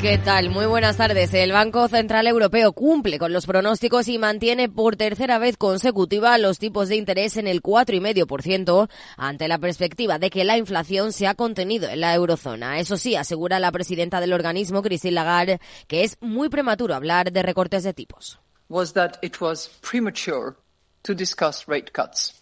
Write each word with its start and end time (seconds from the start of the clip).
¿Qué 0.00 0.16
tal? 0.16 0.50
Muy 0.50 0.66
buenas 0.66 0.96
tardes. 0.96 1.34
El 1.34 1.50
Banco 1.50 1.88
Central 1.88 2.28
Europeo 2.28 2.72
cumple 2.72 3.18
con 3.18 3.32
los 3.32 3.46
pronósticos 3.46 4.06
y 4.06 4.16
mantiene 4.16 4.68
por 4.68 4.94
tercera 4.94 5.40
vez 5.40 5.56
consecutiva 5.56 6.38
los 6.38 6.60
tipos 6.60 6.88
de 6.88 6.94
interés 6.94 7.36
en 7.36 7.48
el 7.48 7.62
4,5% 7.62 8.88
ante 9.16 9.48
la 9.48 9.58
perspectiva 9.58 10.20
de 10.20 10.30
que 10.30 10.44
la 10.44 10.56
inflación 10.56 11.12
se 11.12 11.26
ha 11.26 11.34
contenido 11.34 11.88
en 11.88 12.00
la 12.00 12.14
eurozona. 12.14 12.78
Eso 12.78 12.96
sí, 12.96 13.16
asegura 13.16 13.58
la 13.58 13.72
presidenta 13.72 14.20
del 14.20 14.34
organismo, 14.34 14.82
Christine 14.82 15.14
Lagarde, 15.14 15.60
que 15.88 16.04
es 16.04 16.16
muy 16.20 16.48
prematuro 16.48 16.94
hablar 16.94 17.32
de 17.32 17.42
recortes 17.42 17.82
de 17.82 17.92
tipos. 17.92 18.38
Was 18.68 18.92
that 18.92 19.14
it 19.20 19.40
was 19.40 19.68
premature 19.80 20.54
to 21.02 21.12
discuss 21.12 21.66
rate 21.66 21.90
cuts. 21.92 22.40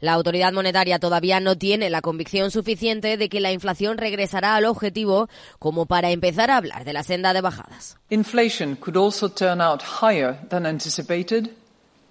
La 0.00 0.14
autoridad 0.14 0.52
monetaria 0.52 0.98
todavía 0.98 1.40
no 1.40 1.56
tiene 1.56 1.90
la 1.90 2.00
convicción 2.00 2.50
suficiente 2.50 3.16
de 3.16 3.28
que 3.28 3.40
la 3.40 3.52
inflación 3.52 3.98
regresará 3.98 4.56
al 4.56 4.64
objetivo 4.64 5.28
como 5.58 5.86
para 5.86 6.10
empezar 6.10 6.50
a 6.50 6.56
hablar 6.56 6.84
de 6.84 6.92
la 6.92 7.02
senda 7.02 7.32
de 7.32 7.40
bajadas. 7.40 7.98
Inflation 8.08 8.76
could 8.76 8.96
also 8.96 9.28
turn 9.28 9.60
out 9.60 9.82
higher 9.82 10.38
than 10.48 10.66
anticipated 10.66 11.50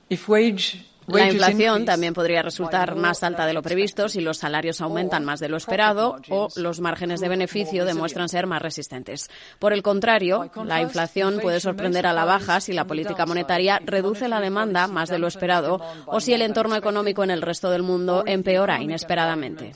if 0.09 0.29
wage 0.29 0.85
la 1.11 1.31
inflación 1.31 1.85
también 1.85 2.13
podría 2.13 2.41
resultar 2.41 2.95
más 2.95 3.23
alta 3.23 3.45
de 3.45 3.53
lo 3.53 3.61
previsto 3.61 4.09
si 4.09 4.21
los 4.21 4.37
salarios 4.37 4.81
aumentan 4.81 5.25
más 5.25 5.39
de 5.39 5.49
lo 5.49 5.57
esperado 5.57 6.17
o 6.29 6.49
los 6.55 6.79
márgenes 6.79 7.19
de 7.19 7.29
beneficio 7.29 7.85
demuestran 7.85 8.29
ser 8.29 8.47
más 8.47 8.61
resistentes. 8.61 9.29
Por 9.59 9.73
el 9.73 9.83
contrario, 9.83 10.49
la 10.65 10.81
inflación 10.81 11.39
puede 11.41 11.59
sorprender 11.59 12.07
a 12.07 12.13
la 12.13 12.25
baja 12.25 12.59
si 12.59 12.73
la 12.73 12.85
política 12.85 13.25
monetaria 13.25 13.79
reduce 13.83 14.27
la 14.27 14.41
demanda 14.41 14.87
más 14.87 15.09
de 15.09 15.19
lo 15.19 15.27
esperado 15.27 15.81
o 16.05 16.19
si 16.19 16.33
el 16.33 16.41
entorno 16.41 16.75
económico 16.75 17.23
en 17.23 17.31
el 17.31 17.41
resto 17.41 17.69
del 17.69 17.83
mundo 17.83 18.23
empeora 18.25 18.81
inesperadamente. 18.81 19.73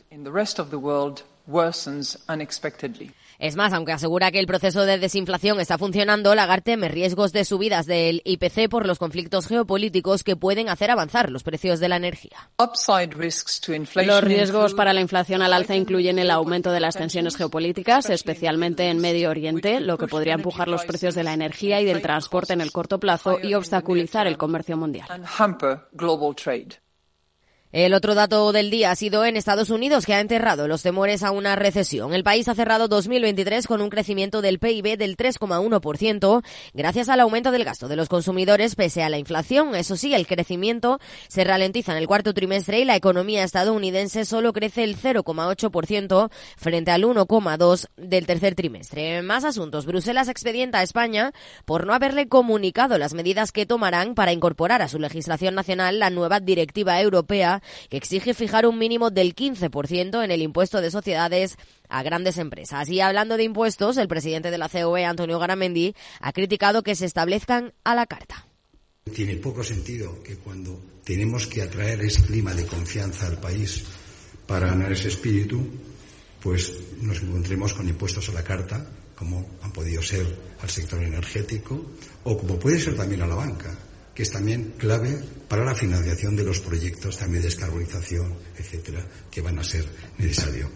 Es 3.44 3.58
más, 3.58 3.74
aunque 3.74 3.92
asegura 3.92 4.32
que 4.32 4.40
el 4.40 4.48
proceso 4.48 4.86
de 4.86 4.98
desinflación 4.98 5.60
está 5.60 5.78
funcionando, 5.78 6.34
Lagarde 6.34 6.62
teme 6.64 6.88
riesgos 6.88 7.34
de 7.34 7.44
subidas 7.44 7.86
del 7.86 8.22
IPC 8.24 8.70
por 8.70 8.88
los 8.88 9.00
conflictos 9.00 9.48
geopolíticos 9.48 10.24
que 10.24 10.38
pueden 10.38 10.70
hacer 10.70 10.90
avanzar 10.90 11.30
los 11.30 11.44
precios 11.44 11.82
de 11.82 11.90
la 11.90 11.98
energía. 11.98 12.50
Los 14.08 14.24
riesgos 14.24 14.74
para 14.74 14.94
la 14.94 15.02
inflación 15.02 15.42
al 15.42 15.52
alza 15.52 15.76
incluyen 15.76 16.20
el 16.20 16.32
aumento 16.32 16.72
de 16.72 16.80
las 16.80 16.96
tensiones 16.96 17.36
geopolíticas, 17.36 18.10
especialmente 18.10 18.88
en 18.88 19.00
Medio 19.00 19.30
Oriente, 19.30 19.82
lo 19.82 19.98
que 19.98 20.08
podría 20.08 20.36
empujar 20.36 20.70
los 20.70 20.86
precios 20.86 21.14
de 21.14 21.24
la 21.24 21.34
energía 21.34 21.82
y 21.82 21.86
del 21.86 22.02
transporte 22.02 22.54
en 22.54 22.62
el 22.62 22.72
corto 22.72 22.98
plazo 22.98 23.40
y 23.44 23.56
obstaculizar 23.56 24.26
el 24.26 24.38
comercio 24.38 24.78
mundial. 24.78 25.06
El 27.74 27.96
otro 27.96 28.14
dato 28.14 28.52
del 28.52 28.70
día 28.70 28.92
ha 28.92 28.96
sido 28.96 29.26
en 29.26 29.36
Estados 29.36 29.72
Unidos, 29.72 30.06
que 30.06 30.14
ha 30.14 30.20
enterrado 30.20 30.68
los 30.68 30.84
temores 30.84 31.24
a 31.24 31.32
una 31.32 31.56
recesión. 31.56 32.14
El 32.14 32.24
país 32.24 32.48
ha 32.48 32.54
cerrado 32.54 32.88
2023 32.88 33.66
con 33.66 33.82
un 33.82 33.90
crecimiento 33.90 34.44
del 34.44 34.60
PIB 34.60 34.96
del 34.96 35.18
3,1%, 35.18 36.44
gracias 36.76 37.10
al 37.10 37.20
aumento 37.20 37.50
del 37.50 37.64
gasto 37.64 37.88
de 37.88 37.96
los 37.96 38.10
consumidores 38.10 38.76
pese 38.76 39.02
a 39.02 39.10
la 39.10 39.18
inflación. 39.18 39.74
Eso 39.74 39.96
sí, 39.96 40.14
el 40.14 40.28
crecimiento 40.28 41.00
se 41.28 41.44
ralentiza 41.46 41.94
en 41.94 41.98
el 41.98 42.06
cuarto 42.06 42.36
trimestre 42.36 42.80
y 42.80 42.86
la 42.86 42.96
economía 42.96 43.44
estadounidense 43.44 44.24
solo 44.26 44.54
crece 44.54 44.84
el 44.84 44.96
0,8% 44.96 46.30
frente 46.58 46.92
al 46.92 47.06
1,2% 47.06 47.88
del 47.98 48.28
tercer 48.28 48.54
trimestre. 48.54 49.24
Más 49.24 49.46
asuntos. 49.46 49.88
Bruselas 49.88 50.30
expedienta 50.30 50.78
a 50.78 50.84
España 50.84 51.32
por 51.66 51.88
no 51.88 51.96
haberle 51.96 52.28
comunicado 52.28 53.00
las 53.00 53.16
medidas 53.16 53.52
que 53.52 53.66
tomarán 53.66 54.14
para 54.14 54.32
incorporar 54.32 54.84
a 54.84 54.88
su 54.88 55.00
legislación 55.00 55.56
nacional 55.56 55.98
la 55.98 56.12
nueva 56.12 56.40
directiva 56.40 57.02
europea 57.02 57.63
que 57.90 57.98
exige 57.98 58.34
fijar 58.34 58.66
un 58.66 58.78
mínimo 58.78 59.10
del 59.10 59.36
15% 59.36 60.24
en 60.24 60.32
el 60.32 60.42
impuesto 60.42 60.82
de 60.82 60.92
sociedades 60.92 61.58
a 61.90 62.04
grandes 62.04 62.38
empresas. 62.38 62.90
Y 62.90 63.02
hablando 63.02 63.38
de 63.38 63.44
impuestos, 63.44 63.98
el 63.98 64.08
presidente 64.08 64.52
de 64.52 64.58
la 64.58 64.70
COE, 64.70 65.06
Antonio 65.06 65.40
Garamendi, 65.40 65.96
ha 66.20 66.34
criticado 66.34 66.84
que 66.84 66.96
se 66.96 67.06
establezcan 67.06 67.74
a 67.84 67.96
la 67.96 68.06
carta. 68.06 68.48
Tiene 69.14 69.36
poco 69.36 69.64
sentido 69.64 70.24
que 70.24 70.38
cuando 70.38 70.80
tenemos 71.04 71.48
que 71.48 71.62
atraer 71.62 72.02
ese 72.02 72.24
clima 72.24 72.54
de 72.54 72.66
confianza 72.66 73.28
al 73.28 73.38
país 73.38 73.84
para 74.48 74.68
ganar 74.68 74.92
ese 74.92 75.10
espíritu, 75.10 75.62
pues 76.42 76.74
nos 77.02 77.22
encontremos 77.22 77.74
con 77.74 77.88
impuestos 77.88 78.30
a 78.30 78.34
la 78.34 78.44
carta, 78.44 78.86
como 79.16 79.46
han 79.62 79.72
podido 79.72 80.02
ser 80.02 80.26
al 80.62 80.70
sector 80.70 81.04
energético 81.04 81.86
o 82.24 82.38
como 82.38 82.58
puede 82.58 82.80
ser 82.80 82.96
también 82.96 83.22
a 83.22 83.28
la 83.28 83.36
banca 83.36 83.78
que 84.14 84.24
es 84.24 84.32
también 84.32 84.74
clave 84.78 85.20
para 85.48 85.66
la 85.66 85.76
financiación 85.76 86.36
de 86.36 86.44
los 86.44 86.60
proyectos 86.60 87.18
también 87.18 87.42
de 87.42 87.50
descarbonización, 87.50 88.34
etcétera, 88.58 89.06
que 89.32 89.42
van 89.42 89.60
a 89.60 89.64
ser 89.64 89.86
necesarios. 90.18 90.70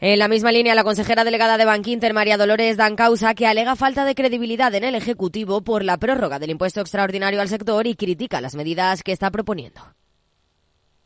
En 0.00 0.18
la 0.18 0.26
misma 0.26 0.50
línea, 0.50 0.74
la 0.74 0.82
consejera 0.82 1.22
delegada 1.22 1.56
de 1.56 1.64
Bankinter, 1.64 2.12
María 2.12 2.36
Dolores 2.36 2.76
Dan 2.76 2.96
Causa, 2.96 3.34
que 3.34 3.46
alega 3.46 3.76
falta 3.76 4.04
de 4.04 4.16
credibilidad 4.16 4.74
en 4.74 4.82
el 4.82 4.96
Ejecutivo 4.96 5.60
por 5.62 5.84
la 5.84 5.96
prórroga 5.96 6.40
del 6.40 6.50
impuesto 6.50 6.80
extraordinario 6.80 7.40
al 7.40 7.48
sector 7.48 7.86
y 7.86 7.94
critica 7.94 8.40
las 8.40 8.56
medidas 8.56 9.04
que 9.04 9.12
está 9.12 9.30
proponiendo. 9.30 9.80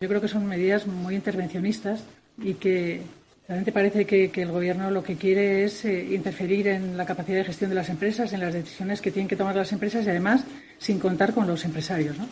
Yo 0.01 0.09
creo 0.09 0.21
que 0.21 0.29
son 0.29 0.47
medidas 0.47 0.87
muy 0.87 1.15
intervencionistas 1.15 2.01
y 2.39 2.55
que 2.55 3.03
Realmente 3.49 3.71
parece 3.71 4.05
que, 4.05 4.31
el 4.35 4.51
Gobierno 4.51 4.91
lo 4.91 5.05
que 5.05 5.15
quiere 5.15 5.65
es 5.65 5.85
eh, 5.85 6.09
interferir 6.11 6.67
en 6.67 6.97
la 6.97 7.07
capacidad 7.07 7.39
de 7.39 7.45
gestión 7.45 7.71
de 7.71 7.77
las 7.77 7.89
empresas, 7.89 8.33
en 8.33 8.41
las 8.41 8.53
decisiones 8.53 9.01
que 9.01 9.13
tienen 9.13 9.29
que 9.29 9.37
tomar 9.37 9.55
las 9.55 9.71
empresas 9.73 10.05
y 10.05 10.11
además 10.11 10.45
sin 10.79 10.99
contar 10.99 11.33
con 11.33 11.47
los 11.47 11.65
empresarios. 11.65 12.19
¿no? 12.19 12.27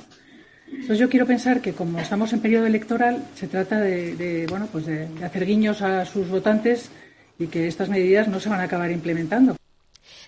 Entonces 0.71 0.99
yo 0.99 1.09
quiero 1.09 1.27
pensar 1.27 1.61
que 1.61 1.73
como 1.73 1.99
estamos 1.99 2.33
en 2.33 2.41
periodo 2.41 2.67
electoral 2.67 3.25
se 3.35 3.47
trata 3.47 3.81
de, 3.81 4.47
bueno 4.49 4.69
pues 4.71 4.87
de 4.87 5.09
hacer 5.23 5.47
guiños 5.47 5.83
a 5.83 6.05
sus 6.05 6.29
votantes 6.29 6.91
y 7.39 7.47
que 7.47 7.67
estas 7.67 7.89
medidas 7.89 8.29
no 8.29 8.41
se 8.41 8.49
van 8.49 8.61
a 8.61 8.65
acabar 8.65 8.91
implementando. 8.91 9.57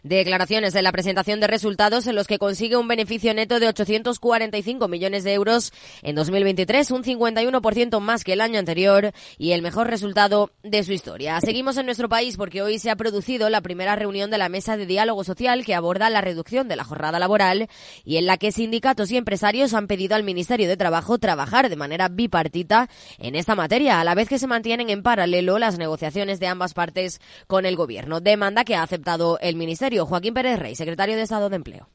Declaraciones 0.07 0.73
de 0.73 0.83
la 0.83 0.93
presentación 0.93 1.41
de 1.41 1.49
resultados 1.49 2.07
en 2.07 2.15
los 2.15 2.29
que 2.29 2.39
consigue 2.39 2.77
un 2.77 2.87
beneficio 2.87 3.35
neto 3.35 3.59
de 3.59 3.67
845 3.67 4.87
millones 4.87 5.25
de 5.25 5.33
euros 5.33 5.73
en 6.03 6.15
2023, 6.15 6.93
un 6.93 7.03
51% 7.03 7.99
más 7.99 8.23
que 8.23 8.35
el 8.35 8.41
año 8.41 8.61
anterior 8.61 9.11
y 9.37 9.51
el 9.51 9.63
mejor 9.63 9.89
resultado 9.89 10.53
de 10.63 10.85
su 10.85 10.93
historia. 10.93 11.41
Seguimos 11.41 11.77
en 11.77 11.87
nuestro 11.87 12.09
país 12.09 12.37
porque 12.37 12.63
hoy 12.63 12.79
se 12.79 12.91
ha 12.91 12.95
producido 12.95 13.51
la 13.51 13.63
primera 13.63 13.97
reunión 13.97 14.31
de 14.31 14.39
la 14.39 14.49
Mesa 14.49 14.77
de 14.77 14.87
Diálogo 14.87 15.25
Social 15.25 15.65
que 15.65 15.75
aborda 15.75 16.09
la 16.09 16.21
reducción 16.21 16.69
de 16.69 16.77
la 16.77 16.85
jornada 16.85 17.19
laboral 17.19 17.67
y 18.05 18.19
en 18.19 18.27
la 18.27 18.37
que 18.37 18.53
sindicatos 18.53 19.11
y 19.11 19.17
empresarios 19.17 19.75
han 19.75 19.89
pedido 19.89 20.15
al 20.15 20.23
Ministerio 20.23 20.69
de 20.69 20.77
Trabajo 20.77 21.19
trabajar 21.19 21.69
de 21.69 21.75
manera 21.75 22.09
bipartita 22.09 22.89
en 23.19 23.35
esta 23.35 23.57
materia, 23.57 24.01
a 24.01 24.05
la 24.05 24.15
vez 24.15 24.29
que 24.29 24.39
se 24.39 24.47
mantienen 24.47 24.89
en 24.89 25.03
paralelo 25.03 25.59
las 25.59 25.79
negociaciones 25.79 26.39
de 26.39 26.47
ambas 26.47 26.75
partes 26.75 27.21
con 27.49 27.67
el 27.67 27.75
Gobierno. 27.75 28.21
Demanda 28.21 28.63
que 28.63 28.77
ha 28.77 28.85
aceptado 28.85 29.41
el 29.41 29.57
Ministerio 29.57 29.96
Joaquín 30.05 30.35
Pérez 30.35 30.59
Rey, 30.59 30.75
secretario 30.75 31.17
de 31.17 31.23
Estado 31.23 31.49
de 31.49 31.57
Empleo. 31.57 31.89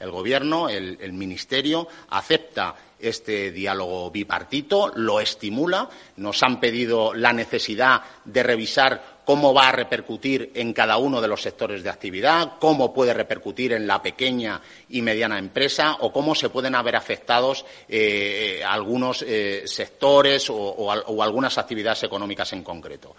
El 0.00 0.10
Gobierno, 0.10 0.68
el, 0.68 1.12
Ministerio, 1.12 1.88
acepta 2.10 2.74
este 2.98 3.52
diálogo 3.52 4.10
bipartito, 4.10 4.92
lo 4.94 5.20
estimula. 5.20 5.88
Nos 6.16 6.42
han 6.42 6.60
pedido 6.60 7.14
la 7.14 7.32
necesidad 7.32 8.02
de 8.24 8.42
revisar 8.42 9.22
cómo 9.24 9.54
va 9.54 9.68
a 9.68 9.72
repercutir 9.72 10.50
en 10.54 10.72
cada 10.72 10.98
uno 10.98 11.20
de 11.20 11.28
los 11.28 11.40
sectores 11.40 11.82
de 11.82 11.90
actividad, 11.90 12.54
cómo 12.58 12.92
puede 12.92 13.14
repercutir 13.14 13.72
en 13.72 13.86
la 13.86 14.02
pequeña 14.02 14.60
y 14.90 15.00
mediana 15.00 15.38
empresa 15.38 15.96
o 16.00 16.12
cómo 16.12 16.34
se 16.34 16.50
pueden 16.50 16.74
haber 16.74 16.96
afectados 16.96 17.64
eh, 17.88 18.62
algunos 18.66 19.24
eh, 19.26 19.62
sectores 19.66 20.50
o 20.50 21.22
algunas 21.22 21.56
actividades 21.56 22.02
económicas 22.02 22.52
en 22.52 22.62
concreto. 22.62 23.14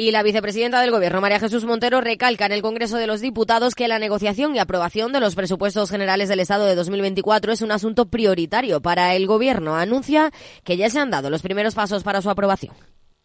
Y 0.00 0.12
la 0.12 0.22
vicepresidenta 0.22 0.80
del 0.80 0.92
Gobierno, 0.92 1.20
María 1.20 1.40
Jesús 1.40 1.64
Montero, 1.64 2.00
recalca 2.00 2.46
en 2.46 2.52
el 2.52 2.62
Congreso 2.62 2.98
de 2.98 3.08
los 3.08 3.20
Diputados 3.20 3.74
que 3.74 3.88
la 3.88 3.98
negociación 3.98 4.54
y 4.54 4.60
aprobación 4.60 5.10
de 5.10 5.18
los 5.18 5.34
presupuestos 5.34 5.90
generales 5.90 6.28
del 6.28 6.38
Estado 6.38 6.66
de 6.66 6.76
2024 6.76 7.50
es 7.50 7.62
un 7.62 7.72
asunto 7.72 8.06
prioritario 8.06 8.80
para 8.80 9.16
el 9.16 9.26
Gobierno. 9.26 9.74
Anuncia 9.74 10.30
que 10.62 10.76
ya 10.76 10.88
se 10.88 11.00
han 11.00 11.10
dado 11.10 11.30
los 11.30 11.42
primeros 11.42 11.74
pasos 11.74 12.04
para 12.04 12.22
su 12.22 12.30
aprobación. 12.30 12.76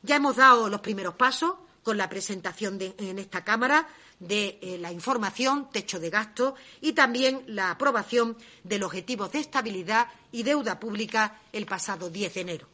Ya 0.02 0.16
hemos 0.16 0.38
dado 0.38 0.68
los 0.68 0.82
primeros 0.82 1.14
pasos 1.14 1.54
con 1.84 1.96
la 1.96 2.10
presentación 2.10 2.80
de, 2.80 2.96
en 2.98 3.20
esta 3.20 3.44
Cámara 3.44 3.88
de 4.20 4.58
eh, 4.60 4.80
la 4.80 4.92
información, 4.92 5.70
techo 5.72 6.00
de 6.00 6.10
gasto 6.10 6.56
y 6.82 6.94
también 6.94 7.44
la 7.46 7.70
aprobación 7.70 8.36
del 8.64 8.82
objetivo 8.82 9.28
de 9.28 9.38
estabilidad 9.38 10.08
y 10.32 10.42
deuda 10.42 10.80
pública 10.80 11.40
el 11.52 11.68
pasado 11.68 12.10
10 12.10 12.34
de 12.34 12.42
enero. 12.42 12.73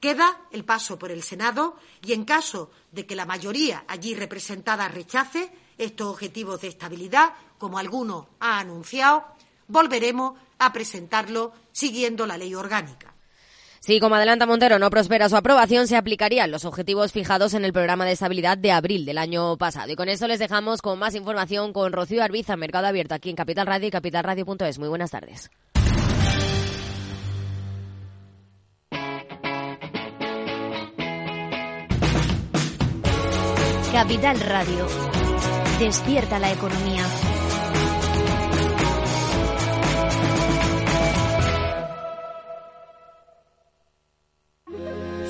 Queda 0.00 0.42
el 0.52 0.64
paso 0.64 0.98
por 0.98 1.10
el 1.10 1.22
Senado 1.22 1.76
y, 2.04 2.12
en 2.12 2.24
caso 2.24 2.70
de 2.92 3.06
que 3.06 3.16
la 3.16 3.26
mayoría 3.26 3.84
allí 3.88 4.14
representada 4.14 4.88
rechace 4.88 5.50
estos 5.76 6.08
objetivos 6.08 6.60
de 6.60 6.68
estabilidad, 6.68 7.34
como 7.58 7.78
alguno 7.78 8.28
ha 8.40 8.60
anunciado, 8.60 9.24
volveremos 9.66 10.38
a 10.58 10.72
presentarlo 10.72 11.52
siguiendo 11.72 12.26
la 12.26 12.38
ley 12.38 12.54
orgánica. 12.54 13.14
Si, 13.80 14.00
como 14.00 14.16
adelanta 14.16 14.46
Montero, 14.46 14.78
no 14.78 14.90
prospera 14.90 15.28
su 15.28 15.36
aprobación, 15.36 15.86
se 15.86 15.96
aplicarían 15.96 16.50
los 16.50 16.64
objetivos 16.64 17.12
fijados 17.12 17.54
en 17.54 17.64
el 17.64 17.72
programa 17.72 18.04
de 18.04 18.12
estabilidad 18.12 18.58
de 18.58 18.72
abril 18.72 19.04
del 19.04 19.18
año 19.18 19.56
pasado. 19.56 19.92
Y 19.92 19.96
con 19.96 20.08
eso 20.08 20.26
les 20.26 20.40
dejamos 20.40 20.82
con 20.82 20.98
más 20.98 21.14
información 21.14 21.72
con 21.72 21.92
Rocío 21.92 22.22
Arbiza, 22.22 22.56
Mercado 22.56 22.88
Abierto, 22.88 23.14
aquí 23.14 23.30
en 23.30 23.36
Capital 23.36 23.66
Radio 23.66 23.88
y 23.88 23.90
capitalradio.es. 23.90 24.78
Muy 24.78 24.88
buenas 24.88 25.12
tardes. 25.12 25.50
Capital 33.98 34.38
Radio. 34.38 34.86
Despierta 35.80 36.38
la 36.38 36.52
economía. 36.52 37.04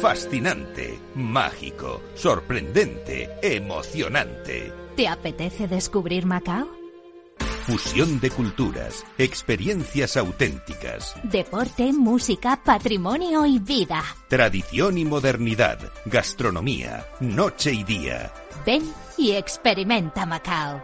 Fascinante, 0.03 1.01
mágico, 1.15 2.03
sorprendente, 2.15 3.31
emocionante. 3.41 4.71
¿Te 4.97 5.09
apetece 5.09 5.67
descubrir 5.67 6.27
Macao? 6.27 6.78
Fusión 7.69 8.19
de 8.19 8.31
culturas, 8.31 9.05
experiencias 9.19 10.17
auténticas. 10.17 11.15
Deporte, 11.23 11.93
música, 11.93 12.59
patrimonio 12.65 13.45
y 13.45 13.59
vida. 13.59 14.03
Tradición 14.27 14.97
y 14.97 15.05
modernidad, 15.05 15.79
gastronomía, 16.07 17.05
noche 17.21 17.75
y 17.75 17.85
día. 17.85 18.33
Ven 18.65 18.91
y 19.19 19.33
experimenta 19.33 20.25
Macao. 20.25 20.83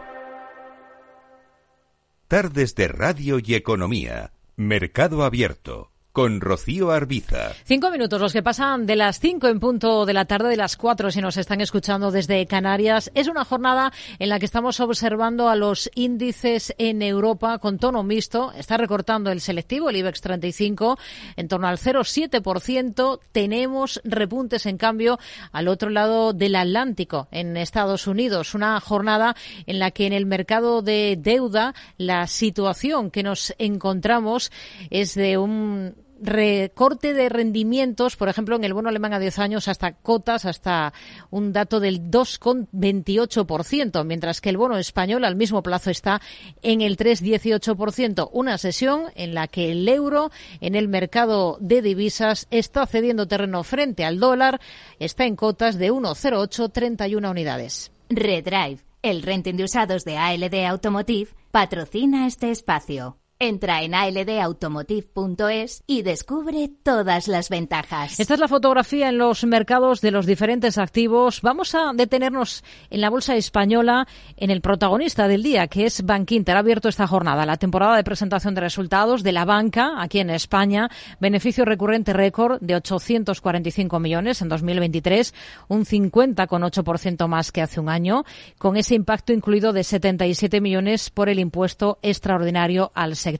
Tardes 2.27 2.75
de 2.75 2.87
radio 2.87 3.39
y 3.43 3.55
economía. 3.55 4.33
Mercado 4.55 5.23
abierto 5.23 5.94
con 6.15 6.39
Rocío 6.39 6.91
Arbiza. 6.91 7.51
Cinco 7.65 7.91
minutos, 7.91 8.21
los 8.21 8.31
que 8.31 8.41
pasan 8.41 8.85
de 8.85 8.95
las 8.95 9.19
cinco 9.19 9.49
en 9.49 9.59
punto 9.59 10.05
de 10.05 10.13
la 10.13 10.23
tarde, 10.23 10.47
de 10.47 10.55
las 10.55 10.77
cuatro 10.77 11.11
si 11.11 11.19
nos 11.19 11.35
están 11.35 11.59
escuchando 11.59 12.09
desde 12.09 12.45
Canarias. 12.45 13.11
Es 13.15 13.27
una 13.27 13.43
jornada 13.43 13.91
en 14.17 14.29
la 14.29 14.39
que 14.39 14.45
estamos 14.45 14.79
observando 14.79 15.49
a 15.49 15.57
los 15.57 15.91
índices 15.93 16.73
en 16.77 17.01
Europa 17.01 17.59
con 17.59 17.79
tono 17.79 18.01
mixto. 18.01 18.53
Está 18.53 18.77
recortando 18.77 19.29
el 19.29 19.41
selectivo, 19.41 19.89
el 19.89 19.97
IBEX 19.97 20.21
35, 20.21 20.97
en 21.35 21.49
torno 21.49 21.67
al 21.67 21.79
0,7%. 21.79 23.19
Tenemos 23.33 23.99
repuntes, 24.05 24.67
en 24.67 24.77
cambio, 24.77 25.19
al 25.51 25.67
otro 25.67 25.89
lado 25.89 26.31
del 26.31 26.55
Atlántico, 26.55 27.27
en 27.31 27.57
Estados 27.57 28.07
Unidos. 28.07 28.55
Una 28.55 28.79
jornada 28.79 29.35
en 29.65 29.79
la 29.79 29.91
que 29.91 30.07
en 30.07 30.13
el 30.13 30.25
mercado 30.25 30.81
de 30.81 31.17
deuda 31.19 31.75
la 31.97 32.25
situación 32.27 33.11
que 33.11 33.21
nos 33.21 33.53
encontramos 33.57 34.49
es 34.89 35.13
de 35.13 35.37
un 35.37 36.04
recorte 36.25 37.13
de 37.13 37.29
rendimientos, 37.29 38.15
por 38.15 38.29
ejemplo, 38.29 38.55
en 38.55 38.63
el 38.63 38.73
bono 38.73 38.89
alemán 38.89 39.13
a 39.13 39.19
10 39.19 39.39
años 39.39 39.67
hasta 39.67 39.93
cotas, 39.93 40.45
hasta 40.45 40.93
un 41.29 41.53
dato 41.53 41.79
del 41.79 42.09
2,28%, 42.11 44.03
mientras 44.05 44.41
que 44.41 44.49
el 44.49 44.57
bono 44.57 44.77
español 44.77 45.23
al 45.25 45.35
mismo 45.35 45.63
plazo 45.63 45.89
está 45.89 46.21
en 46.61 46.81
el 46.81 46.97
3,18%. 46.97 48.29
Una 48.31 48.57
sesión 48.57 49.05
en 49.15 49.33
la 49.33 49.47
que 49.47 49.71
el 49.71 49.87
euro 49.87 50.31
en 50.61 50.75
el 50.75 50.87
mercado 50.87 51.57
de 51.59 51.81
divisas 51.81 52.47
está 52.51 52.85
cediendo 52.85 53.27
terreno 53.27 53.63
frente 53.63 54.05
al 54.05 54.19
dólar, 54.19 54.59
está 54.99 55.25
en 55.25 55.35
cotas 55.35 55.77
de 55.77 55.91
1,0831 55.91 57.29
unidades. 57.29 57.91
Redrive, 58.09 58.79
el 59.01 59.21
renting 59.23 59.55
de 59.55 59.63
usados 59.63 60.05
de 60.05 60.17
ALD 60.17 60.65
Automotive, 60.65 61.31
patrocina 61.51 62.27
este 62.27 62.51
espacio. 62.51 63.17
Entra 63.45 63.83
en 63.83 63.93
aldautomotive.es 63.93 65.83
y 65.85 66.01
descubre 66.01 66.67
todas 66.81 67.27
las 67.27 67.49
ventajas. 67.49 68.19
Esta 68.19 68.33
es 68.33 68.39
la 68.39 68.47
fotografía 68.47 69.09
en 69.09 69.19
los 69.19 69.43
mercados 69.43 70.01
de 70.01 70.09
los 70.09 70.25
diferentes 70.25 70.79
activos. 70.79 71.43
Vamos 71.43 71.75
a 71.75 71.91
detenernos 71.93 72.63
en 72.89 73.01
la 73.01 73.11
bolsa 73.11 73.35
española, 73.35 74.07
en 74.35 74.49
el 74.49 74.61
protagonista 74.61 75.27
del 75.27 75.43
día, 75.43 75.67
que 75.67 75.85
es 75.85 76.03
Bankinter. 76.03 76.55
Ha 76.55 76.59
abierto 76.61 76.89
esta 76.89 77.05
jornada 77.05 77.45
la 77.45 77.57
temporada 77.57 77.95
de 77.97 78.03
presentación 78.03 78.55
de 78.55 78.61
resultados 78.61 79.21
de 79.21 79.31
la 79.31 79.45
banca 79.45 80.01
aquí 80.01 80.17
en 80.17 80.31
España. 80.31 80.89
Beneficio 81.19 81.65
recurrente 81.65 82.13
récord 82.13 82.59
de 82.61 82.73
845 82.73 83.99
millones 83.99 84.41
en 84.41 84.49
2023, 84.49 85.35
un 85.67 85.85
50,8% 85.85 87.27
más 87.27 87.51
que 87.51 87.61
hace 87.61 87.79
un 87.79 87.89
año, 87.89 88.23
con 88.57 88.75
ese 88.75 88.95
impacto 88.95 89.33
incluido 89.33 89.71
de 89.71 89.83
77 89.83 90.61
millones 90.61 91.11
por 91.11 91.29
el 91.29 91.37
impuesto 91.37 91.99
extraordinario 92.01 92.91
al 92.95 93.15
sector. 93.15 93.34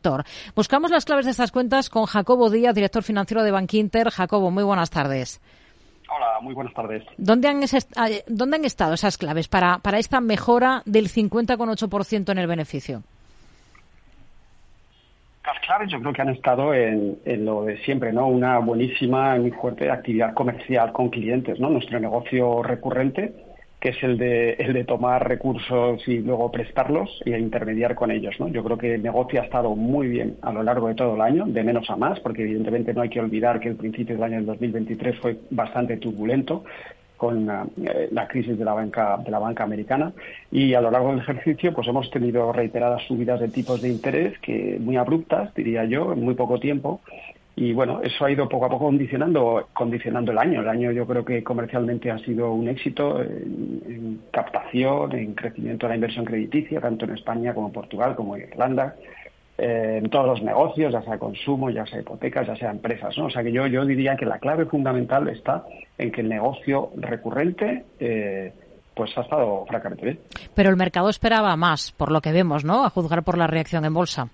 Buscamos 0.56 0.92
las 0.92 1.06
claves 1.06 1.26
de 1.26 1.32
estas 1.32 1.52
cuentas 1.52 1.90
con 1.90 2.06
Jacobo 2.06 2.50
Díaz, 2.50 2.76
director 2.76 3.04
financiero 3.04 3.44
de 3.44 3.52
Bankinter. 3.52 4.10
Jacobo, 4.10 4.52
muy 4.52 4.64
buenas 4.64 4.90
tardes. 4.90 5.42
Hola, 6.08 6.40
muy 6.42 6.54
buenas 6.54 6.74
tardes. 6.74 7.04
¿Dónde 7.18 7.48
han, 7.48 7.62
ah, 7.96 8.08
¿dónde 8.28 8.58
han 8.58 8.66
estado 8.66 8.94
esas 8.94 9.18
claves 9.18 9.48
para, 9.48 9.80
para 9.80 9.98
esta 9.98 10.22
mejora 10.22 10.84
del 10.86 11.10
50,8% 11.10 12.32
en 12.32 12.38
el 12.38 12.48
beneficio? 12.48 13.02
Las 15.46 15.60
claves 15.60 15.92
yo 15.92 16.00
creo 16.00 16.14
que 16.14 16.22
han 16.22 16.30
estado 16.30 16.74
en, 16.74 17.20
en, 17.26 17.46
lo 17.46 17.64
de 17.66 17.78
siempre, 17.84 18.12
¿no? 18.12 18.28
Una 18.28 18.60
buenísima 18.60 19.36
y 19.38 19.42
muy 19.42 19.52
fuerte 19.52 19.90
actividad 19.90 20.34
comercial 20.34 20.92
con 20.92 21.10
clientes, 21.10 21.60
¿no? 21.60 21.70
Nuestro 21.70 22.00
negocio 22.00 22.64
recurrente 22.64 23.45
que 23.80 23.90
es 23.90 24.04
el 24.04 24.18
de, 24.18 24.54
el 24.54 24.74
de 24.74 24.84
tomar 24.84 25.28
recursos 25.28 26.08
y 26.08 26.20
luego 26.20 26.52
prestarlos 26.52 27.22
y 27.26 27.34
intermediar 27.34 27.96
con 27.96 28.12
ellos. 28.12 28.36
¿no? 28.40 28.48
Yo 28.48 28.64
creo 28.64 28.78
que 28.78 28.96
el 28.96 29.04
negocio 29.04 29.42
ha 29.42 29.46
estado 29.46 29.76
muy 29.76 30.08
bien 30.08 30.38
a 30.42 30.52
lo 30.52 30.64
largo 30.64 30.88
de 30.88 30.96
todo 30.96 31.16
el 31.16 31.22
año, 31.22 31.46
de 31.46 31.64
menos 31.64 31.90
a 31.90 31.96
más, 31.96 32.20
porque 32.20 32.44
evidentemente 32.44 32.94
no 32.94 33.02
hay 33.02 33.10
que 33.10 33.20
olvidar 33.20 33.60
que 33.60 33.70
el 33.70 33.76
principio 33.76 34.16
del 34.16 34.24
año 34.24 34.44
2023 34.44 35.20
fue 35.20 35.38
bastante 35.52 35.98
turbulento 35.98 36.64
con 37.18 37.50
eh, 37.50 38.10
la 38.12 38.28
crisis 38.28 38.58
de 38.58 38.66
la 38.66 38.74
banca 38.74 39.18
de 39.24 39.32
la 39.32 39.40
banca 39.40 39.64
americana 39.64 40.12
y 40.52 40.74
a 40.74 40.82
lo 40.82 40.92
largo 40.92 41.12
del 41.12 41.20
ejercicio 41.20 41.74
pues 41.74 41.88
hemos 41.88 42.10
tenido 42.10 42.52
reiteradas 42.52 43.04
subidas 43.04 43.40
de 43.40 43.48
tipos 43.48 43.82
de 43.82 43.90
interés 43.90 44.38
que 44.40 44.78
muy 44.80 44.98
abruptas 44.98 45.54
diría 45.56 45.86
yo 45.86 46.14
en 46.14 46.24
muy 46.24 46.36
poco 46.36 46.60
tiempo 46.60 47.02
y 47.58 47.72
bueno, 47.72 48.02
eso 48.04 48.26
ha 48.26 48.32
ido 48.32 48.50
poco 48.50 48.66
a 48.66 48.70
poco 48.70 48.86
condicionando, 48.86 49.70
condicionando 49.74 50.34
el 50.34 50.38
año. 50.38 50.62
El 50.62 50.68
año 50.68 50.92
yo 50.92 51.08
creo 51.08 51.24
que 51.24 51.42
comercialmente 51.42 52.12
ha 52.12 52.18
sido 52.20 52.52
un 52.52 52.68
éxito 52.68 53.22
en, 53.22 54.24
captación, 54.32 55.14
en 55.16 55.34
crecimiento 55.34 55.86
de 55.86 55.92
la 55.92 55.96
inversión 55.96 56.26
crediticia, 56.26 56.82
tanto 56.82 57.06
en 57.06 57.12
España 57.12 57.54
como 57.54 57.68
en 57.68 57.74
Portugal, 57.74 58.16
como 58.16 58.36
en 58.36 58.50
Irlanda, 58.50 58.96
eh, 59.58 60.02
en 60.04 60.10
todos 60.10 60.28
los 60.28 60.44
negocios, 60.44 60.92
ya 60.92 61.02
sea 61.02 61.18
consumo, 61.18 61.70
ya 61.70 61.86
sea 61.86 62.02
hipotecas, 62.02 62.46
ya 62.46 62.58
sea 62.58 62.72
empresas. 62.72 63.18
¿no? 63.18 63.28
O 63.28 63.30
sea 63.30 63.42
que 63.42 63.54
yo, 63.54 63.68
yo 63.68 63.86
diría 63.86 64.18
que 64.18 64.26
la 64.26 64.40
clave 64.40 64.66
fundamental 64.66 65.30
está 65.30 65.64
en 65.98 66.12
que 66.12 66.20
el 66.22 66.28
negocio 66.28 66.92
recurrente 66.98 67.86
eh, 68.02 68.52
pues 68.94 69.18
ha 69.18 69.22
estado 69.22 69.66
francamente 69.66 70.04
bien. 70.04 70.20
Pero 70.56 70.70
el 70.70 70.76
mercado 70.76 71.08
esperaba 71.08 71.56
más, 71.56 71.94
por 71.94 72.12
lo 72.12 72.20
que 72.20 72.34
vemos, 72.34 72.66
¿no? 72.66 72.84
A 72.84 72.90
juzgar 72.90 73.24
por 73.24 73.38
la 73.38 73.48
reacción 73.48 73.86
en 73.86 73.94
bolsa. 73.94 74.28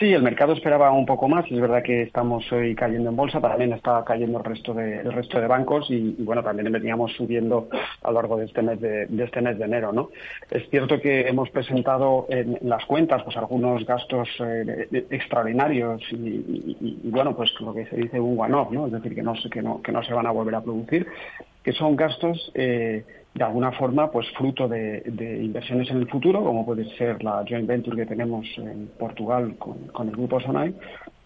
Sí, 0.00 0.12
el 0.12 0.22
mercado 0.22 0.54
esperaba 0.54 0.90
un 0.90 1.06
poco 1.06 1.28
más. 1.28 1.44
Es 1.48 1.60
verdad 1.60 1.82
que 1.84 2.02
estamos 2.02 2.50
hoy 2.50 2.74
cayendo 2.74 3.10
en 3.10 3.16
bolsa, 3.16 3.40
también 3.40 3.72
está 3.72 4.02
cayendo 4.04 4.38
el 4.38 4.44
resto 4.44 4.74
de, 4.74 4.98
el 4.98 5.12
resto 5.12 5.40
de 5.40 5.46
bancos 5.46 5.86
y, 5.88 6.16
bueno, 6.18 6.42
también 6.42 6.72
veníamos 6.72 7.12
subiendo 7.12 7.68
a 8.02 8.08
lo 8.08 8.14
largo 8.14 8.36
de 8.36 8.46
este 8.46 8.60
mes 8.60 8.80
de, 8.80 9.06
este 9.22 9.40
mes 9.40 9.56
de 9.56 9.64
enero, 9.64 9.92
¿no? 9.92 10.10
Es 10.50 10.68
cierto 10.68 11.00
que 11.00 11.28
hemos 11.28 11.48
presentado 11.50 12.26
en, 12.28 12.58
las 12.62 12.84
cuentas 12.86 13.22
pues 13.22 13.36
algunos 13.36 13.86
gastos 13.86 14.28
eh, 14.40 15.06
extraordinarios 15.10 16.02
y, 16.10 17.00
bueno, 17.04 17.36
pues 17.36 17.52
lo 17.60 17.72
que 17.72 17.86
se 17.86 17.96
dice 17.96 18.18
un 18.18 18.38
one-off, 18.38 18.72
¿no? 18.72 18.86
Es 18.86 18.92
decir, 18.92 19.14
que 19.14 19.22
no, 19.22 19.34
que 19.48 19.62
no, 19.62 19.80
que 19.80 19.92
no 19.92 20.02
se 20.02 20.12
van 20.12 20.26
a 20.26 20.32
volver 20.32 20.56
a 20.56 20.62
producir, 20.62 21.06
que 21.62 21.72
son 21.72 21.94
gastos 21.94 22.50
eh, 22.54 23.04
de 23.34 23.42
alguna 23.44 23.72
forma 23.72 24.10
pues 24.10 24.30
fruto 24.30 24.68
de, 24.68 25.02
inversiones 25.42 25.90
en 25.90 25.98
el 25.98 26.08
futuro, 26.08 26.42
como 26.44 26.64
puede 26.64 26.88
ser 26.96 27.22
la 27.24 27.44
joint 27.48 27.66
venture 27.66 27.96
que 27.96 28.06
tenemos 28.06 28.46
en 28.58 28.88
Portugal 28.96 29.56
con, 29.58 30.08
el 30.08 30.12
grupo 30.12 30.40
Sonai, 30.40 30.72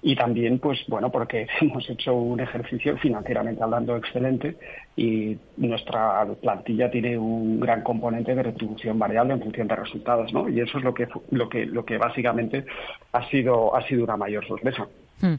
y 0.01 0.17
también 0.17 0.59
pues 0.59 0.79
bueno 0.89 1.11
porque 1.11 1.47
hemos 1.61 1.89
hecho 1.91 2.15
un 2.15 2.41
ejercicio 2.41 2.97
financieramente 2.97 3.63
hablando 3.63 3.97
excelente 3.97 4.57
y 4.97 5.37
nuestra 5.59 6.27
plantilla 6.41 6.91
tiene 6.91 7.19
un 7.19 7.61
gran 7.61 7.83
componente 7.83 8.35
de 8.35 8.43
retribución 8.43 8.99
variable 8.99 9.35
en 9.35 9.43
función 9.43 9.69
de 9.69 9.77
resultados, 9.77 10.33
¿no? 10.33 10.49
Y 10.49 10.61
eso 10.61 10.79
es 10.79 10.85
lo 10.85 10.95
que 10.95 11.09
lo 11.31 11.49
que 11.49 11.67
lo 11.67 11.85
que 11.85 11.99
básicamente 11.99 12.65
ha 13.13 13.29
sido 13.29 13.77
ha 13.77 13.83
sido 13.87 14.05
una 14.05 14.17
mayor 14.17 14.47
sorpresa. 14.47 14.89
Hmm. 15.21 15.35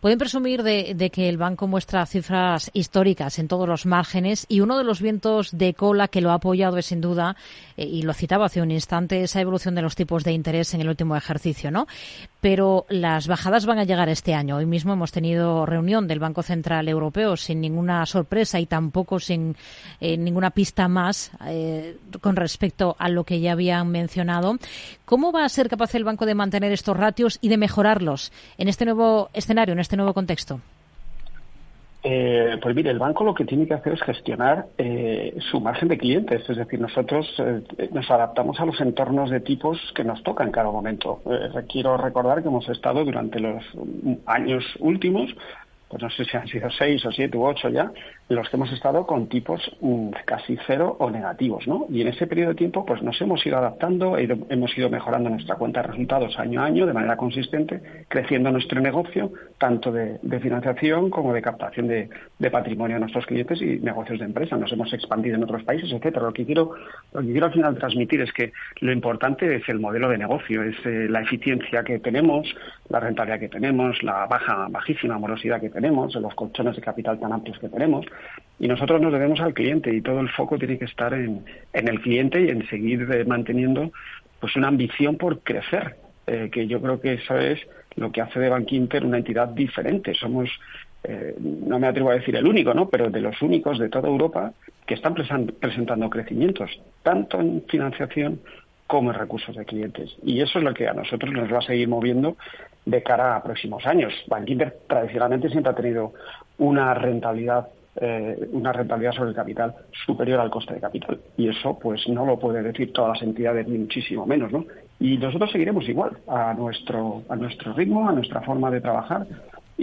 Pueden 0.00 0.18
presumir 0.18 0.62
de, 0.62 1.10
que 1.10 1.28
el 1.28 1.38
banco 1.38 1.66
muestra 1.66 2.04
cifras 2.04 2.70
históricas 2.74 3.38
en 3.38 3.48
todos 3.48 3.66
los 3.66 3.86
márgenes 3.86 4.44
y 4.48 4.60
uno 4.60 4.76
de 4.76 4.84
los 4.84 5.00
vientos 5.00 5.56
de 5.56 5.72
cola 5.72 6.08
que 6.08 6.20
lo 6.20 6.30
ha 6.30 6.34
apoyado 6.34 6.76
es 6.76 6.86
sin 6.86 7.00
duda, 7.00 7.36
eh, 7.76 7.86
y 7.86 8.02
lo 8.02 8.12
citaba 8.12 8.46
hace 8.46 8.60
un 8.60 8.70
instante, 8.70 9.22
esa 9.22 9.40
evolución 9.40 9.74
de 9.74 9.82
los 9.82 9.96
tipos 9.96 10.24
de 10.24 10.32
interés 10.32 10.74
en 10.74 10.82
el 10.82 10.88
último 10.88 11.16
ejercicio, 11.16 11.70
¿no? 11.70 11.86
Pero 12.40 12.86
las 12.88 13.26
bajadas 13.26 13.66
van 13.66 13.78
a 13.78 13.84
llegar 13.84 14.08
este 14.08 14.34
año. 14.34 14.56
Hoy 14.56 14.66
mismo 14.66 14.92
hemos 14.92 15.12
tenido 15.12 15.64
reunión 15.64 16.08
del 16.08 16.18
Banco 16.18 16.42
Central 16.42 16.88
Europeo 16.88 17.36
sin 17.36 17.60
ninguna 17.60 18.04
sorpresa 18.04 18.60
y 18.60 18.66
tampoco 18.66 19.18
sin 19.18 19.56
eh, 20.00 20.16
ninguna 20.16 20.50
pista 20.50 20.88
más 20.88 21.30
eh, 21.46 21.96
con 22.20 22.36
respecto 22.36 22.96
a 22.98 23.08
lo 23.08 23.24
que 23.24 23.40
ya 23.40 23.52
habían 23.52 23.88
mencionado. 23.88 24.58
¿Cómo 25.04 25.32
va 25.32 25.44
a 25.44 25.48
ser 25.48 25.68
capaz 25.68 25.94
el 25.94 26.04
banco 26.04 26.26
de 26.26 26.34
mantener 26.34 26.72
estos 26.72 26.96
ratios 26.96 27.38
y 27.40 27.48
de 27.48 27.56
mejorarlos 27.56 28.32
en 28.58 28.68
este 28.68 28.84
nuevo 28.84 29.21
escenario, 29.32 29.72
en 29.72 29.80
este 29.80 29.96
nuevo 29.96 30.14
contexto? 30.14 30.60
Eh, 32.04 32.58
pues 32.60 32.74
mire, 32.74 32.90
el 32.90 32.98
banco 32.98 33.22
lo 33.22 33.32
que 33.32 33.44
tiene 33.44 33.66
que 33.66 33.74
hacer 33.74 33.92
es 33.92 34.02
gestionar 34.02 34.66
eh, 34.76 35.36
su 35.50 35.60
margen 35.60 35.88
de 35.88 35.98
clientes, 35.98 36.42
es 36.48 36.56
decir, 36.56 36.80
nosotros 36.80 37.32
eh, 37.38 37.88
nos 37.92 38.10
adaptamos 38.10 38.58
a 38.58 38.64
los 38.64 38.80
entornos 38.80 39.30
de 39.30 39.38
tipos 39.38 39.78
que 39.94 40.02
nos 40.02 40.20
tocan 40.24 40.48
en 40.48 40.52
cada 40.52 40.70
momento. 40.70 41.22
quiero 41.68 41.96
recordar 41.96 42.42
que 42.42 42.48
hemos 42.48 42.68
estado 42.68 43.04
durante 43.04 43.38
los 43.38 43.62
años 44.26 44.64
últimos 44.80 45.30
pues 45.92 46.02
no 46.02 46.08
sé 46.08 46.24
si 46.24 46.34
han 46.38 46.48
sido 46.48 46.70
seis 46.70 47.04
o 47.04 47.12
siete 47.12 47.36
u 47.36 47.44
ocho 47.44 47.68
ya, 47.68 47.92
los 48.34 48.48
que 48.48 48.56
hemos 48.56 48.72
estado 48.72 49.06
con 49.06 49.28
tipos 49.28 49.60
mm, 49.80 50.10
casi 50.24 50.58
cero 50.66 50.96
o 50.98 51.10
negativos, 51.10 51.66
¿no? 51.66 51.86
Y 51.90 52.00
en 52.02 52.08
ese 52.08 52.26
periodo 52.26 52.50
de 52.50 52.56
tiempo, 52.56 52.84
pues 52.84 53.02
nos 53.02 53.20
hemos 53.20 53.44
ido 53.46 53.58
adaptando, 53.58 54.16
hemos 54.16 54.76
ido 54.76 54.90
mejorando 54.90 55.30
nuestra 55.30 55.56
cuenta 55.56 55.82
de 55.82 55.88
resultados 55.88 56.38
año 56.38 56.60
a 56.62 56.66
año 56.66 56.86
de 56.86 56.92
manera 56.92 57.16
consistente, 57.16 57.80
creciendo 58.08 58.50
nuestro 58.50 58.80
negocio, 58.80 59.32
tanto 59.58 59.92
de, 59.92 60.18
financiación 60.40 61.10
como 61.10 61.32
de 61.32 61.42
captación 61.42 61.88
de, 61.88 62.08
patrimonio 62.50 62.96
a 62.96 62.98
nuestros 62.98 63.24
clientes 63.26 63.62
y 63.62 63.78
negocios 63.78 64.18
de 64.18 64.26
empresa. 64.26 64.56
Nos 64.56 64.72
hemos 64.72 64.92
expandido 64.92 65.36
en 65.36 65.44
otros 65.44 65.62
países, 65.62 65.90
etcétera. 65.90 66.26
Lo 66.26 66.32
que 66.32 66.44
quiero, 66.44 66.72
lo 67.12 67.20
que 67.20 67.30
quiero 67.30 67.46
al 67.46 67.52
final 67.52 67.78
transmitir 67.78 68.20
es 68.20 68.32
que 68.32 68.52
lo 68.80 68.92
importante 68.92 69.54
es 69.54 69.68
el 69.68 69.78
modelo 69.78 70.08
de 70.08 70.18
negocio, 70.18 70.62
es 70.62 70.76
eh, 70.84 71.06
la 71.08 71.22
eficiencia 71.22 71.82
que 71.82 71.98
tenemos, 71.98 72.54
la 72.88 73.00
rentabilidad 73.00 73.40
que 73.40 73.48
tenemos, 73.48 74.02
la 74.02 74.26
baja, 74.26 74.66
bajísima 74.70 75.18
morosidad 75.18 75.60
que 75.60 75.70
tenemos, 75.70 76.14
los 76.14 76.34
colchones 76.34 76.76
de 76.76 76.82
capital 76.82 77.18
tan 77.18 77.32
amplios 77.32 77.58
que 77.58 77.68
tenemos. 77.68 78.04
Y 78.58 78.68
nosotros 78.68 79.00
nos 79.00 79.12
debemos 79.12 79.40
al 79.40 79.54
cliente 79.54 79.92
y 79.92 80.00
todo 80.00 80.20
el 80.20 80.28
foco 80.30 80.58
tiene 80.58 80.78
que 80.78 80.84
estar 80.84 81.12
en, 81.14 81.44
el 81.72 82.00
cliente 82.00 82.40
y 82.42 82.48
en 82.48 82.66
seguir 82.68 83.08
eh, 83.12 83.24
manteniendo 83.24 83.90
pues 84.38 84.54
una 84.56 84.68
ambición 84.68 85.16
por 85.16 85.40
crecer, 85.40 85.96
eh, 86.26 86.48
que 86.52 86.66
yo 86.66 86.80
creo 86.80 87.00
que 87.00 87.14
eso 87.14 87.36
es 87.36 87.60
lo 87.96 88.12
que 88.12 88.20
hace 88.20 88.38
de 88.38 88.48
Bank 88.48 88.70
Inter 88.72 89.04
una 89.04 89.18
entidad 89.18 89.48
diferente. 89.48 90.14
Somos, 90.14 90.48
eh, 91.04 91.34
no 91.40 91.78
me 91.78 91.88
atrevo 91.88 92.10
a 92.10 92.14
decir 92.14 92.36
el 92.36 92.46
único, 92.46 92.72
¿no? 92.72 92.88
pero 92.88 93.10
de 93.10 93.20
los 93.20 93.40
únicos 93.42 93.78
de 93.78 93.88
toda 93.88 94.08
Europa 94.08 94.52
que 94.86 94.94
están 94.94 95.14
presentando 95.14 96.10
crecimientos, 96.10 96.70
tanto 97.02 97.40
en 97.40 97.64
financiación 97.68 98.40
como 98.86 99.10
en 99.10 99.18
recursos 99.18 99.56
de 99.56 99.64
clientes. 99.64 100.14
Y 100.22 100.40
eso 100.40 100.58
es 100.58 100.64
lo 100.64 100.74
que 100.74 100.86
a 100.86 100.92
nosotros 100.92 101.32
nos 101.32 101.52
va 101.52 101.58
a 101.58 101.62
seguir 101.62 101.88
moviendo 101.88 102.36
de 102.84 103.02
cara 103.02 103.36
a 103.36 103.42
próximos 103.42 103.86
años. 103.86 104.12
Bankinter 104.28 104.76
tradicionalmente 104.86 105.48
siempre 105.48 105.72
ha 105.72 105.74
tenido 105.74 106.12
una 106.58 106.94
rentabilidad 106.94 107.68
eh, 107.96 108.48
una 108.52 108.72
rentabilidad 108.72 109.12
sobre 109.12 109.30
el 109.30 109.36
capital 109.36 109.74
superior 110.06 110.40
al 110.40 110.50
coste 110.50 110.74
de 110.74 110.80
capital 110.80 111.20
y 111.36 111.48
eso 111.48 111.78
pues 111.78 112.08
no 112.08 112.24
lo 112.24 112.38
pueden 112.38 112.64
decir 112.64 112.92
todas 112.92 113.18
las 113.18 113.22
entidades 113.22 113.68
ni 113.68 113.78
muchísimo 113.78 114.26
menos 114.26 114.50
no 114.50 114.64
y 114.98 115.18
nosotros 115.18 115.50
seguiremos 115.52 115.88
igual 115.88 116.16
a 116.26 116.54
nuestro 116.54 117.22
a 117.28 117.36
nuestro 117.36 117.72
ritmo 117.74 118.08
a 118.08 118.12
nuestra 118.12 118.40
forma 118.42 118.70
de 118.70 118.80
trabajar 118.80 119.26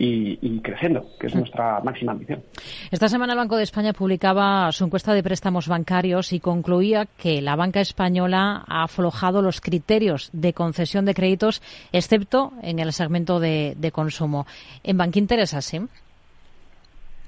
y, 0.01 0.59
creciendo, 0.61 1.05
que 1.19 1.27
es 1.27 1.35
nuestra 1.35 1.81
máxima 1.81 2.13
ambición. 2.13 2.41
Esta 2.89 3.09
semana 3.09 3.33
el 3.33 3.39
Banco 3.39 3.57
de 3.57 3.63
España 3.63 3.91
publicaba 3.91 4.71
su 4.71 4.85
encuesta 4.85 5.13
de 5.13 5.23
préstamos 5.23 5.67
bancarios 5.67 6.31
y 6.31 6.39
concluía 6.39 7.05
que 7.17 7.41
la 7.41 7.55
banca 7.55 7.81
española 7.81 8.63
ha 8.65 8.83
aflojado 8.83 9.41
los 9.41 9.59
criterios 9.59 10.29
de 10.31 10.53
concesión 10.53 11.05
de 11.05 11.13
créditos, 11.13 11.61
excepto 11.91 12.53
en 12.61 12.79
el 12.79 12.93
segmento 12.93 13.39
de, 13.39 13.91
consumo. 13.91 14.45
¿En 14.83 14.97
Bankinter 14.97 15.39
es 15.39 15.53
así? 15.53 15.81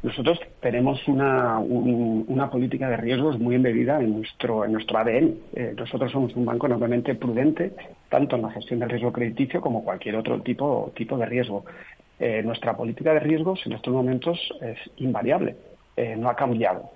Nosotros 0.03 0.39
tenemos 0.61 1.07
una, 1.07 1.59
una, 1.59 2.49
política 2.49 2.89
de 2.89 2.97
riesgos 2.97 3.37
muy 3.39 3.53
embebida 3.53 3.99
en 3.99 4.17
nuestro, 4.17 4.65
en 4.65 4.71
nuestro 4.71 4.97
ADN. 4.97 5.35
Eh, 5.53 5.75
nosotros 5.77 6.11
somos 6.11 6.35
un 6.35 6.43
banco 6.43 6.65
enormemente 6.65 7.13
prudente, 7.13 7.73
tanto 8.09 8.35
en 8.35 8.41
la 8.41 8.49
gestión 8.49 8.79
del 8.79 8.89
riesgo 8.89 9.11
crediticio 9.11 9.61
como 9.61 9.83
cualquier 9.83 10.15
otro 10.15 10.41
tipo, 10.41 10.91
tipo 10.95 11.17
de 11.19 11.27
riesgo. 11.27 11.65
Eh, 12.19 12.41
nuestra 12.43 12.75
política 12.75 13.13
de 13.13 13.19
riesgos 13.19 13.61
en 13.65 13.73
estos 13.73 13.93
momentos 13.93 14.39
es 14.61 14.77
invariable, 14.97 15.55
eh, 15.95 16.15
no 16.17 16.29
ha 16.29 16.35
cambiado. 16.35 16.89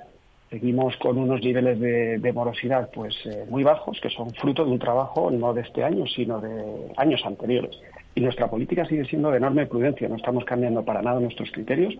Seguimos 0.49 0.97
con 0.97 1.19
unos 1.19 1.41
niveles 1.41 1.79
de, 1.79 2.33
morosidad 2.33 2.89
pues 2.91 3.15
muy 3.49 3.63
bajos, 3.63 3.99
que 4.01 4.09
son 4.09 4.31
fruto 4.31 4.63
de 4.63 4.71
un 4.71 4.79
trabajo 4.79 5.29
no 5.29 5.53
de 5.53 5.61
este 5.61 5.83
año, 5.83 6.07
sino 6.07 6.39
de 6.39 6.91
años 6.97 7.21
anteriores. 7.25 7.77
Y 8.15 8.21
nuestra 8.21 8.47
política 8.47 8.85
sigue 8.85 9.05
siendo 9.05 9.31
de 9.31 9.37
enorme 9.37 9.65
prudencia, 9.65 10.07
no 10.07 10.15
estamos 10.15 10.45
cambiando 10.45 10.85
para 10.85 11.01
nada 11.01 11.19
nuestros 11.19 11.51
criterios. 11.51 11.95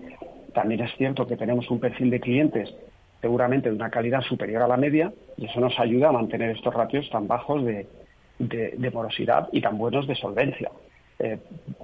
También 0.56 0.82
es 0.82 0.92
cierto 0.98 1.28
que 1.28 1.38
tenemos 1.38 1.70
un 1.70 1.80
perfil 1.80 2.10
de 2.10 2.20
clientes 2.20 2.74
seguramente 3.22 3.70
de 3.70 3.76
una 3.76 3.92
calidad 3.92 4.22
superior 4.22 4.64
a 4.64 4.68
la 4.68 4.78
media 4.78 5.14
y 5.38 5.46
eso 5.46 5.60
nos 5.60 5.80
ayuda 5.80 6.10
a 6.10 6.14
mantener 6.14 6.50
estos 6.50 6.74
ratios 6.74 7.08
tan 7.12 7.28
bajos 7.28 7.64
de 7.64 8.92
morosidad 8.92 9.50
y 9.52 9.62
tan 9.62 9.78
buenos 9.78 10.08
de 10.08 10.16
solvencia. 10.16 10.72
Eh, 11.18 11.40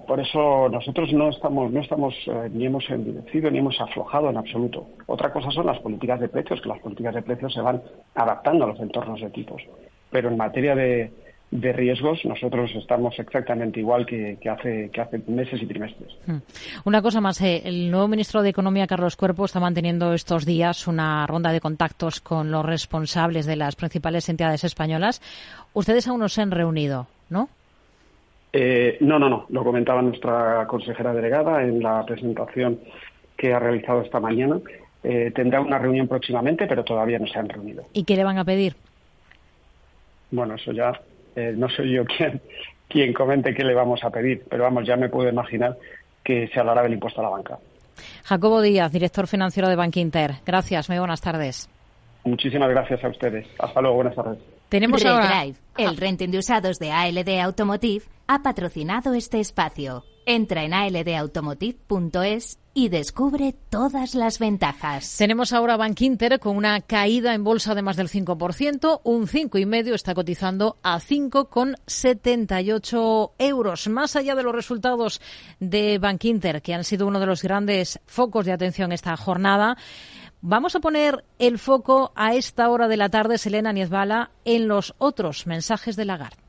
por 0.08 0.20
eso 0.20 0.68
nosotros 0.70 1.14
no 1.14 1.30
estamos, 1.30 1.72
no 1.72 1.80
estamos 1.80 2.14
eh, 2.28 2.50
ni 2.52 2.66
hemos 2.66 2.90
endurecido 2.90 3.50
ni 3.50 3.60
hemos 3.60 3.80
aflojado 3.80 4.30
en 4.30 4.36
absoluto. 4.36 4.88
Otra 5.06 5.32
cosa 5.32 5.52
son 5.52 5.68
las 5.68 5.80
políticas 5.80 6.20
de 6.20 6.28
precios, 6.28 6.60
que 6.62 6.68
las 6.68 6.80
políticas 6.80 7.16
de 7.16 7.22
precios 7.22 7.54
se 7.54 7.62
van 7.62 7.82
adaptando 8.16 8.66
a 8.66 8.68
los 8.68 8.80
entornos 8.82 9.22
de 9.22 9.30
tipos. 9.30 9.62
Pero 10.10 10.28
en 10.30 10.36
materia 10.36 10.76
de, 10.76 11.12
riesgos 11.52 12.24
nosotros 12.24 12.72
estamos 12.76 13.18
exactamente 13.20 13.80
igual 13.80 14.06
que, 14.06 14.38
hace, 14.50 14.90
que 14.90 15.02
hace 15.02 15.22
meses 15.28 15.62
y 15.62 15.66
trimestres. 15.66 16.16
Hmm. 16.26 16.38
Una 16.86 17.02
cosa 17.02 17.20
más, 17.20 17.42
eh, 17.42 17.62
el 17.66 17.92
nuevo 17.92 18.08
ministro 18.08 18.42
de 18.42 18.50
Economía, 18.50 18.88
Carlos 18.88 19.18
Cuerpo, 19.18 19.46
está 19.46 19.60
manteniendo 19.60 20.14
estos 20.14 20.46
días 20.46 20.88
una 20.88 21.28
ronda 21.28 21.52
de 21.52 21.60
contactos 21.60 22.22
con 22.22 22.52
los 22.52 22.66
responsables 22.66 23.46
de 23.46 23.58
las 23.58 23.76
principales 23.76 24.30
entidades 24.30 24.64
españolas. 24.64 25.22
Ustedes 25.74 26.08
aún 26.08 26.22
no 26.22 26.30
se 26.30 26.42
han 26.42 26.52
reunido, 26.52 27.08
¿no? 27.30 27.50
Eh, 28.54 28.98
no, 29.02 29.20
no, 29.20 29.30
no. 29.30 29.46
Lo 29.50 29.64
comentaba 29.64 30.02
nuestra 30.02 30.66
consejera 30.68 31.14
delegada 31.14 31.64
en 31.64 31.82
la 31.82 32.06
presentación 32.06 32.80
que 33.38 33.54
ha 33.54 33.60
realizado 33.60 34.02
esta 34.02 34.20
mañana. 34.20 34.60
Eh, 35.04 35.32
tendrá 35.34 35.62
una 35.62 35.80
reunión 35.80 36.08
próximamente, 36.08 36.68
pero 36.68 36.84
todavía 36.84 37.20
no 37.20 37.28
se 37.28 37.40
han 37.40 37.50
reunido. 37.50 37.86
¿Y 37.94 38.04
qué 38.04 38.16
le 38.16 38.24
van 38.24 38.38
a 38.38 38.46
pedir? 38.46 38.76
Bueno, 40.32 40.56
eso 40.56 40.72
ya 40.72 40.94
eh, 41.36 41.54
no 41.56 41.70
soy 41.70 41.94
yo 41.94 42.06
quien, 42.18 42.42
quien 42.88 43.14
comente 43.14 43.54
qué 43.54 43.64
le 43.64 43.74
vamos 43.74 44.04
a 44.04 44.10
pedir, 44.10 44.44
pero 44.50 44.64
vamos, 44.64 44.86
ya 44.86 44.96
me 44.96 45.10
puedo 45.10 45.30
imaginar 45.30 45.78
que 46.24 46.48
se 46.48 46.60
hablará 46.60 46.84
del 46.84 46.94
impuesto 46.94 47.22
a 47.22 47.24
la 47.24 47.30
banca. 47.30 47.58
Jacobo 48.24 48.62
Díaz, 48.62 48.92
director 48.92 49.28
financiero 49.28 49.70
de 49.70 49.76
Bank 49.76 49.98
Inter. 49.98 50.36
Gracias, 50.46 50.90
muy 50.90 51.00
buenas 51.00 51.22
tardes. 51.22 51.70
Muchísimas 52.24 52.70
gracias 52.70 53.04
a 53.04 53.10
ustedes. 53.10 53.48
Hasta 53.58 53.82
luego, 53.82 53.96
buenas 53.98 54.16
tardes. 54.16 54.40
Tenemos 54.70 55.04
ahora... 55.06 55.44
el 55.78 55.98
renting 55.98 56.30
de 56.30 56.38
usados 56.38 56.80
de 56.80 56.92
ALD 56.92 57.40
Automotive, 57.42 58.06
ha 58.28 58.42
patrocinado 58.42 59.14
este 59.14 59.40
espacio. 59.40 60.06
Entra 60.26 60.64
en 60.64 60.74
aldautomotive.es 60.74 62.61
y 62.74 62.90
descubre 62.90 63.54
todas 63.70 64.16
las 64.16 64.40
ventajas. 64.40 65.16
Tenemos 65.18 65.54
ahora 65.54 65.78
Bank 65.78 66.02
Inter 66.02 66.40
con 66.40 66.58
una 66.58 66.82
caída 66.82 67.34
en 67.34 67.44
bolsa 67.44 67.76
de 67.76 67.82
más 67.82 67.98
del 67.98 68.10
5%, 68.10 69.02
un 69.04 69.28
5,5 69.28 69.94
está 69.94 70.14
cotizando 70.14 70.78
a 70.84 71.00
5,78 71.00 73.32
euros. 73.38 73.88
Más 73.88 74.16
allá 74.16 74.36
de 74.36 74.44
los 74.44 74.56
resultados 74.56 75.22
de 75.60 76.00
Bank 76.00 76.22
que 76.62 76.74
han 76.74 76.84
sido 76.84 77.08
uno 77.08 77.20
de 77.20 77.26
los 77.26 77.42
grandes 77.42 78.00
focos 78.06 78.46
de 78.46 78.54
atención 78.54 78.92
esta 78.92 79.18
jornada, 79.18 79.76
Vamos 80.44 80.76
a 80.76 80.80
poner 80.80 81.24
el 81.38 81.60
foco 81.60 82.12
a 82.16 82.34
esta 82.34 82.68
hora 82.72 82.88
de 82.88 82.98
la 82.98 83.10
tarde, 83.10 83.38
Selena 83.38 83.74
Niezbala, 83.74 84.32
en 84.44 84.68
los 84.68 84.96
otros 84.98 85.46
mensajes 85.46 85.96
de 85.96 86.06
Lagarde. 86.06 86.41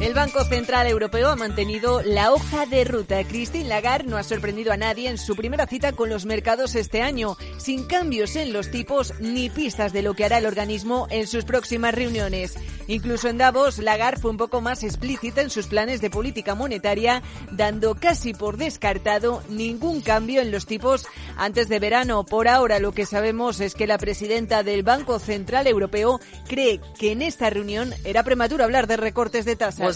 El 0.00 0.14
Banco 0.14 0.42
Central 0.44 0.86
Europeo 0.86 1.28
ha 1.28 1.36
mantenido 1.36 2.00
la 2.00 2.32
hoja 2.32 2.64
de 2.64 2.84
ruta. 2.84 3.22
Christine 3.22 3.68
Lagarde 3.68 4.08
no 4.08 4.16
ha 4.16 4.22
sorprendido 4.22 4.72
a 4.72 4.78
nadie 4.78 5.10
en 5.10 5.18
su 5.18 5.36
primera 5.36 5.66
cita 5.66 5.92
con 5.92 6.08
los 6.08 6.24
mercados 6.24 6.74
este 6.74 7.02
año, 7.02 7.36
sin 7.58 7.84
cambios 7.84 8.34
en 8.34 8.54
los 8.54 8.70
tipos 8.70 9.12
ni 9.20 9.50
pistas 9.50 9.92
de 9.92 10.00
lo 10.00 10.14
que 10.14 10.24
hará 10.24 10.38
el 10.38 10.46
organismo 10.46 11.06
en 11.10 11.26
sus 11.26 11.44
próximas 11.44 11.94
reuniones. 11.94 12.54
Incluso 12.86 13.28
en 13.28 13.36
Davos, 13.36 13.78
Lagarde 13.78 14.22
fue 14.22 14.30
un 14.30 14.38
poco 14.38 14.62
más 14.62 14.82
explícita 14.82 15.42
en 15.42 15.50
sus 15.50 15.66
planes 15.66 16.00
de 16.00 16.08
política 16.08 16.54
monetaria, 16.54 17.22
dando 17.52 17.94
casi 17.94 18.32
por 18.32 18.56
descartado 18.56 19.42
ningún 19.50 20.00
cambio 20.00 20.40
en 20.40 20.50
los 20.50 20.64
tipos 20.64 21.06
antes 21.36 21.68
de 21.68 21.78
verano. 21.78 22.24
Por 22.24 22.48
ahora, 22.48 22.78
lo 22.78 22.92
que 22.92 23.04
sabemos 23.04 23.60
es 23.60 23.74
que 23.74 23.86
la 23.86 23.98
presidenta 23.98 24.62
del 24.62 24.82
Banco 24.82 25.18
Central 25.18 25.66
Europeo 25.66 26.20
cree 26.48 26.80
que 26.98 27.12
en 27.12 27.20
esta 27.20 27.50
reunión 27.50 27.92
era 28.02 28.24
prematuro 28.24 28.64
hablar 28.64 28.86
de 28.86 28.96
recortes 28.96 29.44
de 29.44 29.56
tasas. 29.56 29.89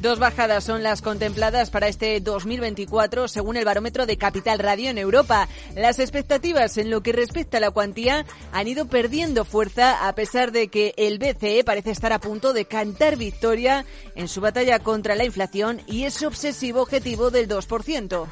Dos 0.00 0.18
bajadas 0.18 0.64
son 0.64 0.82
las 0.82 1.02
contempladas 1.02 1.68
para 1.68 1.86
este 1.86 2.18
2024 2.20 3.28
según 3.28 3.58
el 3.58 3.66
barómetro 3.66 4.06
de 4.06 4.16
Capital 4.16 4.58
Radio 4.58 4.88
en 4.88 4.96
Europa. 4.96 5.46
Las 5.76 5.98
expectativas 5.98 6.78
en 6.78 6.88
lo 6.88 7.02
que 7.02 7.12
respecta 7.12 7.58
a 7.58 7.60
la 7.60 7.70
cuantía 7.70 8.24
han 8.52 8.66
ido 8.66 8.86
perdiendo 8.86 9.44
fuerza 9.44 10.08
a 10.08 10.14
pesar 10.14 10.52
de 10.52 10.68
que 10.68 10.94
el 10.96 11.18
BCE 11.18 11.64
parece 11.64 11.90
estar 11.90 12.14
a 12.14 12.18
punto 12.18 12.54
de 12.54 12.64
cantar 12.64 13.16
victoria 13.16 13.84
en 14.14 14.28
su 14.28 14.40
batalla 14.40 14.78
contra 14.78 15.16
la 15.16 15.26
inflación 15.26 15.82
y 15.86 16.04
ese 16.04 16.26
obsesivo 16.26 16.80
objetivo 16.80 17.30
del 17.30 17.46
2%. 17.46 18.26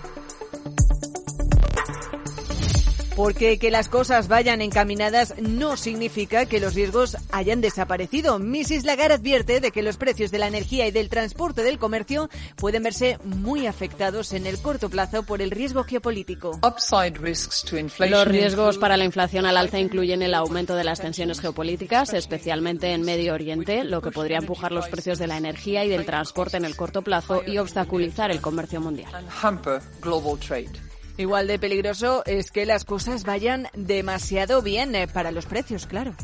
Porque 3.18 3.58
que 3.58 3.72
las 3.72 3.88
cosas 3.88 4.28
vayan 4.28 4.62
encaminadas 4.62 5.34
no 5.40 5.76
significa 5.76 6.46
que 6.46 6.60
los 6.60 6.74
riesgos 6.74 7.16
hayan 7.32 7.60
desaparecido. 7.60 8.38
Mrs. 8.38 8.84
Lagarde 8.84 9.14
advierte 9.14 9.58
de 9.58 9.72
que 9.72 9.82
los 9.82 9.96
precios 9.96 10.30
de 10.30 10.38
la 10.38 10.46
energía 10.46 10.86
y 10.86 10.92
del 10.92 11.08
transporte 11.08 11.64
del 11.64 11.80
comercio 11.80 12.30
pueden 12.54 12.84
verse 12.84 13.18
muy 13.24 13.66
afectados 13.66 14.32
en 14.34 14.46
el 14.46 14.62
corto 14.62 14.88
plazo 14.88 15.24
por 15.24 15.42
el 15.42 15.50
riesgo 15.50 15.82
geopolítico. 15.82 16.60
Los 18.08 18.28
riesgos 18.28 18.78
para 18.78 18.96
la 18.96 19.04
inflación 19.04 19.46
al 19.46 19.56
alza 19.56 19.80
incluyen 19.80 20.22
el 20.22 20.32
aumento 20.32 20.76
de 20.76 20.84
las 20.84 21.00
tensiones 21.00 21.40
geopolíticas, 21.40 22.14
especialmente 22.14 22.92
en 22.92 23.02
Medio 23.02 23.34
Oriente, 23.34 23.82
lo 23.82 24.00
que 24.00 24.12
podría 24.12 24.38
empujar 24.38 24.70
los 24.70 24.86
precios 24.86 25.18
de 25.18 25.26
la 25.26 25.38
energía 25.38 25.84
y 25.84 25.88
del 25.88 26.06
transporte 26.06 26.56
en 26.56 26.64
el 26.64 26.76
corto 26.76 27.02
plazo 27.02 27.42
y 27.44 27.58
obstaculizar 27.58 28.30
el 28.30 28.40
comercio 28.40 28.80
mundial. 28.80 29.10
Igual 31.18 31.48
de 31.48 31.58
peligroso 31.58 32.22
es 32.26 32.52
que 32.52 32.64
las 32.64 32.84
cosas 32.84 33.24
vayan 33.24 33.68
demasiado 33.74 34.62
bien 34.62 34.94
eh, 34.94 35.08
para 35.08 35.32
los 35.32 35.46
precios, 35.46 35.86
claro. 35.86 36.14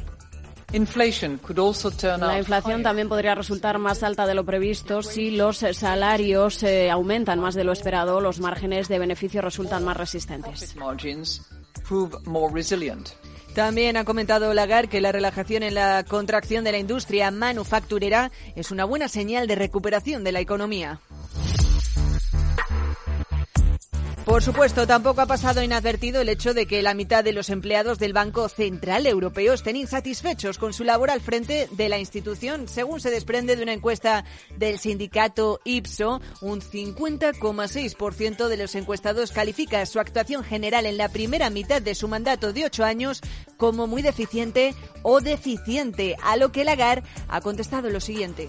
La 2.26 2.38
inflación 2.38 2.82
también 2.82 3.08
podría 3.08 3.34
resultar 3.34 3.78
más 3.78 4.02
alta 4.02 4.26
de 4.26 4.34
lo 4.34 4.44
previsto 4.44 5.02
si 5.02 5.30
los 5.30 5.58
salarios 5.58 6.62
eh, 6.62 6.90
aumentan 6.90 7.38
más 7.40 7.54
de 7.54 7.64
lo 7.64 7.72
esperado, 7.72 8.20
los 8.20 8.40
márgenes 8.40 8.88
de 8.88 8.98
beneficio 8.98 9.40
resultan 9.40 9.84
más 9.84 9.96
resistentes. 9.96 10.74
También 13.54 13.96
ha 13.96 14.04
comentado 14.04 14.52
Lagarde 14.54 14.88
que 14.88 15.00
la 15.00 15.12
relajación 15.12 15.62
en 15.62 15.74
la 15.74 16.04
contracción 16.04 16.64
de 16.64 16.72
la 16.72 16.78
industria 16.78 17.30
manufacturera 17.30 18.32
es 18.56 18.72
una 18.72 18.84
buena 18.84 19.06
señal 19.06 19.46
de 19.46 19.54
recuperación 19.54 20.24
de 20.24 20.32
la 20.32 20.40
economía. 20.40 21.00
Por 24.24 24.42
supuesto, 24.42 24.86
tampoco 24.86 25.20
ha 25.20 25.26
pasado 25.26 25.62
inadvertido 25.62 26.22
el 26.22 26.30
hecho 26.30 26.54
de 26.54 26.66
que 26.66 26.80
la 26.80 26.94
mitad 26.94 27.22
de 27.22 27.34
los 27.34 27.50
empleados 27.50 27.98
del 27.98 28.14
Banco 28.14 28.48
Central 28.48 29.06
Europeo 29.06 29.52
estén 29.52 29.76
insatisfechos 29.76 30.56
con 30.56 30.72
su 30.72 30.82
labor 30.82 31.10
al 31.10 31.20
frente 31.20 31.68
de 31.70 31.88
la 31.90 31.98
institución. 31.98 32.66
Según 32.66 33.00
se 33.00 33.10
desprende 33.10 33.54
de 33.54 33.62
una 33.62 33.74
encuesta 33.74 34.24
del 34.56 34.78
sindicato 34.78 35.60
IPSO, 35.64 36.22
un 36.40 36.62
50,6% 36.62 38.48
de 38.48 38.56
los 38.56 38.74
encuestados 38.74 39.30
califica 39.30 39.84
su 39.84 40.00
actuación 40.00 40.42
general 40.42 40.86
en 40.86 40.96
la 40.96 41.10
primera 41.10 41.50
mitad 41.50 41.82
de 41.82 41.94
su 41.94 42.08
mandato 42.08 42.54
de 42.54 42.64
ocho 42.64 42.82
años 42.82 43.20
como 43.58 43.86
muy 43.86 44.00
deficiente 44.00 44.74
o 45.02 45.20
deficiente, 45.20 46.16
a 46.22 46.38
lo 46.38 46.50
que 46.50 46.64
Lagarde 46.64 47.06
ha 47.28 47.42
contestado 47.42 47.90
lo 47.90 48.00
siguiente. 48.00 48.48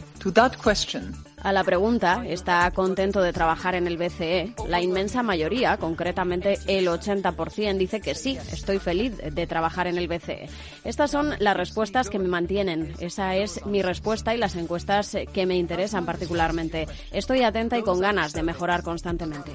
A 1.42 1.52
la 1.52 1.64
pregunta, 1.64 2.24
¿está 2.28 2.70
contento 2.72 3.22
de 3.22 3.34
trabajar 3.34 3.76
en 3.76 3.88
el 3.88 3.98
BCE? 3.98 4.54
La 4.68 4.82
inmensa 4.82 5.24
mayoría, 5.24 5.78
concretamente 5.78 6.58
el 6.68 6.88
80%, 6.88 7.78
dice 7.78 8.02
que 8.02 8.16
sí, 8.16 8.38
estoy 8.52 8.80
feliz 8.80 9.18
de 9.18 9.48
trabajar 9.48 9.88
en 9.88 9.98
el 9.98 10.08
BCE. 10.08 10.50
Estas 10.84 11.12
son 11.12 11.36
las 11.40 11.56
respuestas 11.56 12.10
que 12.10 12.20
me 12.20 12.28
mantienen. 12.28 12.94
Esa 13.00 13.36
es 13.36 13.66
mi 13.66 13.82
respuesta 13.82 14.34
y 14.34 14.38
las 14.38 14.56
encuestas 14.56 15.16
que 15.34 15.46
me 15.46 15.58
interesan 15.58 16.06
particularmente. 16.06 16.88
Estoy 17.12 17.44
atenta 17.44 17.78
y 17.78 17.84
con 17.84 18.00
ganas 18.00 18.34
de 18.34 18.44
mejorar 18.44 18.84
constantemente. 18.84 19.52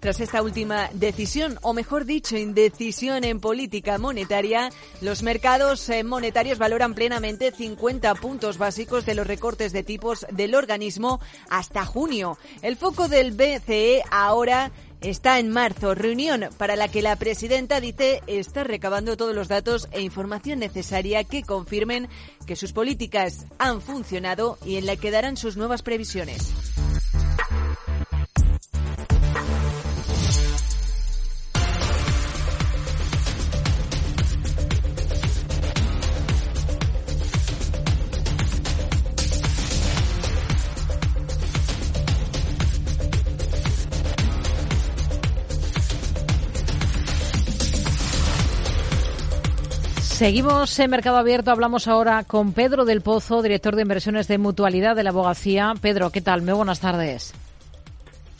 Tras 0.00 0.20
esta 0.20 0.42
última 0.42 0.90
decisión, 0.92 1.58
o 1.62 1.72
mejor 1.72 2.04
dicho, 2.04 2.36
indecisión 2.36 3.24
en 3.24 3.40
política 3.40 3.98
monetaria, 3.98 4.70
los 5.00 5.22
mercados 5.22 5.88
eh, 5.88 6.04
monetarios 6.04 6.58
valoran 6.58 6.94
plenamente 6.94 7.50
50 7.50 8.14
puntos 8.16 8.58
básicos 8.58 9.06
de 9.06 9.14
los 9.14 9.26
recortes 9.26 9.72
de 9.72 9.82
tipos 9.82 10.26
del 10.30 10.54
organismo 10.54 11.20
hasta 11.48 11.84
junio. 11.84 12.38
El 12.62 12.76
foco 12.76 13.08
del 13.08 13.32
BCE 13.32 14.02
ahora 14.10 14.70
está 15.00 15.38
en 15.38 15.50
marzo, 15.50 15.94
reunión 15.94 16.48
para 16.58 16.76
la 16.76 16.88
que 16.88 17.02
la 17.02 17.16
presidenta 17.16 17.80
dice 17.80 18.22
estar 18.26 18.66
recabando 18.66 19.16
todos 19.16 19.34
los 19.34 19.48
datos 19.48 19.88
e 19.92 20.02
información 20.02 20.58
necesaria 20.58 21.24
que 21.24 21.42
confirmen 21.42 22.08
que 22.46 22.56
sus 22.56 22.72
políticas 22.72 23.46
han 23.58 23.80
funcionado 23.80 24.58
y 24.64 24.76
en 24.76 24.86
la 24.86 24.96
que 24.96 25.10
darán 25.10 25.36
sus 25.36 25.56
nuevas 25.56 25.82
previsiones. 25.82 26.65
Seguimos 50.26 50.76
en 50.80 50.90
Mercado 50.90 51.18
Abierto. 51.18 51.52
Hablamos 51.52 51.86
ahora 51.86 52.24
con 52.24 52.52
Pedro 52.52 52.84
del 52.84 53.00
Pozo, 53.00 53.42
director 53.42 53.76
de 53.76 53.82
inversiones 53.82 54.26
de 54.26 54.38
mutualidad 54.38 54.96
de 54.96 55.04
la 55.04 55.10
abogacía. 55.10 55.72
Pedro, 55.80 56.10
¿qué 56.10 56.20
tal? 56.20 56.42
Muy 56.42 56.54
buenas 56.54 56.80
tardes. 56.80 57.32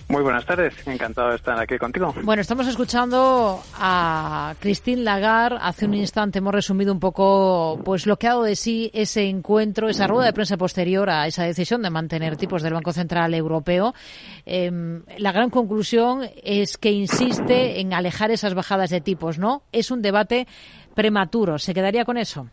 Muy 0.08 0.22
buenas 0.22 0.44
tardes, 0.44 0.74
encantado 0.86 1.30
de 1.30 1.36
estar 1.36 1.60
aquí 1.60 1.78
contigo. 1.78 2.12
Bueno, 2.22 2.40
estamos 2.40 2.66
escuchando 2.66 3.60
a 3.74 4.54
Christine 4.60 5.02
Lagarde. 5.02 5.58
Hace 5.60 5.84
un 5.84 5.94
instante 5.94 6.38
hemos 6.38 6.54
resumido 6.54 6.92
un 6.92 6.98
poco 6.98 7.80
pues 7.84 8.06
lo 8.06 8.16
que 8.16 8.26
ha 8.26 8.30
dado 8.30 8.42
de 8.42 8.56
sí 8.56 8.90
ese 8.92 9.28
encuentro, 9.28 9.88
esa 9.88 10.08
rueda 10.08 10.26
de 10.26 10.32
prensa 10.32 10.56
posterior 10.56 11.08
a 11.08 11.28
esa 11.28 11.44
decisión 11.44 11.82
de 11.82 11.90
mantener 11.90 12.36
tipos 12.36 12.62
del 12.62 12.74
Banco 12.74 12.92
Central 12.92 13.32
Europeo. 13.34 13.94
Em, 14.44 15.02
la 15.18 15.30
gran 15.30 15.50
conclusión 15.50 16.28
es 16.42 16.78
que 16.78 16.90
insiste 16.90 17.80
en 17.80 17.92
alejar 17.92 18.32
esas 18.32 18.54
bajadas 18.54 18.90
de 18.90 19.00
tipos, 19.00 19.38
¿no? 19.38 19.62
Es 19.70 19.92
un 19.92 20.02
debate 20.02 20.46
prematuro. 20.96 21.58
¿Se 21.58 21.74
quedaría 21.74 22.04
con 22.04 22.16
eso? 22.16 22.48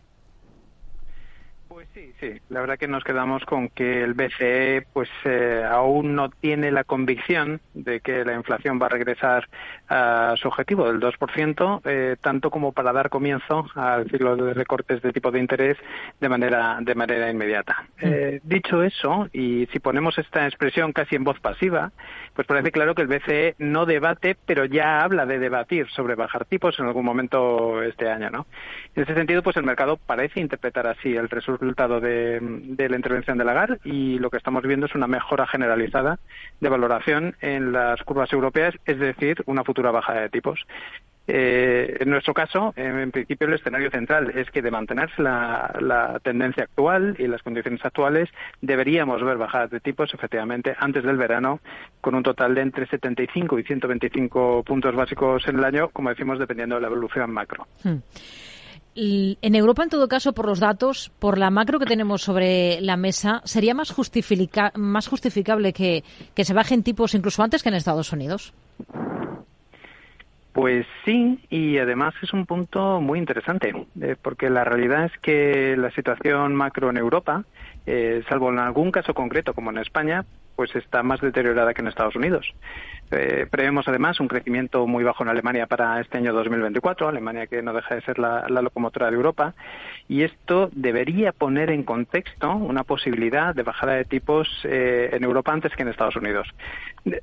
Pues 1.66 1.88
sí, 1.92 2.12
sí. 2.20 2.40
La 2.50 2.60
verdad 2.60 2.78
que 2.78 2.86
nos 2.86 3.02
quedamos 3.02 3.44
con 3.44 3.68
que 3.68 4.04
el 4.04 4.14
BCE 4.14 4.86
pues 4.92 5.08
eh, 5.24 5.64
aún 5.68 6.14
no 6.14 6.28
tiene 6.28 6.70
la 6.70 6.84
convicción 6.84 7.60
de 7.72 7.98
que 7.98 8.24
la 8.24 8.34
inflación 8.34 8.78
va 8.80 8.86
a 8.86 8.90
regresar 8.90 9.48
a 9.88 10.34
su 10.36 10.46
objetivo 10.46 10.86
del 10.86 11.00
2%, 11.00 11.80
eh, 11.84 12.16
tanto 12.20 12.50
como 12.50 12.70
para 12.72 12.92
dar 12.92 13.10
comienzo 13.10 13.66
al 13.74 14.08
ciclo 14.08 14.36
de 14.36 14.54
recortes 14.54 15.02
de 15.02 15.12
tipo 15.12 15.32
de 15.32 15.40
interés 15.40 15.76
de 16.20 16.28
manera 16.28 16.78
de 16.80 16.94
manera 16.94 17.28
inmediata. 17.28 17.88
Mm. 18.00 18.06
Eh, 18.06 18.40
dicho 18.44 18.82
eso, 18.82 19.28
y 19.32 19.66
si 19.72 19.80
ponemos 19.80 20.16
esta 20.18 20.46
expresión 20.46 20.92
casi 20.92 21.16
en 21.16 21.24
voz 21.24 21.40
pasiva, 21.40 21.90
pues 22.34 22.46
parece 22.46 22.72
claro 22.72 22.94
que 22.94 23.02
el 23.02 23.08
BCE 23.08 23.54
no 23.58 23.86
debate, 23.86 24.36
pero 24.46 24.64
ya 24.64 25.02
habla 25.02 25.24
de 25.24 25.38
debatir 25.38 25.88
sobre 25.90 26.16
bajar 26.16 26.44
tipos 26.44 26.78
en 26.78 26.86
algún 26.86 27.04
momento 27.04 27.82
este 27.82 28.10
año, 28.10 28.30
¿no? 28.30 28.46
En 28.94 29.04
ese 29.04 29.14
sentido, 29.14 29.42
pues 29.42 29.56
el 29.56 29.64
mercado 29.64 29.96
parece 29.96 30.40
interpretar 30.40 30.86
así 30.86 31.14
el 31.14 31.28
resultado 31.28 32.00
de, 32.00 32.40
la 32.76 32.96
intervención 32.96 33.38
de 33.38 33.44
Lagarde 33.44 33.78
y 33.84 34.18
lo 34.18 34.30
que 34.30 34.36
estamos 34.36 34.64
viendo 34.64 34.86
es 34.86 34.94
una 34.94 35.06
mejora 35.06 35.46
generalizada 35.46 36.18
de 36.60 36.68
valoración 36.68 37.36
en 37.40 37.72
las 37.72 38.02
curvas 38.02 38.32
europeas, 38.32 38.74
es 38.84 38.98
decir, 38.98 39.42
una 39.46 39.64
futura 39.64 39.90
bajada 39.90 40.22
de 40.22 40.28
tipos. 40.28 40.60
Eh, 41.26 41.96
en 42.00 42.10
nuestro 42.10 42.34
caso, 42.34 42.74
en 42.76 43.10
principio, 43.10 43.46
el 43.46 43.54
escenario 43.54 43.90
central 43.90 44.30
es 44.36 44.50
que 44.50 44.60
de 44.60 44.70
mantenerse 44.70 45.22
la, 45.22 46.20
tendencia 46.22 46.64
actual 46.64 47.16
y 47.18 47.26
las 47.26 47.42
condiciones 47.42 47.84
actuales, 47.84 48.28
deberíamos 48.60 49.22
ver 49.22 49.38
bajadas 49.38 49.70
de 49.70 49.80
tipos, 49.80 50.12
efectivamente, 50.12 50.74
antes 50.78 51.02
del 51.02 51.16
verano, 51.16 51.60
con 52.00 52.14
un 52.14 52.22
total 52.22 52.54
de 52.54 52.62
entre 52.62 52.86
75 52.86 53.58
y 53.58 53.62
125 53.62 54.62
puntos 54.64 54.94
básicos 54.94 55.46
en 55.48 55.58
el 55.58 55.64
año, 55.64 55.88
como 55.88 56.10
decimos, 56.10 56.38
dependiendo 56.38 56.74
de 56.74 56.82
la 56.82 56.88
evolución 56.88 57.30
macro. 57.30 57.66
Hmm. 57.82 57.98
En 58.96 59.56
Europa, 59.56 59.82
en 59.82 59.88
todo 59.88 60.06
caso, 60.06 60.34
por 60.34 60.46
los 60.46 60.60
datos, 60.60 61.10
por 61.18 61.36
la 61.36 61.50
macro 61.50 61.80
que 61.80 61.86
tenemos 61.86 62.22
sobre 62.22 62.80
la 62.80 62.96
mesa, 62.96 63.40
¿sería 63.44 63.74
más, 63.74 63.92
más 64.74 65.08
justificable 65.08 65.72
que, 65.72 66.04
que 66.32 66.44
se 66.44 66.54
bajen 66.54 66.84
tipos 66.84 67.14
incluso 67.14 67.42
antes 67.42 67.64
que 67.64 67.70
en 67.70 67.74
Estados 67.74 68.12
Unidos? 68.12 68.54
Pues 70.54 70.86
sí, 71.04 71.40
y 71.50 71.78
además 71.78 72.14
es 72.22 72.32
un 72.32 72.46
punto 72.46 73.00
muy 73.00 73.18
interesante, 73.18 73.74
eh, 74.00 74.14
porque 74.22 74.48
la 74.48 74.62
realidad 74.62 75.06
es 75.06 75.18
que 75.18 75.76
la 75.76 75.90
situación 75.90 76.54
macro 76.54 76.90
en 76.90 76.96
Europa, 76.96 77.42
eh, 77.86 78.22
salvo 78.28 78.50
en 78.50 78.60
algún 78.60 78.92
caso 78.92 79.14
concreto 79.14 79.52
como 79.52 79.72
en 79.72 79.78
España, 79.78 80.24
pues 80.54 80.74
está 80.76 81.02
más 81.02 81.20
deteriorada 81.20 81.74
que 81.74 81.82
en 81.82 81.88
Estados 81.88 82.14
Unidos. 82.14 82.46
Eh, 83.14 83.46
prevemos 83.48 83.86
además 83.86 84.18
un 84.18 84.28
crecimiento 84.28 84.86
muy 84.86 85.04
bajo 85.04 85.22
en 85.22 85.28
Alemania 85.28 85.66
para 85.66 86.00
este 86.00 86.18
año 86.18 86.32
2024, 86.32 87.08
Alemania 87.08 87.46
que 87.46 87.62
no 87.62 87.72
deja 87.72 87.94
de 87.94 88.00
ser 88.02 88.18
la, 88.18 88.46
locomotora 88.48 89.08
de 89.08 89.16
Europa, 89.16 89.54
y 90.08 90.22
esto 90.22 90.68
debería 90.72 91.32
poner 91.32 91.70
en 91.70 91.84
contexto 91.84 92.54
una 92.54 92.82
posibilidad 92.82 93.54
de 93.54 93.62
bajada 93.62 93.92
de 93.94 94.04
tipos 94.04 94.48
eh, 94.64 95.10
en 95.12 95.22
Europa 95.22 95.52
antes 95.52 95.72
que 95.76 95.82
en 95.82 95.88
Estados 95.88 96.16
Unidos. 96.16 96.48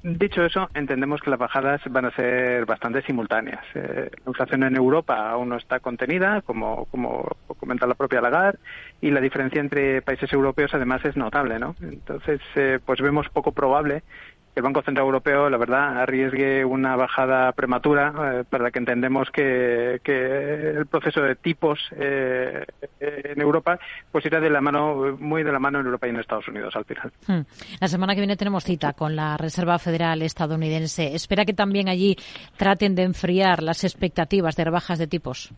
dicho 0.04 0.44
eso, 0.46 0.70
entendemos 0.74 1.22
que 1.22 1.30
las 1.30 1.40
bajadas 1.40 1.82
van 1.90 2.06
a 2.06 2.12
ser 2.12 2.66
bastante 2.66 3.02
simultáneas. 3.02 3.64
Eh, 3.76 4.10
la 4.24 4.30
inflación 4.30 4.64
en 4.64 4.76
Europa 4.76 5.30
aún 5.30 5.50
no 5.50 5.58
está 5.58 5.80
contenida, 5.80 6.42
como, 6.42 6.86
como 6.86 7.38
comenta 7.60 7.86
la 7.86 7.96
propia 7.96 8.22
Lagarde, 8.22 8.60
y 9.02 9.12
la 9.12 9.20
diferencia 9.20 9.60
entre 9.60 10.02
países 10.02 10.32
europeos 10.32 10.74
además 10.74 11.04
es 11.06 11.18
notable, 11.18 11.60
¿no? 11.60 11.76
Entonces, 11.82 12.40
pues 12.86 13.02
vemos 13.02 13.28
poco 13.30 13.52
probable 13.52 14.04
el 14.56 14.64
Banco 14.64 14.82
Central 14.82 15.06
Europeo, 15.06 15.50
la 15.50 15.58
verdad, 15.58 16.02
arriesgue 16.02 16.66
una 16.66 16.96
bajada 16.96 17.52
prematura 17.54 18.14
eh, 18.40 18.44
para 18.50 18.70
que 18.70 18.80
entendemos 18.80 19.30
que, 19.32 20.02
el 20.04 20.86
proceso 20.88 21.22
de 21.22 21.36
tipos 21.36 21.80
eh, 21.96 22.66
en 23.00 23.42
Europa 23.42 23.80
pues 24.12 24.26
irá 24.26 24.40
de 24.40 24.50
la 24.50 24.60
mano, 24.60 25.18
muy 25.20 25.44
de 25.44 25.52
la 25.52 25.60
mano 25.60 25.80
en 25.80 25.86
Europa 25.86 26.08
y 26.08 26.10
en 26.10 26.20
Estados 26.20 26.48
Unidos 26.48 26.76
al 26.76 26.86
final. 26.86 27.12
Hmm. 27.28 27.42
La 27.80 27.88
semana 27.88 28.14
que 28.14 28.22
viene 28.22 28.36
tenemos 28.36 28.64
cita 28.64 28.94
con 28.94 29.16
la 29.16 29.38
Reserva 29.38 29.80
Federal 29.80 30.22
estadounidense. 30.22 31.16
¿Espera 31.16 31.46
que 31.46 31.54
también 31.54 31.88
allí 31.88 32.18
traten 32.58 32.96
de 32.96 33.04
enfriar 33.04 33.64
las 33.64 33.84
expectativas 33.84 34.56
de 34.56 34.66
rebajas 34.66 35.00
de 35.00 35.08
tipos? 35.08 35.54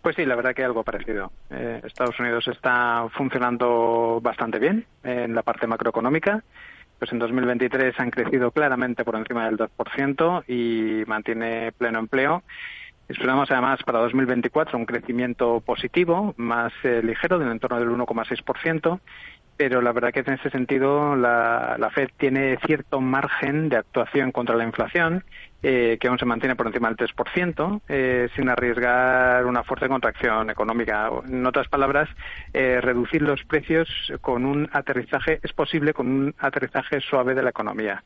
Pues 0.00 0.14
sí, 0.14 0.24
la 0.24 0.36
verdad 0.36 0.54
que 0.54 0.64
algo 0.64 0.84
parecido. 0.84 1.32
Eh, 1.50 1.82
Estados 1.84 2.18
Unidos 2.20 2.46
está 2.46 3.08
funcionando 3.10 4.20
bastante 4.22 4.60
bien 4.60 4.86
en 5.02 5.34
la 5.34 5.42
parte 5.42 5.66
macroeconómica 5.66 6.44
pues 6.98 7.12
en 7.12 7.18
2023 7.18 7.94
han 7.98 8.10
crecido 8.10 8.50
claramente 8.50 9.04
por 9.04 9.16
encima 9.16 9.46
del 9.46 9.58
2% 9.58 10.44
y 10.48 11.04
mantiene 11.06 11.72
pleno 11.72 11.98
empleo. 11.98 12.42
Esperamos 13.08 13.50
además 13.50 13.82
para 13.84 14.00
2024 14.00 14.76
un 14.76 14.84
crecimiento 14.84 15.60
positivo, 15.60 16.34
más 16.36 16.72
eh, 16.82 17.00
ligero, 17.02 17.38
del 17.38 17.50
entorno 17.50 17.78
del 17.78 17.88
1,6%, 17.88 19.00
pero 19.58 19.82
la 19.82 19.92
verdad 19.92 20.12
que 20.12 20.20
en 20.20 20.34
ese 20.34 20.48
sentido 20.50 21.16
la, 21.16 21.76
la 21.78 21.90
Fed 21.90 22.08
tiene 22.16 22.56
cierto 22.64 23.00
margen 23.00 23.68
de 23.68 23.76
actuación 23.76 24.32
contra 24.32 24.56
la 24.56 24.64
inflación 24.64 25.24
eh, 25.60 25.98
que 26.00 26.06
aún 26.06 26.20
se 26.20 26.24
mantiene 26.24 26.54
por 26.54 26.68
encima 26.68 26.86
del 26.86 26.96
3%, 26.96 27.80
eh, 27.88 28.28
sin 28.36 28.48
arriesgar 28.48 29.44
una 29.44 29.64
fuerte 29.64 29.88
contracción 29.88 30.50
económica. 30.50 31.10
En 31.28 31.44
otras 31.44 31.66
palabras, 31.66 32.08
eh, 32.52 32.80
reducir 32.80 33.22
los 33.22 33.42
precios 33.42 33.88
con 34.20 34.44
un 34.44 34.70
aterrizaje, 34.72 35.40
es 35.42 35.52
posible 35.52 35.92
con 35.94 36.06
un 36.06 36.34
aterrizaje 36.38 37.00
suave 37.00 37.34
de 37.34 37.42
la 37.42 37.50
economía. 37.50 38.04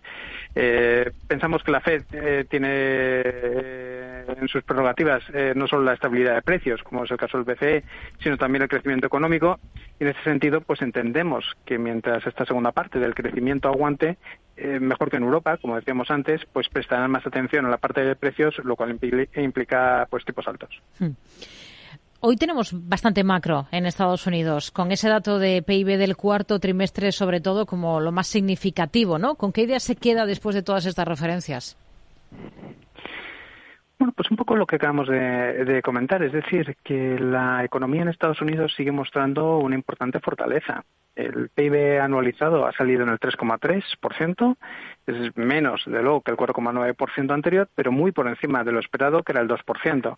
pensamos 1.29 1.63
que 1.63 1.73
la 1.73 1.81
Fed 1.81 2.05
tiene 2.49 4.02
en 4.27 4.49
sus 4.49 4.63
prerrogativas 4.63 5.23
no 5.55 5.67
solo 5.67 5.85
la 5.85 5.95
estabilidad 5.95 6.35
de 6.35 6.43
precios, 6.43 6.83
como 6.83 7.05
es 7.05 7.11
el 7.11 7.17
caso 7.17 7.39
del 7.39 7.45
BCE, 7.45 7.85
sino 8.23 8.37
también 8.37 8.63
el 8.63 8.69
crecimiento 8.69 9.07
económico. 9.07 9.59
Y 9.99 10.05
en 10.05 10.11
ese 10.11 10.23
sentido, 10.23 10.61
pues 10.61 10.83
entendemos 10.83 11.45
que 11.65 11.79
mientras 11.79 12.27
esta 12.27 12.45
segunda 12.45 12.73
parte 12.73 12.99
del 12.99 13.15
crecimiento 13.15 13.69
aguante, 13.69 14.19
eh, 14.57 14.79
mejor 14.81 15.11
que 15.11 15.17
en 15.17 15.23
Europa, 15.23 15.57
como 15.57 15.77
decíamos 15.77 16.11
antes, 16.11 16.43
pues 16.53 16.69
prestarán 16.69 17.11
más 17.11 17.27
atención 17.27 17.67
a 17.67 17.71
la 17.71 17.79
parte 17.79 18.03
de 18.03 18.15
precios, 18.17 18.59
lo 18.65 18.77
cual 18.77 18.99
implica 19.37 20.07
pues 20.11 20.25
tipos 20.25 20.47
altos. 20.47 20.71
Hmm. 20.99 21.13
Hoy 22.21 22.37
tenemos 22.37 22.71
bastante 22.73 23.25
macro 23.25 23.67
en 23.73 23.85
Estados 23.85 24.29
Unidos, 24.29 24.71
con 24.71 24.93
ese 24.93 25.09
dato 25.09 25.41
de 25.41 25.61
PIB 25.63 25.99
del 25.99 26.17
cuarto 26.17 26.61
trimestre, 26.61 27.11
sobre 27.11 27.41
todo, 27.41 27.67
como 27.67 27.99
lo 27.99 28.13
más 28.13 28.29
significativo, 28.29 29.19
¿no? 29.19 29.35
¿Con 29.35 29.53
qué 29.53 29.63
idea 29.63 29.81
se 29.81 29.97
queda 29.97 30.25
después 30.25 30.55
de 30.55 30.63
todas 30.63 30.87
estas 30.87 31.09
referencias? 31.09 31.77
Bueno, 34.03 34.15
pues 34.17 34.33
un 34.33 34.37
poco 34.37 34.57
lo 34.57 34.67
que 34.67 34.75
acabamos 34.75 35.07
de, 35.07 35.81
comentar, 35.85 36.25
es 36.25 36.33
decir, 36.33 36.77
que 36.83 37.21
la 37.21 37.63
economía 37.63 38.03
en 38.03 38.09
Estados 38.09 38.41
Unidos 38.41 38.75
sigue 38.77 38.91
mostrando 38.91 39.59
una 39.59 39.77
importante 39.77 40.19
fortaleza. 40.19 40.83
El 41.15 41.51
PIB 41.51 42.01
anualizado 42.01 42.67
ha 42.67 42.73
salido 42.73 43.05
en 43.05 43.11
el 43.11 43.21
3,3%, 43.21 44.57
es 45.07 45.37
menos, 45.37 45.85
de 45.87 46.03
luego, 46.03 46.21
que 46.21 46.33
el 46.33 46.37
4,9% 46.37 47.33
anterior, 47.33 47.69
pero 47.77 47.93
muy 47.93 48.11
por 48.11 48.27
encima 48.27 48.65
de 48.65 48.73
lo 48.73 48.81
esperado, 48.81 49.23
que 49.23 49.31
era 49.31 49.41
el 49.41 49.47
2%. 49.47 50.17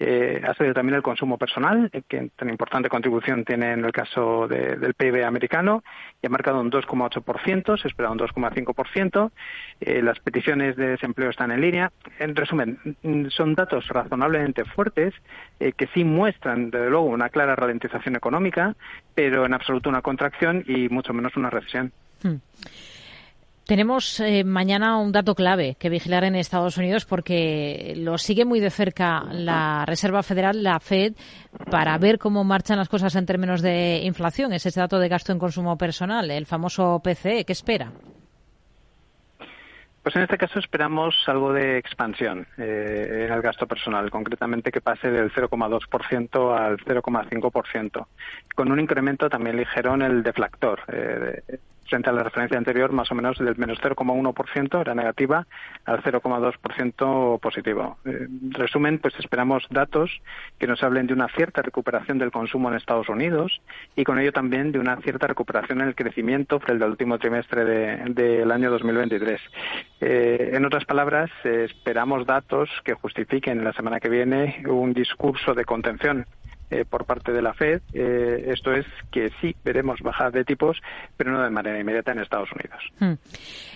Eh, 0.00 0.40
ha 0.46 0.54
salido 0.54 0.74
también 0.74 0.94
el 0.94 1.02
consumo 1.02 1.38
personal, 1.38 1.90
eh, 1.92 2.02
que 2.06 2.30
tan 2.36 2.48
importante 2.48 2.88
contribución 2.88 3.44
tiene 3.44 3.72
en 3.72 3.84
el 3.84 3.92
caso 3.92 4.46
del 4.46 4.94
PIB 4.94 5.24
americano, 5.24 5.82
y 6.22 6.26
ha 6.26 6.30
marcado 6.30 6.60
un 6.60 6.70
2,8%, 6.70 7.76
se 7.76 7.88
espera 7.88 8.10
un 8.10 8.18
2,5%. 8.18 9.32
Eh, 9.80 10.02
las 10.02 10.18
peticiones 10.20 10.76
de 10.76 10.88
desempleo 10.90 11.30
están 11.30 11.50
en 11.50 11.60
línea. 11.60 11.92
En 12.18 12.36
resumen, 12.36 12.78
mm, 13.02 13.26
son 13.28 13.54
datos 13.54 13.88
razonablemente 13.88 14.64
fuertes 14.64 15.14
eh, 15.58 15.72
que 15.72 15.88
sí 15.88 16.04
muestran, 16.04 16.70
desde 16.70 16.90
luego, 16.90 17.06
una 17.06 17.28
clara 17.28 17.56
ralentización 17.56 18.16
económica, 18.16 18.76
pero 19.14 19.46
en 19.46 19.54
absoluto 19.54 19.88
una 19.88 20.02
contracción 20.02 20.64
y 20.66 20.88
mucho 20.88 21.12
menos 21.12 21.36
una 21.36 21.50
recesión. 21.50 21.92
Hmm. 22.22 22.36
Tenemos 23.68 24.18
eh, 24.20 24.44
mañana 24.44 24.96
un 24.96 25.12
dato 25.12 25.34
clave 25.34 25.76
que 25.78 25.90
vigilar 25.90 26.24
en 26.24 26.36
Estados 26.36 26.78
Unidos 26.78 27.04
porque 27.04 27.92
lo 27.98 28.16
sigue 28.16 28.46
muy 28.46 28.60
de 28.60 28.70
cerca 28.70 29.24
la 29.30 29.84
Reserva 29.84 30.22
Federal, 30.22 30.62
la 30.62 30.80
Fed, 30.80 31.12
para 31.70 31.98
ver 31.98 32.18
cómo 32.18 32.44
marchan 32.44 32.78
las 32.78 32.88
cosas 32.88 33.14
en 33.14 33.26
términos 33.26 33.60
de 33.60 34.00
inflación. 34.04 34.54
Es 34.54 34.64
ese 34.64 34.80
dato 34.80 34.98
de 34.98 35.10
gasto 35.10 35.32
en 35.32 35.38
consumo 35.38 35.76
personal, 35.76 36.30
el 36.30 36.46
famoso 36.46 37.02
PCE. 37.04 37.44
¿Qué 37.44 37.52
espera? 37.52 37.92
Pues 40.02 40.16
en 40.16 40.22
este 40.22 40.38
caso 40.38 40.58
esperamos 40.60 41.14
algo 41.26 41.52
de 41.52 41.76
expansión 41.76 42.46
eh, 42.56 43.26
en 43.26 43.32
el 43.34 43.42
gasto 43.42 43.66
personal, 43.66 44.10
concretamente 44.10 44.72
que 44.72 44.80
pase 44.80 45.10
del 45.10 45.30
0,2% 45.30 46.58
al 46.58 46.78
0,5%, 46.78 48.06
con 48.54 48.72
un 48.72 48.80
incremento 48.80 49.28
también 49.28 49.58
ligero 49.58 49.92
en 49.92 50.00
el 50.00 50.22
deflactor. 50.22 50.80
Eh, 50.90 51.42
frente 51.88 52.10
a 52.10 52.12
la 52.12 52.22
referencia 52.22 52.58
anterior, 52.58 52.92
más 52.92 53.10
o 53.10 53.14
menos 53.14 53.38
del 53.38 53.56
menos 53.56 53.78
0,1% 53.80 54.80
era 54.80 54.94
negativa 54.94 55.46
al 55.84 56.02
0,2% 56.02 57.40
positivo. 57.40 57.98
En 58.04 58.52
resumen, 58.52 58.98
pues 58.98 59.14
esperamos 59.18 59.66
datos 59.70 60.10
que 60.58 60.66
nos 60.66 60.82
hablen 60.82 61.06
de 61.06 61.14
una 61.14 61.28
cierta 61.28 61.62
recuperación 61.62 62.18
del 62.18 62.30
consumo 62.30 62.68
en 62.68 62.76
Estados 62.76 63.08
Unidos 63.08 63.60
y 63.96 64.04
con 64.04 64.18
ello 64.18 64.32
también 64.32 64.72
de 64.72 64.78
una 64.78 64.96
cierta 64.98 65.26
recuperación 65.26 65.80
en 65.80 65.88
el 65.88 65.94
crecimiento 65.94 66.60
frente 66.60 66.84
al 66.84 66.90
último 66.90 67.18
trimestre 67.18 67.64
del 67.64 68.50
año 68.50 68.70
2023. 68.70 69.40
Eh, 70.00 70.50
en 70.54 70.64
otras 70.64 70.84
palabras, 70.84 71.30
esperamos 71.44 72.26
datos 72.26 72.68
que 72.84 72.94
justifiquen 72.94 73.64
la 73.64 73.72
semana 73.72 74.00
que 74.00 74.08
viene 74.08 74.62
un 74.66 74.92
discurso 74.92 75.54
de 75.54 75.64
contención 75.64 76.26
eh, 76.70 76.84
por 76.84 77.06
parte 77.06 77.32
de 77.32 77.40
la 77.40 77.54
Fed. 77.54 77.80
Eh, 77.94 78.50
esto 78.52 78.74
es 78.74 78.84
que 79.10 79.30
sí 79.40 79.56
veremos 79.64 80.00
bajadas 80.02 80.34
de 80.34 80.44
tipos, 80.44 80.76
pero 81.16 81.32
no 81.32 81.42
de 81.42 81.48
manera 81.48 81.80
inmediata 81.80 82.12
en 82.12 82.18
Estados 82.18 82.50
Unidos. 82.52 82.82
Hmm. 83.00 83.14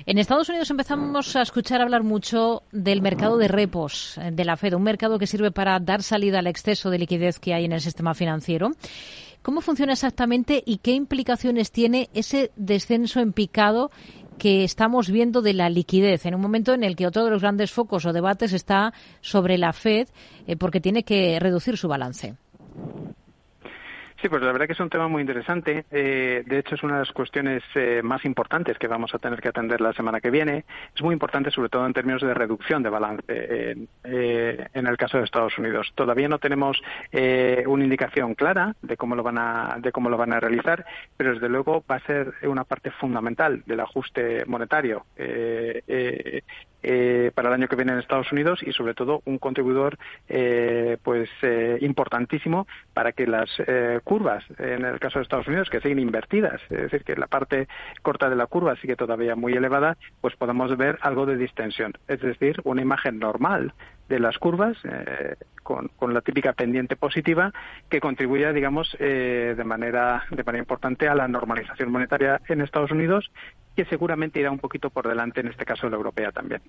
En 0.04 0.18
Estados 0.18 0.50
Unidos 0.50 0.70
empezamos 0.70 1.34
a 1.34 1.40
escuchar 1.40 1.80
hablar 1.80 2.02
mucho 2.02 2.64
del 2.70 3.00
mercado 3.00 3.38
de 3.38 3.48
repos 3.48 4.18
eh, 4.18 4.30
de 4.30 4.44
la 4.44 4.58
Fed, 4.58 4.74
un 4.74 4.82
mercado 4.82 5.18
que 5.18 5.26
sirve 5.26 5.50
para 5.50 5.80
dar 5.80 6.02
salida 6.02 6.40
al 6.40 6.46
exceso 6.46 6.90
de 6.90 6.98
liquidez 6.98 7.38
que 7.38 7.54
hay 7.54 7.64
en 7.64 7.72
el 7.72 7.80
sistema 7.80 8.12
financiero. 8.12 8.72
¿Cómo 9.40 9.62
funciona 9.62 9.94
exactamente 9.94 10.62
y 10.66 10.76
qué 10.76 10.92
implicaciones 10.92 11.72
tiene 11.72 12.10
ese 12.12 12.50
descenso 12.56 13.20
en 13.20 13.32
picado 13.32 13.90
que 14.38 14.64
estamos 14.64 15.10
viendo 15.10 15.40
de 15.40 15.54
la 15.54 15.70
liquidez 15.70 16.26
en 16.26 16.34
un 16.34 16.42
momento 16.42 16.74
en 16.74 16.84
el 16.84 16.94
que 16.94 17.06
otro 17.06 17.24
de 17.24 17.30
los 17.30 17.40
grandes 17.40 17.72
focos 17.72 18.04
o 18.04 18.12
debates 18.12 18.52
está 18.52 18.92
sobre 19.22 19.56
la 19.56 19.72
Fed 19.72 20.08
porque 20.58 20.80
tiene 20.80 21.04
que 21.04 21.38
reducir 21.40 21.78
su 21.78 21.88
balance? 21.88 22.34
Sí, 24.22 24.28
pues 24.28 24.40
la 24.40 24.52
verdad 24.52 24.68
que 24.68 24.74
es 24.74 24.80
un 24.80 24.88
tema 24.88 25.08
muy 25.08 25.20
interesante. 25.20 25.84
Eh, 25.90 26.44
de 26.46 26.58
hecho, 26.60 26.76
es 26.76 26.82
una 26.84 26.94
de 26.94 26.98
las 27.00 27.10
cuestiones 27.10 27.60
eh, 27.74 28.02
más 28.04 28.24
importantes 28.24 28.78
que 28.78 28.86
vamos 28.86 29.12
a 29.12 29.18
tener 29.18 29.40
que 29.40 29.48
atender 29.48 29.80
la 29.80 29.92
semana 29.94 30.20
que 30.20 30.30
viene. 30.30 30.64
Es 30.94 31.02
muy 31.02 31.12
importante, 31.12 31.50
sobre 31.50 31.68
todo 31.68 31.84
en 31.84 31.92
términos 31.92 32.22
de 32.22 32.32
reducción 32.32 32.84
de 32.84 32.88
balance 32.88 33.24
eh, 33.26 34.68
en 34.72 34.86
el 34.86 34.96
caso 34.96 35.18
de 35.18 35.24
Estados 35.24 35.58
Unidos. 35.58 35.90
Todavía 35.96 36.28
no 36.28 36.38
tenemos 36.38 36.80
una 37.66 37.84
indicación 37.84 38.34
clara 38.34 38.76
de 38.80 38.96
cómo 38.96 39.16
lo 39.16 39.24
van 39.24 39.38
a 39.38 39.76
de 39.80 39.90
cómo 39.90 40.08
lo 40.08 40.16
van 40.16 40.32
a 40.32 40.38
realizar, 40.38 40.86
pero 41.16 41.34
desde 41.34 41.48
luego 41.48 41.84
va 41.90 41.96
a 41.96 42.06
ser 42.06 42.32
una 42.42 42.62
parte 42.62 42.92
fundamental 42.92 43.64
del 43.66 43.80
ajuste 43.80 44.44
monetario 44.46 45.04
eh, 46.82 47.30
para 47.34 47.48
el 47.48 47.54
año 47.54 47.68
que 47.68 47.76
viene 47.76 47.92
en 47.92 47.98
Estados 47.98 48.32
Unidos 48.32 48.60
y 48.62 48.72
sobre 48.72 48.94
todo 48.94 49.22
un 49.24 49.38
contribuidor 49.38 49.98
eh, 50.28 50.96
pues 51.02 51.28
eh, 51.42 51.78
importantísimo 51.80 52.66
para 52.92 53.12
que 53.12 53.26
las 53.26 53.50
curvas 54.04 54.44
en 54.58 54.84
el 54.84 54.98
caso 54.98 55.18
de 55.18 55.22
Estados 55.22 55.46
Unidos 55.46 55.70
que 55.70 55.80
siguen 55.80 55.98
invertidas 55.98 56.60
es 56.70 56.82
decir 56.82 57.04
que 57.04 57.16
la 57.16 57.26
parte 57.26 57.68
corta 58.02 58.28
de 58.28 58.36
la 58.36 58.46
curva 58.46 58.76
sigue 58.76 58.96
todavía 58.96 59.36
muy 59.36 59.52
elevada 59.52 59.96
pues 60.20 60.34
podamos 60.36 60.76
ver 60.76 60.98
algo 61.00 61.26
de 61.26 61.36
distensión 61.36 61.92
es 62.08 62.20
decir 62.20 62.60
una 62.64 62.82
imagen 62.82 63.18
normal 63.18 63.72
de 64.12 64.20
las 64.20 64.36
curvas 64.38 64.76
con, 65.62 65.90
la 66.12 66.20
típica 66.20 66.52
pendiente 66.52 66.96
positiva 66.96 67.52
que 67.88 68.00
contribuya, 68.00 68.52
digamos, 68.52 68.94
de 68.98 69.64
manera 69.64 70.24
de 70.30 70.44
manera 70.44 70.62
importante 70.62 71.08
a 71.08 71.14
la 71.14 71.26
normalización 71.28 71.90
monetaria 71.90 72.40
en 72.48 72.60
Estados 72.60 72.90
Unidos 72.90 73.30
que 73.74 73.84
seguramente 73.86 74.40
irá 74.40 74.50
un 74.50 74.58
poquito 74.58 74.90
por 74.90 75.08
delante 75.08 75.40
en 75.40 75.48
este 75.48 75.64
caso 75.64 75.88
la 75.88 75.96
europea 75.96 76.30
también. 76.30 76.60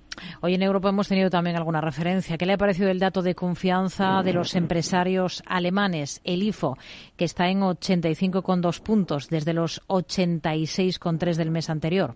Hoy 0.42 0.56
en 0.56 0.64
Europa 0.64 0.90
hemos 0.90 1.08
tenido 1.08 1.30
también 1.30 1.56
alguna 1.56 1.82
referencia. 1.82 2.38
¿Qué 2.38 2.46
le 2.46 2.54
ha 2.54 2.58
parecido 2.58 2.90
el 2.90 3.00
dato 3.00 3.22
de 3.22 3.36
confianza 3.36 4.24
de 4.24 4.34
los 4.34 4.56
empresarios 4.56 5.44
alemanes, 5.46 6.22
el 6.24 6.44
IFO, 6.44 6.78
que 7.18 7.26
está 7.26 7.50
en 7.50 7.62
85,2 7.62 8.82
puntos 8.82 9.30
desde 9.30 9.54
los 9.54 9.82
86,3 9.88 11.36
del 11.36 11.52
mes 11.52 11.70
anterior? 11.70 12.16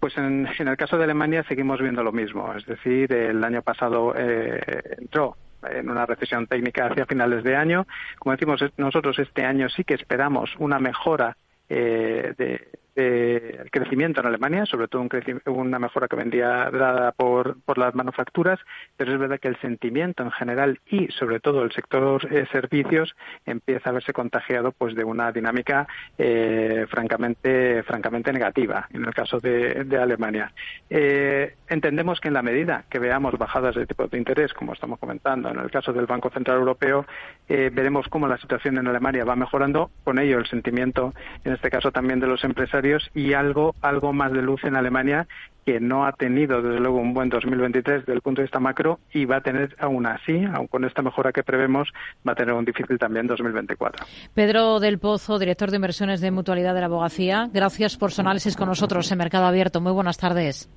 Pues 0.00 0.16
en, 0.16 0.46
el 0.46 0.76
caso 0.78 0.96
de 0.96 1.04
Alemania 1.04 1.44
seguimos 1.46 1.80
viendo 1.80 2.02
lo 2.02 2.10
mismo. 2.10 2.54
Es 2.54 2.64
decir, 2.64 3.12
el 3.12 3.44
año 3.44 3.60
pasado 3.60 4.14
eh, 4.16 4.60
entró 4.98 5.36
en 5.62 5.90
una 5.90 6.06
recesión 6.06 6.46
técnica 6.46 6.86
hacia 6.86 7.04
finales 7.04 7.44
de 7.44 7.54
año. 7.54 7.86
Como 8.18 8.34
decimos, 8.34 8.64
nosotros 8.78 9.18
este 9.18 9.44
año 9.44 9.68
sí 9.68 9.84
que 9.84 9.94
esperamos 9.94 10.50
una 10.58 10.78
mejora 10.78 11.36
eh, 11.68 12.32
de, 12.38 12.66
eh, 13.00 13.58
el 13.62 13.70
crecimiento 13.70 14.20
en 14.20 14.26
Alemania, 14.26 14.66
sobre 14.66 14.88
todo 14.88 15.02
un 15.02 15.10
una 15.46 15.78
mejora 15.78 16.06
que 16.08 16.16
vendría 16.16 16.70
dada 16.70 17.12
por, 17.12 17.60
por 17.62 17.78
las 17.78 17.94
manufacturas, 17.94 18.58
pero 18.96 19.12
es 19.12 19.18
verdad 19.18 19.38
que 19.40 19.48
el 19.48 19.58
sentimiento 19.60 20.22
en 20.22 20.30
general 20.30 20.80
y 20.86 21.08
sobre 21.08 21.40
todo 21.40 21.62
el 21.62 21.72
sector 21.72 22.26
eh, 22.32 22.46
servicios 22.52 23.14
empieza 23.46 23.90
a 23.90 23.92
verse 23.92 24.12
contagiado 24.12 24.72
pues 24.72 24.94
de 24.94 25.04
una 25.04 25.32
dinámica 25.32 25.86
eh, 26.18 26.86
francamente 26.90 27.82
francamente 27.84 28.32
negativa 28.32 28.88
en 28.92 29.04
el 29.04 29.14
caso 29.14 29.40
de, 29.40 29.84
de 29.84 29.96
Alemania. 29.96 30.52
entendemos 30.90 32.20
que 32.20 32.28
en 32.28 32.34
la 32.34 32.42
medida 32.42 32.84
que 32.90 32.98
veamos 32.98 33.38
bajadas 33.38 33.74
de 33.74 33.86
tipo 33.86 34.06
de 34.06 34.18
interés, 34.18 34.52
como 34.52 34.72
estamos 34.74 34.98
comentando 34.98 35.48
en 35.50 35.58
el 35.58 35.70
caso 35.70 35.92
del 35.92 36.06
Banco 36.06 36.30
Central 36.30 36.58
Europeo, 36.58 37.06
veremos 37.48 38.08
cómo 38.08 38.28
la 38.28 38.38
situación 38.38 38.78
en 38.78 38.86
Alemania 38.86 39.24
va 39.24 39.36
mejorando, 39.36 39.90
con 40.04 40.18
ello 40.18 40.38
el 40.38 40.46
sentimiento, 40.46 41.14
en 41.44 41.52
este 41.52 41.70
caso 41.70 41.90
también 41.90 42.20
de 42.20 42.26
los 42.26 42.44
empresarios, 42.44 42.89
y 43.14 43.32
algo, 43.32 43.74
algo 43.80 44.12
más 44.12 44.32
de 44.32 44.42
luz 44.42 44.64
en 44.64 44.76
Alemania 44.76 45.26
que 45.64 45.78
no 45.78 46.06
ha 46.06 46.12
tenido, 46.12 46.62
desde 46.62 46.80
luego, 46.80 46.98
un 46.98 47.12
buen 47.12 47.28
2023 47.28 48.00
desde 48.00 48.12
el 48.12 48.22
punto 48.22 48.40
de 48.40 48.44
vista 48.44 48.58
macro 48.60 48.98
y 49.12 49.24
va 49.24 49.36
a 49.36 49.40
tener, 49.40 49.76
aún 49.78 50.06
así, 50.06 50.44
aun 50.54 50.66
con 50.66 50.84
esta 50.84 51.02
mejora 51.02 51.32
que 51.32 51.42
prevemos, 51.42 51.88
va 52.26 52.32
a 52.32 52.34
tener 52.34 52.54
un 52.54 52.64
difícil 52.64 52.98
también 52.98 53.26
2024. 53.26 54.06
Pedro 54.34 54.80
del 54.80 54.98
Pozo, 54.98 55.38
director 55.38 55.70
de 55.70 55.76
inversiones 55.76 56.20
de 56.20 56.30
Mutualidad 56.30 56.74
de 56.74 56.80
la 56.80 56.86
Abogacía, 56.86 57.48
gracias 57.52 57.96
por 57.96 58.10
análisis 58.18 58.56
con 58.56 58.68
nosotros 58.68 59.10
en 59.12 59.18
Mercado 59.18 59.46
Abierto. 59.46 59.80
Muy 59.80 59.92
buenas 59.92 60.18
tardes. 60.18 60.68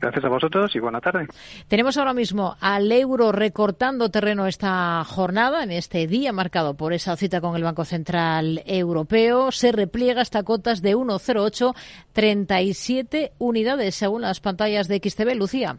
Gracias 0.00 0.24
a 0.24 0.28
vosotros 0.28 0.74
y 0.76 0.78
buena 0.78 1.00
tarde. 1.00 1.26
Tenemos 1.68 1.96
ahora 1.96 2.12
mismo 2.12 2.56
al 2.60 2.92
euro 2.92 3.32
recortando 3.32 4.10
terreno 4.10 4.46
esta 4.46 5.02
jornada, 5.04 5.62
en 5.62 5.70
este 5.70 6.06
día 6.06 6.32
marcado 6.32 6.74
por 6.74 6.92
esa 6.92 7.16
cita 7.16 7.40
con 7.40 7.56
el 7.56 7.62
Banco 7.62 7.84
Central 7.84 8.62
Europeo. 8.66 9.52
Se 9.52 9.72
repliega 9.72 10.20
hasta 10.20 10.42
cotas 10.42 10.82
de 10.82 10.94
1,0837 10.96 13.30
unidades 13.38 13.94
según 13.94 14.20
las 14.22 14.40
pantallas 14.40 14.88
de 14.88 15.00
XTV. 15.02 15.34
Lucía. 15.34 15.78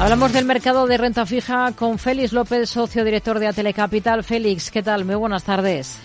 Hablamos 0.00 0.32
del 0.32 0.46
mercado 0.46 0.86
de 0.86 0.96
renta 0.96 1.26
fija 1.26 1.72
con 1.76 1.98
Félix 1.98 2.32
López, 2.32 2.70
socio 2.70 3.04
director 3.04 3.38
de 3.38 3.48
Atelecapital. 3.48 4.24
Félix, 4.24 4.70
¿qué 4.70 4.82
tal? 4.82 5.04
Muy 5.04 5.14
buenas 5.14 5.44
tardes. 5.44 5.98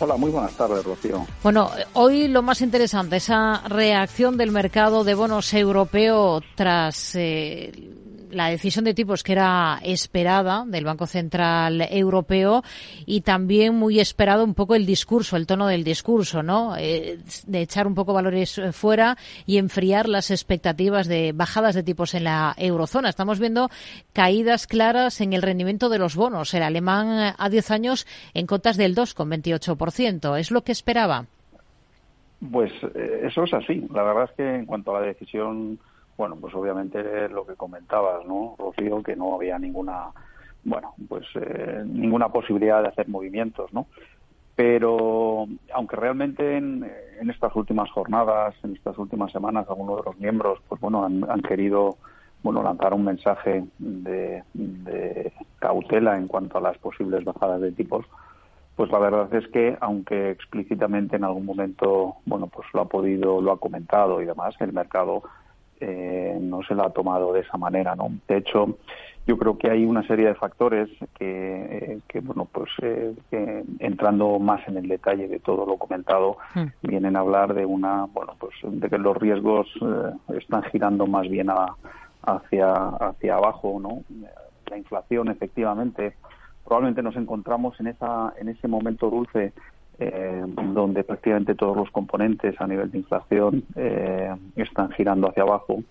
Hola, 0.00 0.16
muy 0.16 0.32
buenas 0.32 0.52
tardes, 0.54 0.84
Rocío. 0.84 1.24
Bueno, 1.44 1.70
hoy 1.92 2.26
lo 2.26 2.42
más 2.42 2.60
interesante, 2.60 3.18
esa 3.18 3.62
reacción 3.68 4.36
del 4.36 4.50
mercado 4.50 5.04
de 5.04 5.14
bonos 5.14 5.54
europeo 5.54 6.42
tras 6.56 7.14
eh, 7.14 7.70
la 8.30 8.48
decisión 8.48 8.84
de 8.84 8.94
tipos 8.94 9.22
que 9.22 9.32
era 9.32 9.78
esperada 9.82 10.64
del 10.66 10.84
Banco 10.84 11.06
Central 11.06 11.86
Europeo 11.90 12.62
y 13.06 13.22
también 13.22 13.74
muy 13.74 14.00
esperado 14.00 14.44
un 14.44 14.54
poco 14.54 14.74
el 14.74 14.86
discurso, 14.86 15.36
el 15.36 15.46
tono 15.46 15.66
del 15.66 15.84
discurso, 15.84 16.42
¿no? 16.42 16.76
Eh, 16.76 17.18
de 17.46 17.60
echar 17.60 17.86
un 17.86 17.94
poco 17.94 18.12
valores 18.12 18.58
eh, 18.58 18.72
fuera 18.72 19.16
y 19.46 19.58
enfriar 19.58 20.08
las 20.08 20.30
expectativas 20.30 21.06
de 21.06 21.32
bajadas 21.32 21.74
de 21.74 21.82
tipos 21.82 22.14
en 22.14 22.24
la 22.24 22.54
eurozona. 22.58 23.08
Estamos 23.08 23.38
viendo 23.38 23.70
caídas 24.12 24.66
claras 24.66 25.20
en 25.20 25.32
el 25.32 25.42
rendimiento 25.42 25.88
de 25.88 25.98
los 25.98 26.16
bonos. 26.16 26.54
El 26.54 26.62
alemán 26.62 27.20
eh, 27.20 27.34
a 27.38 27.48
10 27.48 27.70
años 27.70 28.06
en 28.34 28.46
cotas 28.46 28.76
del 28.76 28.94
2,28%. 28.94 30.38
¿Es 30.38 30.50
lo 30.50 30.62
que 30.62 30.72
esperaba? 30.72 31.26
Pues 32.52 32.72
eso 33.24 33.42
es 33.42 33.52
así. 33.52 33.84
La 33.92 34.04
verdad 34.04 34.24
es 34.30 34.36
que 34.36 34.54
en 34.54 34.64
cuanto 34.64 34.94
a 34.94 35.00
la 35.00 35.06
decisión 35.06 35.80
bueno, 36.18 36.36
pues 36.36 36.52
obviamente 36.54 37.28
lo 37.28 37.46
que 37.46 37.54
comentabas, 37.54 38.26
¿no, 38.26 38.56
Rocío? 38.58 39.02
Que 39.04 39.14
no 39.14 39.36
había 39.36 39.56
ninguna, 39.56 40.08
bueno, 40.64 40.92
pues 41.08 41.24
eh, 41.36 41.84
ninguna 41.86 42.28
posibilidad 42.28 42.82
de 42.82 42.88
hacer 42.88 43.08
movimientos, 43.08 43.72
¿no? 43.72 43.86
Pero 44.56 45.46
aunque 45.72 45.94
realmente 45.94 46.56
en, 46.56 46.90
estas 47.30 47.54
últimas 47.54 47.88
jornadas, 47.92 48.56
en 48.64 48.74
estas 48.74 48.98
últimas 48.98 49.30
semanas, 49.30 49.66
algunos 49.68 49.98
de 49.98 50.02
los 50.06 50.18
miembros, 50.18 50.58
pues 50.68 50.80
bueno, 50.80 51.04
han, 51.04 51.42
querido 51.42 51.96
bueno, 52.42 52.64
lanzar 52.64 52.94
un 52.94 53.04
mensaje 53.04 53.64
de, 53.78 54.42
de, 54.54 55.32
cautela 55.60 56.16
en 56.16 56.26
cuanto 56.26 56.58
a 56.58 56.60
las 56.60 56.78
posibles 56.78 57.24
bajadas 57.24 57.60
de 57.60 57.70
tipos, 57.70 58.04
pues 58.74 58.90
la 58.90 58.98
verdad 58.98 59.32
es 59.34 59.46
que, 59.48 59.76
aunque 59.80 60.30
explícitamente 60.32 61.14
en 61.14 61.22
algún 61.22 61.46
momento, 61.46 62.16
bueno, 62.26 62.48
pues 62.48 62.66
lo 62.74 62.80
ha 62.80 62.88
podido, 62.88 63.40
lo 63.40 63.52
ha 63.52 63.60
comentado 63.60 64.20
y 64.20 64.24
demás, 64.24 64.56
el 64.58 64.72
mercado 64.72 65.22
eh, 65.80 66.38
no 66.40 66.62
se 66.62 66.74
la 66.74 66.84
ha 66.84 66.90
tomado 66.90 67.32
de 67.32 67.40
esa 67.40 67.56
manera, 67.56 67.94
¿no? 67.94 68.10
De 68.26 68.38
hecho, 68.38 68.78
yo 69.26 69.36
creo 69.38 69.58
que 69.58 69.70
hay 69.70 69.84
una 69.84 70.06
serie 70.06 70.26
de 70.26 70.34
factores 70.34 70.88
que, 71.18 72.00
eh, 72.08 72.20
bueno, 72.22 72.48
pues 72.50 72.70
eh, 72.82 73.64
entrando 73.78 74.38
más 74.38 74.66
en 74.68 74.78
el 74.78 74.88
detalle 74.88 75.28
de 75.28 75.38
todo 75.38 75.66
lo 75.66 75.76
comentado, 75.76 76.38
hmm. 76.54 76.66
vienen 76.82 77.16
a 77.16 77.20
hablar 77.20 77.54
de 77.54 77.66
una, 77.66 78.06
bueno, 78.06 78.34
pues 78.38 78.54
de 78.62 78.88
que 78.88 78.98
los 78.98 79.16
riesgos 79.16 79.68
están 80.28 80.62
girando 80.64 81.06
más 81.06 81.28
bien 81.28 81.48
hacia 82.22 82.72
hacia 82.72 83.36
abajo, 83.36 83.78
¿no? 83.80 84.02
La 84.70 84.78
inflación, 84.78 85.28
efectivamente, 85.28 86.14
probablemente 86.64 87.02
nos 87.02 87.16
encontramos 87.16 87.78
en 87.80 87.88
esa 87.88 88.32
en 88.38 88.48
ese 88.48 88.66
momento 88.66 89.10
dulce 89.10 89.52
eh, 90.00 90.44
donde 90.46 91.02
prácticamente 91.02 91.56
todos 91.56 91.76
los 91.76 91.90
componentes 91.90 92.54
a 92.60 92.68
nivel 92.68 92.88
de 92.88 92.98
inflación 92.98 93.64
eh, 93.74 94.32
están 94.54 94.92
girando 94.92 95.28
hacia 95.28 95.42
abajo 95.42 95.82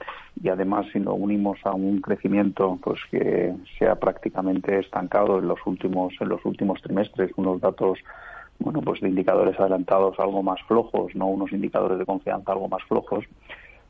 y 0.41 0.47
además 0.47 0.85
si 0.93 0.99
lo 0.99 1.13
unimos 1.13 1.59
a 1.65 1.73
un 1.73 1.99
crecimiento 1.99 2.79
pues 2.81 3.01
que 3.11 3.53
se 3.77 3.85
ha 3.85 3.95
prácticamente 3.95 4.79
estancado 4.79 5.39
en 5.39 5.49
los 5.49 5.59
últimos 5.65 6.13
en 6.21 6.29
los 6.29 6.45
últimos 6.45 6.81
trimestres 6.81 7.31
unos 7.35 7.59
datos 7.59 7.99
bueno 8.59 8.79
pues 8.79 9.01
de 9.01 9.09
indicadores 9.09 9.59
adelantados 9.59 10.17
algo 10.19 10.41
más 10.41 10.61
flojos 10.69 11.13
no 11.13 11.25
unos 11.25 11.51
indicadores 11.51 11.99
de 11.99 12.05
confianza 12.05 12.53
algo 12.53 12.69
más 12.69 12.83
flojos 12.83 13.25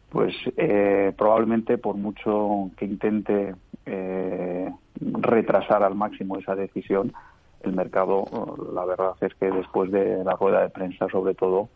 pues 0.10 0.34
eh, 0.56 1.14
probablemente 1.16 1.78
por 1.78 1.96
mucho 1.96 2.72
que 2.76 2.86
intente 2.86 3.54
retrasar 4.96 5.84
al 5.84 5.94
máximo 5.94 6.40
esa 6.40 6.56
decisión 6.56 7.14
el 7.68 7.76
mercado, 7.76 8.26
la 8.74 8.86
verdad 8.86 9.14
es 9.22 9.34
que 9.36 9.52
después 9.52 9.92
de 9.92 10.24
la 10.24 10.34
rueda 10.34 10.62
de 10.62 10.70
prensa, 10.70 11.08
sobre 11.10 11.36
todo, 11.36 11.70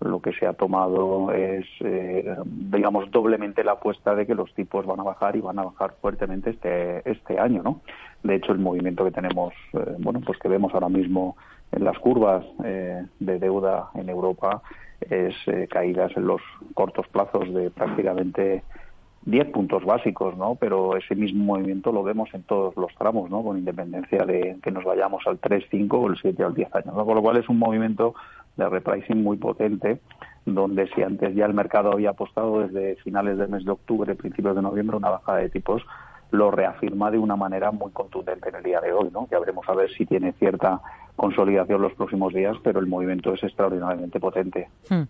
lo 0.00 0.20
que 0.20 0.32
se 0.32 0.46
ha 0.46 0.52
tomado 0.52 1.32
es, 1.32 1.66
eh, 1.80 2.36
digamos, 2.44 3.10
doblemente 3.10 3.64
la 3.64 3.72
apuesta 3.72 4.14
de 4.14 4.26
que 4.26 4.34
los 4.34 4.52
tipos 4.54 4.86
van 4.86 5.00
a 5.00 5.02
bajar 5.02 5.34
y 5.34 5.40
van 5.40 5.58
a 5.58 5.64
bajar 5.64 5.94
fuertemente 6.00 6.50
este, 6.50 7.08
este 7.10 7.38
año, 7.38 7.62
¿no? 7.62 7.80
De 8.22 8.36
hecho, 8.36 8.52
el 8.52 8.58
movimiento 8.58 9.04
que 9.04 9.10
tenemos, 9.10 9.52
eh, 9.72 9.96
bueno, 9.98 10.20
pues 10.24 10.38
que 10.38 10.48
vemos 10.48 10.72
ahora 10.72 10.88
mismo 10.88 11.36
en 11.72 11.84
las 11.84 11.98
curvas 11.98 12.44
eh, 12.64 13.04
de 13.18 13.38
deuda 13.38 13.90
en 13.94 14.08
Europa 14.08 14.62
es 15.00 15.34
caídas 15.70 16.10
en 16.16 16.26
los 16.26 16.40
cortos 16.74 17.06
plazos 17.08 17.52
de 17.54 17.70
prácticamente 17.70 18.64
10 19.28 19.50
puntos 19.50 19.84
básicos, 19.84 20.36
¿no? 20.38 20.54
Pero 20.54 20.96
ese 20.96 21.14
mismo 21.14 21.44
movimiento 21.44 21.92
lo 21.92 22.02
vemos 22.02 22.30
en 22.32 22.44
todos 22.44 22.74
los 22.78 22.94
tramos, 22.94 23.30
¿no? 23.30 23.42
Con 23.42 23.58
independencia 23.58 24.24
de 24.24 24.56
que 24.62 24.70
nos 24.70 24.84
vayamos 24.84 25.26
al 25.26 25.38
3, 25.38 25.64
5 25.70 25.98
o 25.98 26.08
el 26.08 26.16
7 26.16 26.42
al 26.42 26.54
10 26.54 26.74
años, 26.74 26.94
¿no? 26.94 27.04
Con 27.04 27.14
lo 27.14 27.20
cual 27.20 27.36
es 27.36 27.46
un 27.50 27.58
movimiento 27.58 28.14
de 28.56 28.66
repricing 28.70 29.22
muy 29.22 29.36
potente, 29.36 30.00
donde 30.46 30.88
si 30.94 31.02
antes 31.02 31.34
ya 31.34 31.44
el 31.44 31.52
mercado 31.52 31.92
había 31.92 32.10
apostado 32.10 32.60
desde 32.60 32.96
finales 32.96 33.36
del 33.36 33.50
mes 33.50 33.66
de 33.66 33.70
octubre, 33.70 34.14
principios 34.14 34.56
de 34.56 34.62
noviembre, 34.62 34.96
una 34.96 35.10
bajada 35.10 35.38
de 35.38 35.50
tipos, 35.50 35.82
lo 36.30 36.50
reafirma 36.50 37.10
de 37.10 37.18
una 37.18 37.36
manera 37.36 37.70
muy 37.70 37.90
contundente 37.92 38.48
en 38.50 38.56
el 38.56 38.62
día 38.62 38.80
de 38.80 38.92
hoy, 38.92 39.10
¿no? 39.12 39.26
Ya 39.30 39.38
veremos 39.38 39.68
a 39.68 39.74
ver 39.74 39.90
si 39.90 40.04
tiene 40.06 40.32
cierta 40.32 40.80
consolidación 41.18 41.82
los 41.82 41.94
próximos 41.94 42.32
días, 42.32 42.56
pero 42.62 42.78
el 42.78 42.86
movimiento 42.86 43.34
es 43.34 43.42
extraordinariamente 43.42 44.20
potente. 44.20 44.68
Hmm. 44.88 45.02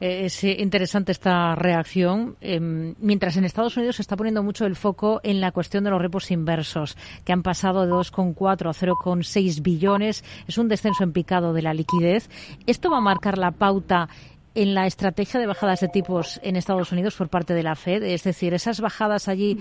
Eh, 0.00 0.26
es 0.26 0.44
interesante 0.44 1.12
esta 1.12 1.54
reacción. 1.54 2.36
Em, 2.42 2.94
mientras 3.00 3.38
en 3.38 3.46
Estados 3.46 3.74
Unidos 3.78 3.96
se 3.96 4.02
está 4.02 4.16
poniendo 4.16 4.42
mucho 4.42 4.66
el 4.66 4.76
foco 4.76 5.20
en 5.22 5.40
la 5.40 5.52
cuestión 5.52 5.82
de 5.84 5.90
los 5.90 6.02
repos 6.02 6.30
inversos, 6.30 6.98
que 7.24 7.32
han 7.32 7.42
pasado 7.42 7.86
de 7.86 7.90
2,4 7.90 8.68
a 8.68 8.74
0,6 8.74 9.62
billones. 9.62 10.24
Es 10.46 10.58
un 10.58 10.68
descenso 10.68 11.04
en 11.04 11.12
picado 11.12 11.54
de 11.54 11.62
la 11.62 11.72
liquidez. 11.72 12.28
¿Esto 12.66 12.90
va 12.90 12.98
a 12.98 13.00
marcar 13.00 13.38
la 13.38 13.52
pauta 13.52 14.10
en 14.56 14.74
la 14.74 14.86
estrategia 14.86 15.38
de 15.38 15.46
bajadas 15.46 15.80
de 15.80 15.88
tipos 15.88 16.40
en 16.42 16.56
Estados 16.56 16.90
Unidos 16.90 17.14
por 17.14 17.28
parte 17.28 17.54
de 17.54 17.62
la 17.62 17.76
Fed? 17.76 18.02
Es 18.02 18.24
decir, 18.24 18.54
esas 18.54 18.80
bajadas 18.80 19.28
allí 19.28 19.58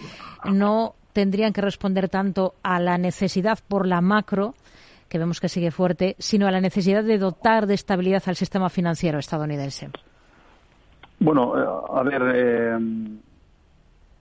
no 0.52 0.96
tendrían 1.14 1.54
que 1.54 1.62
responder 1.62 2.10
tanto 2.10 2.56
a 2.64 2.80
la 2.80 2.98
necesidad 2.98 3.60
por 3.68 3.88
la 3.88 4.02
macro 4.02 4.54
que 5.10 5.20
vemos 5.20 5.40
que 5.40 5.50
sigue 5.50 5.72
fuerte, 5.72 6.16
sino 6.18 6.48
a 6.48 6.52
la 6.52 6.62
necesidad 6.62 7.04
de 7.04 7.18
dotar 7.18 7.68
de 7.68 7.76
estabilidad 7.76 8.24
al 8.26 8.36
sistema 8.36 8.70
financiero 8.70 9.20
estadounidense? 9.20 9.90
Bueno, 11.20 11.58
eh, 11.58 11.84
a 11.94 12.04
ver, 12.04 12.22
eh, 12.34 12.80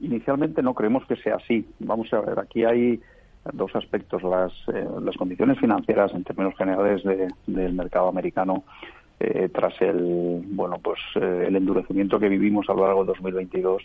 inicialmente 0.00 0.62
no 0.62 0.74
creemos 0.74 1.04
que 1.06 1.16
sea 1.16 1.36
así. 1.36 1.66
Vamos 1.80 2.12
a 2.12 2.20
ver, 2.20 2.38
aquí 2.38 2.64
hay 2.64 3.00
dos 3.52 3.74
aspectos. 3.74 4.22
Las, 4.22 4.52
eh, 4.68 4.86
las 5.02 5.16
condiciones 5.16 5.58
financieras 5.58 6.12
en 6.14 6.24
términos 6.24 6.54
generales 6.56 7.02
del 7.46 7.72
mercado 7.72 8.08
americano 8.08 8.64
tras 9.52 9.80
el 9.80 10.42
bueno 10.46 10.78
pues 10.82 10.98
el 11.14 11.54
endurecimiento 11.56 12.18
que 12.18 12.28
vivimos 12.28 12.68
a 12.68 12.74
lo 12.74 12.86
largo 12.86 13.04
de 13.04 13.08
2022 13.08 13.82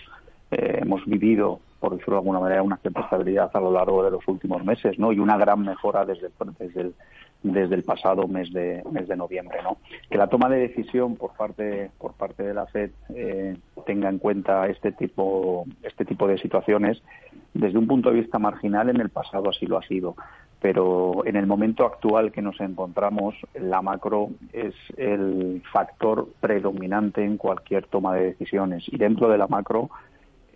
hemos 0.51 1.05
vivido 1.05 1.59
por 1.79 1.93
decirlo 1.93 2.15
de 2.15 2.19
alguna 2.19 2.39
manera, 2.39 2.63
una 2.63 2.77
cierta 2.77 3.01
estabilidad 3.01 3.49
a 3.53 3.59
lo 3.59 3.71
largo 3.71 4.03
de 4.03 4.11
los 4.11 4.27
últimos 4.27 4.63
meses, 4.63 4.99
¿no? 4.99 5.11
Y 5.13 5.19
una 5.19 5.37
gran 5.37 5.61
mejora 5.61 6.05
desde, 6.05 6.29
desde, 6.59 6.81
el, 6.81 6.93
desde 7.41 7.75
el 7.75 7.83
pasado 7.83 8.27
mes 8.27 8.51
de, 8.51 8.83
mes 8.91 9.07
de 9.07 9.15
noviembre, 9.15 9.59
¿no? 9.63 9.77
Que 10.09 10.17
la 10.17 10.27
toma 10.27 10.49
de 10.49 10.59
decisión 10.59 11.15
por 11.15 11.35
parte, 11.35 11.91
por 11.97 12.13
parte 12.13 12.43
de 12.43 12.53
la 12.53 12.65
FED 12.67 12.91
eh, 13.15 13.57
tenga 13.85 14.09
en 14.09 14.19
cuenta 14.19 14.67
este 14.67 14.91
tipo, 14.91 15.65
este 15.83 16.03
tipo 16.03 16.27
de 16.27 16.37
situaciones, 16.37 17.01
desde 17.53 17.77
un 17.77 17.87
punto 17.87 18.09
de 18.09 18.19
vista 18.19 18.39
marginal, 18.39 18.89
en 18.89 18.99
el 18.99 19.09
pasado 19.09 19.49
así 19.49 19.65
lo 19.65 19.77
ha 19.77 19.83
sido. 19.83 20.15
Pero 20.61 21.25
en 21.25 21.37
el 21.37 21.47
momento 21.47 21.85
actual 21.85 22.33
que 22.33 22.41
nos 22.41 22.59
encontramos, 22.59 23.33
la 23.53 23.81
macro 23.81 24.31
es 24.51 24.75
el 24.97 25.63
factor 25.71 26.27
predominante 26.41 27.23
en 27.23 27.37
cualquier 27.37 27.85
toma 27.85 28.13
de 28.15 28.25
decisiones. 28.25 28.83
Y 28.87 28.97
dentro 28.97 29.29
de 29.29 29.37
la 29.37 29.47
macro, 29.47 29.89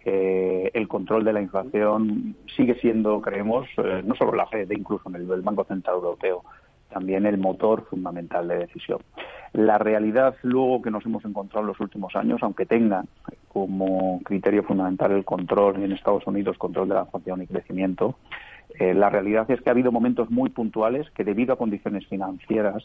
eh, 0.05 0.71
el 0.73 0.87
control 0.87 1.23
de 1.23 1.33
la 1.33 1.41
inflación 1.41 2.35
sigue 2.55 2.75
siendo, 2.75 3.21
creemos, 3.21 3.67
eh, 3.77 4.01
no 4.05 4.15
solo 4.15 4.33
la 4.33 4.47
Fed, 4.47 4.69
incluso 4.71 5.09
en 5.09 5.15
el, 5.15 5.41
Banco 5.41 5.63
Central 5.63 5.95
Europeo, 5.95 6.43
también 6.89 7.25
el 7.25 7.37
motor 7.37 7.85
fundamental 7.89 8.47
de 8.47 8.57
decisión. 8.57 8.99
La 9.53 9.77
realidad 9.77 10.35
luego 10.43 10.81
que 10.81 10.91
nos 10.91 11.05
hemos 11.05 11.23
encontrado 11.25 11.61
en 11.61 11.67
los 11.67 11.79
últimos 11.79 12.15
años, 12.15 12.43
aunque 12.43 12.65
tenga 12.65 13.05
como 13.47 14.21
criterio 14.23 14.63
fundamental 14.63 15.11
el 15.11 15.25
control 15.25 15.81
en 15.81 15.91
Estados 15.91 16.27
Unidos, 16.27 16.57
control 16.57 16.89
de 16.89 16.95
la 16.95 17.03
inflación 17.03 17.41
y 17.41 17.47
crecimiento, 17.47 18.15
eh, 18.79 18.93
la 18.93 19.09
realidad 19.09 19.49
es 19.49 19.61
que 19.61 19.69
ha 19.69 19.73
habido 19.73 19.91
momentos 19.91 20.29
muy 20.29 20.49
puntuales 20.49 21.09
que 21.11 21.23
debido 21.23 21.53
a 21.53 21.57
condiciones 21.57 22.05
financieras 22.07 22.83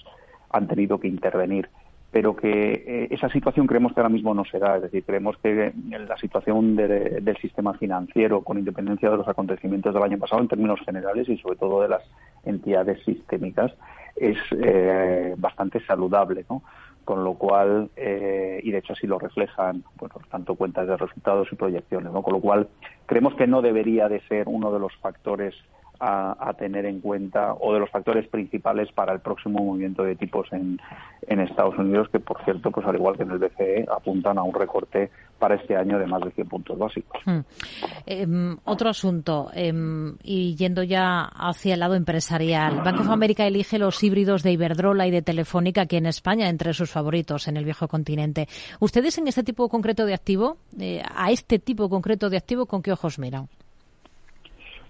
han 0.50 0.68
tenido 0.68 1.00
que 1.00 1.08
intervenir 1.08 1.68
pero 2.10 2.34
que 2.34 2.72
eh, 2.72 3.08
esa 3.10 3.28
situación 3.28 3.66
creemos 3.66 3.92
que 3.92 4.00
ahora 4.00 4.08
mismo 4.08 4.32
no 4.32 4.44
se 4.44 4.58
da. 4.58 4.76
Es 4.76 4.82
decir, 4.82 5.04
creemos 5.04 5.36
que 5.38 5.72
la 5.90 6.16
situación 6.16 6.74
del 6.74 7.36
sistema 7.40 7.74
financiero, 7.74 8.42
con 8.42 8.58
independencia 8.58 9.10
de 9.10 9.18
los 9.18 9.28
acontecimientos 9.28 9.92
del 9.92 10.02
año 10.02 10.18
pasado 10.18 10.40
en 10.40 10.48
términos 10.48 10.80
generales 10.84 11.28
y 11.28 11.36
sobre 11.38 11.56
todo 11.56 11.82
de 11.82 11.88
las 11.88 12.02
entidades 12.44 13.02
sistémicas, 13.04 13.74
es 14.16 14.38
eh, 14.52 15.34
bastante 15.36 15.84
saludable, 15.84 16.44
¿no? 16.48 16.62
Con 17.04 17.24
lo 17.24 17.34
cual, 17.34 17.90
eh, 17.96 18.60
y 18.62 18.70
de 18.70 18.78
hecho 18.78 18.94
así 18.94 19.06
lo 19.06 19.18
reflejan 19.18 19.84
bueno, 19.98 20.16
tanto 20.30 20.54
cuentas 20.54 20.86
de 20.88 20.96
resultados 20.96 21.48
y 21.52 21.56
proyecciones, 21.56 22.12
¿no? 22.12 22.22
Con 22.22 22.34
lo 22.34 22.40
cual, 22.40 22.68
creemos 23.06 23.34
que 23.34 23.46
no 23.46 23.60
debería 23.60 24.08
de 24.08 24.20
ser 24.28 24.48
uno 24.48 24.72
de 24.72 24.78
los 24.78 24.94
factores 24.96 25.54
a, 26.00 26.52
tener 26.58 26.86
en 26.86 27.00
cuenta 27.00 27.54
o 27.54 27.72
de 27.72 27.80
los 27.80 27.90
factores 27.90 28.26
principales 28.28 28.90
para 28.92 29.12
el 29.12 29.20
próximo 29.20 29.64
movimiento 29.64 30.02
de 30.02 30.16
tipos 30.16 30.46
en, 30.52 30.80
en 31.26 31.40
Estados 31.40 31.76
Unidos, 31.78 32.08
que 32.10 32.20
por 32.20 32.42
cierto, 32.44 32.70
pues 32.70 32.86
al 32.86 32.96
igual 32.96 33.16
que 33.16 33.24
en 33.24 33.30
el 33.30 33.38
BCE, 33.38 33.86
apuntan 33.90 34.38
a 34.38 34.42
un 34.42 34.54
recorte 34.54 35.10
para 35.38 35.56
este 35.56 35.76
año 35.76 35.98
de 35.98 36.06
más 36.06 36.20
de 36.22 36.30
100 36.32 36.48
puntos 36.48 36.78
básicos. 36.78 37.20
Hmm. 37.24 37.40
Em, 38.06 38.56
otro 38.64 38.90
asunto, 38.90 39.50
em, 39.54 40.16
y 40.22 40.56
yendo 40.56 40.82
ya 40.82 41.22
hacia 41.24 41.74
el 41.74 41.80
lado 41.80 41.94
empresarial, 41.94 42.82
Banco 42.84 43.02
of 43.02 43.10
America 43.10 43.46
elige 43.46 43.78
los 43.78 44.02
híbridos 44.02 44.42
de 44.42 44.52
Iberdrola 44.52 45.06
y 45.06 45.10
de 45.10 45.22
Telefónica 45.22 45.82
aquí 45.82 45.96
en 45.96 46.06
España 46.06 46.48
entre 46.48 46.74
sus 46.74 46.90
favoritos 46.90 47.48
en 47.48 47.56
el 47.56 47.64
viejo 47.64 47.88
continente. 47.88 48.48
¿Ustedes 48.80 49.18
en 49.18 49.28
este 49.28 49.42
tipo 49.42 49.68
concreto 49.68 50.06
de 50.06 50.14
activo, 50.14 50.58
eh, 50.78 51.02
a 51.14 51.30
este 51.30 51.58
tipo 51.58 51.88
concreto 51.88 52.30
de 52.30 52.36
activo, 52.36 52.66
con 52.66 52.82
qué 52.82 52.92
ojos 52.92 53.18
miran? 53.18 53.48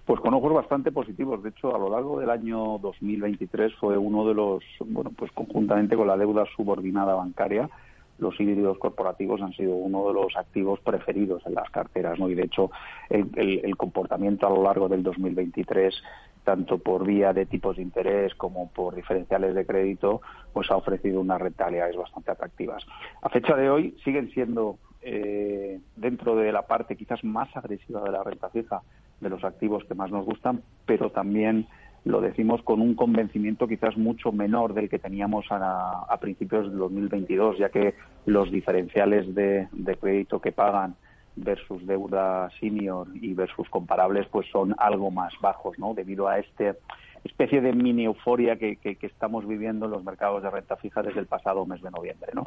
Pues 0.08 0.22
con 0.22 0.32
ojos 0.32 0.54
bastante 0.54 0.90
positivos. 0.90 1.42
De 1.42 1.50
hecho, 1.50 1.76
a 1.76 1.78
lo 1.78 1.90
largo 1.90 2.18
del 2.18 2.30
año 2.30 2.78
2023 2.78 3.74
fue 3.74 3.98
uno 3.98 4.26
de 4.26 4.32
los, 4.32 4.64
bueno, 4.86 5.12
pues 5.14 5.30
conjuntamente 5.32 5.96
con 5.96 6.06
la 6.06 6.16
deuda 6.16 6.46
subordinada 6.56 7.12
bancaria, 7.12 7.68
los 8.16 8.40
híbridos 8.40 8.78
corporativos 8.78 9.42
han 9.42 9.52
sido 9.52 9.74
uno 9.74 10.08
de 10.08 10.14
los 10.14 10.34
activos 10.34 10.80
preferidos 10.80 11.44
en 11.44 11.56
las 11.56 11.68
carteras, 11.68 12.18
¿no? 12.18 12.30
Y 12.30 12.34
de 12.34 12.44
hecho, 12.44 12.70
el, 13.10 13.76
comportamiento 13.76 14.46
a 14.46 14.50
lo 14.50 14.62
largo 14.62 14.88
del 14.88 15.02
2023 15.02 15.94
tanto 16.42 16.78
por 16.78 17.04
vía 17.04 17.34
de 17.34 17.44
tipos 17.44 17.76
de 17.76 17.82
interés 17.82 18.34
como 18.34 18.70
por 18.70 18.94
diferenciales 18.94 19.54
de 19.54 19.66
crédito, 19.66 20.22
pues 20.54 20.70
ha 20.70 20.76
ofrecido 20.76 21.20
unas 21.20 21.38
rentabilidades 21.38 21.96
bastante 21.96 22.30
atractivas. 22.30 22.82
A 23.20 23.28
fecha 23.28 23.54
de 23.54 23.68
hoy 23.68 23.94
siguen 24.02 24.30
siendo 24.30 24.78
eh, 25.02 25.78
dentro 25.96 26.34
de 26.34 26.50
la 26.50 26.62
parte 26.62 26.96
quizás 26.96 27.22
más 27.24 27.54
agresiva 27.54 28.02
de 28.02 28.12
la 28.12 28.24
renta 28.24 28.48
fija 28.48 28.80
de 29.20 29.30
los 29.30 29.44
activos 29.44 29.84
que 29.84 29.94
más 29.94 30.10
nos 30.10 30.24
gustan, 30.24 30.62
pero 30.86 31.10
también 31.10 31.66
lo 32.04 32.20
decimos 32.20 32.62
con 32.62 32.80
un 32.80 32.94
convencimiento 32.94 33.66
quizás 33.66 33.96
mucho 33.96 34.32
menor 34.32 34.72
del 34.72 34.88
que 34.88 34.98
teníamos 34.98 35.46
a, 35.50 36.16
principios 36.20 36.70
del 36.70 36.78
2022, 36.78 37.58
ya 37.58 37.68
que 37.68 37.94
los 38.26 38.50
diferenciales 38.50 39.34
de, 39.34 39.68
crédito 40.00 40.40
que 40.40 40.52
pagan 40.52 40.94
versus 41.36 41.86
deuda 41.86 42.50
senior 42.58 43.06
y 43.14 43.34
versus 43.34 43.68
comparables 43.68 44.26
pues 44.28 44.48
son 44.50 44.74
algo 44.78 45.10
más 45.10 45.32
bajos, 45.40 45.78
¿no? 45.78 45.94
Debido 45.94 46.28
a 46.28 46.38
esta 46.38 46.74
especie 47.24 47.60
de 47.60 47.72
mini 47.72 48.04
euforia 48.04 48.56
que, 48.56 48.76
que, 48.76 48.96
estamos 49.02 49.46
viviendo 49.46 49.86
en 49.86 49.92
los 49.92 50.02
mercados 50.02 50.42
de 50.42 50.50
renta 50.50 50.76
fija 50.76 51.02
desde 51.02 51.20
el 51.20 51.26
pasado 51.26 51.66
mes 51.66 51.82
de 51.82 51.90
noviembre, 51.90 52.32
¿no? 52.34 52.44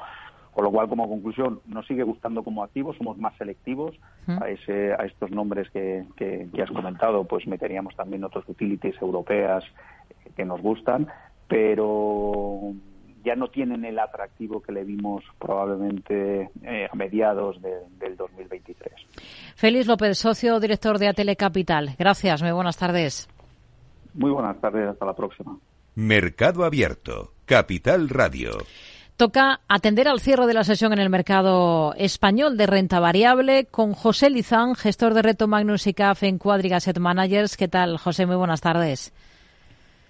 Con 0.54 0.66
lo 0.66 0.72
cual, 0.72 0.90
como 0.90 1.08
conclusión, 1.08 1.62
nos 1.66 1.88
sigue 1.88 2.04
gustando 2.04 2.44
como 2.44 2.64
activos, 2.64 2.98
somos 2.98 3.18
más 3.18 3.36
selectivos 3.38 3.96
a, 4.28 4.50
ese, 4.50 4.94
a 4.94 5.06
estos 5.06 5.32
nombres 5.32 5.70
que, 5.72 6.04
que, 6.18 6.50
has 6.62 6.70
comentado, 6.72 7.24
pues 7.24 7.48
meteríamos 7.48 7.96
también 7.96 8.24
otros 8.26 8.44
utilities 8.48 9.02
europeas 9.02 9.64
que 10.36 10.44
nos 10.44 10.62
gustan, 10.62 11.08
pero 11.48 12.74
ya 13.24 13.36
no 13.36 13.50
tienen 13.50 13.86
el 13.86 13.98
atractivo 14.00 14.62
que 14.62 14.72
le 14.72 14.84
vimos 14.84 15.24
probablemente 15.40 16.50
eh, 16.64 16.88
a 16.92 16.96
mediados 16.96 17.62
del 17.62 18.18
2023. 18.18 18.94
Félix 19.56 19.88
López, 19.88 20.18
socio 20.18 20.60
director 20.60 20.98
de 20.98 21.08
Atele 21.08 21.36
Capital. 21.36 21.96
Gracias, 21.98 22.42
muy 22.42 22.52
buenas 22.52 22.78
tardes. 22.78 23.30
Muy 24.14 24.32
buenas 24.32 24.60
tardes, 24.60 24.90
hasta 24.90 25.06
la 25.06 25.16
próxima. 25.16 25.58
Mercado 25.96 26.66
Abierto, 26.66 27.34
Capital 27.46 28.10
Radio. 28.10 28.52
Toca 29.22 29.60
atender 29.68 30.08
al 30.08 30.20
cierre 30.20 30.48
de 30.48 30.56
la 30.56 30.64
sesión 30.64 30.94
en 30.94 30.98
el 30.98 31.12
mercado 31.12 31.94
español 31.94 32.58
de 32.58 32.66
renta 32.66 33.00
variable 33.00 33.68
con 33.70 33.94
José 33.94 34.32
Lizán, 34.32 34.74
gestor 34.74 35.14
de 35.14 35.22
reto 35.22 35.48
Magnus 35.48 35.86
y 35.86 35.94
CAF 35.94 36.24
en 36.24 36.40
Quadriga 36.40 36.78
Asset 36.78 36.98
Managers. 36.98 37.56
¿Qué 37.56 37.68
tal, 37.68 38.00
José? 38.00 38.26
Muy 38.26 38.36
buenas 38.36 38.62
tardes. 38.62 39.14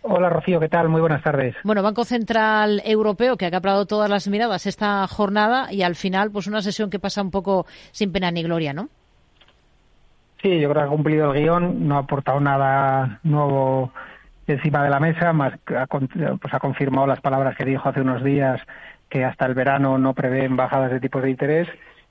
Hola 0.04 0.30
Rocío, 0.30 0.62
¿qué 0.62 0.69
tal? 0.69 0.88
Muy 0.88 1.02
buenas 1.02 1.21
tardes. 1.21 1.58
Bueno, 1.65 1.84
Banco 1.84 2.06
Central 2.06 2.82
Europeo 2.86 3.36
que 3.36 3.47
ha 3.47 3.52
caprado 3.52 3.86
todas 3.86 4.10
las 4.10 4.30
miradas 4.30 4.65
esta 4.65 5.06
jornada 5.10 5.74
y 5.74 5.82
al 5.82 5.95
final 5.95 6.32
pues 6.32 6.47
una 6.47 6.62
sesión 6.62 6.89
que 6.89 7.00
pasa 7.00 7.21
un 7.21 7.32
poco 7.32 7.65
sin 7.91 8.13
pena 8.13 8.32
ni 8.32 8.43
gloria, 8.43 8.71
¿no? 8.71 8.88
Sí, 10.41 10.58
yo 10.58 10.69
creo 10.69 10.84
que 10.84 10.88
ha 10.88 10.95
cumplido 10.95 11.34
el 11.34 11.41
guion, 11.41 11.86
no 11.86 11.97
ha 11.97 12.00
aportado 12.00 12.39
nada 12.39 13.20
nuevo 13.24 13.91
encima 14.47 14.84
de 14.84 14.89
la 14.89 14.99
mesa, 14.99 15.34
más 15.34 15.53
ha, 15.76 15.86
pues 15.88 16.53
ha 16.53 16.59
confirmado 16.59 17.07
las 17.07 17.22
palabras 17.22 17.55
que 17.57 17.66
dijo 17.66 17.88
hace 17.89 18.01
unos 18.01 18.24
días 18.24 18.62
que 19.12 19.26
hasta 19.26 19.45
el 19.45 19.53
verano 19.53 19.97
no 19.99 20.14
prevén 20.16 20.55
bajadas 20.55 20.89
de 20.89 20.99
tipos 20.99 21.22
de 21.22 21.30
interés 21.30 21.68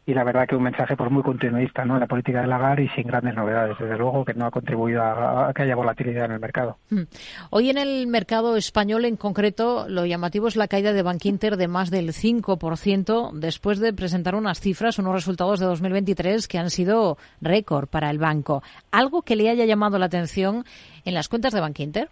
y 0.07 0.15
la 0.15 0.25
verdad 0.25 0.47
que 0.47 0.57
un 0.57 0.63
mensaje 0.63 0.97
pues 0.97 1.11
muy 1.11 1.23
continuista 1.23 1.85
¿no? 1.85 1.95
en 1.95 2.01
la 2.01 2.07
política 2.07 2.41
de 2.41 2.47
Lagarde 2.47 2.85
y 2.85 2.89
sin 2.89 3.07
grandes 3.07 3.35
novedades, 3.35 3.77
desde 3.79 3.97
luego 3.97 4.25
que 4.25 4.35
no 4.35 4.47
ha 4.47 4.51
contribuido 4.51 5.03
a, 5.03 5.53
que 5.55 5.63
haya 5.63 5.77
volatilidad 5.77 6.25
en 6.25 6.33
el 6.33 6.41
mercado. 6.41 6.79
Hmm. 6.91 7.03
Hoy 7.51 7.71
en 7.71 7.79
el 7.79 8.07
mercado 8.07 8.57
español 8.57 9.05
en 9.05 9.17
concreto 9.17 9.87
lo 9.89 10.07
llamativo 10.07 10.49
es 10.49 10.57
la 10.57 10.69
caída 10.69 10.93
de 10.93 11.03
Bank 11.03 11.25
Inter 11.25 11.57
de 11.57 11.69
más 11.69 11.91
del 11.91 12.13
5% 12.13 13.33
después 13.35 13.79
de 13.79 13.93
presentar 13.93 14.35
unas 14.35 14.61
cifras, 14.61 14.99
unos 14.99 15.15
resultados 15.15 15.61
de 15.61 15.67
2023 15.67 16.49
que 16.49 16.59
han 16.59 16.71
sido 16.71 17.17
récord 17.41 17.89
para 17.89 18.11
el 18.11 18.19
banco. 18.19 18.63
¿Algo 18.91 19.23
que 19.23 19.37
le 19.37 19.49
haya 19.49 19.65
llamado 19.65 19.99
la 19.99 20.07
atención 20.07 20.65
en 21.05 21.15
las 21.15 21.29
cuentas 21.29 21.53
de 21.53 21.61
Bank 21.61 21.79
Inter? 21.81 22.09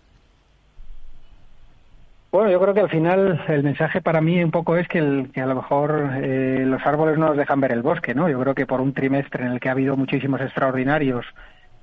Bueno, 2.30 2.50
yo 2.50 2.60
creo 2.60 2.74
que 2.74 2.80
al 2.80 2.90
final 2.90 3.42
el 3.48 3.62
mensaje 3.62 4.02
para 4.02 4.20
mí 4.20 4.42
un 4.44 4.50
poco 4.50 4.76
es 4.76 4.86
que, 4.86 4.98
a 4.98 5.46
lo 5.46 5.54
mejor 5.54 6.10
eh, 6.22 6.62
los 6.66 6.84
árboles 6.84 7.16
no 7.16 7.28
nos 7.28 7.38
dejan 7.38 7.58
ver 7.60 7.72
el 7.72 7.80
bosque, 7.80 8.14
¿no? 8.14 8.28
Yo 8.28 8.38
creo 8.38 8.54
que 8.54 8.66
por 8.66 8.82
un 8.82 8.92
trimestre 8.92 9.46
en 9.46 9.52
el 9.52 9.60
que 9.60 9.70
ha 9.70 9.72
habido 9.72 9.96
muchísimos 9.96 10.38
extraordinarios, 10.42 11.24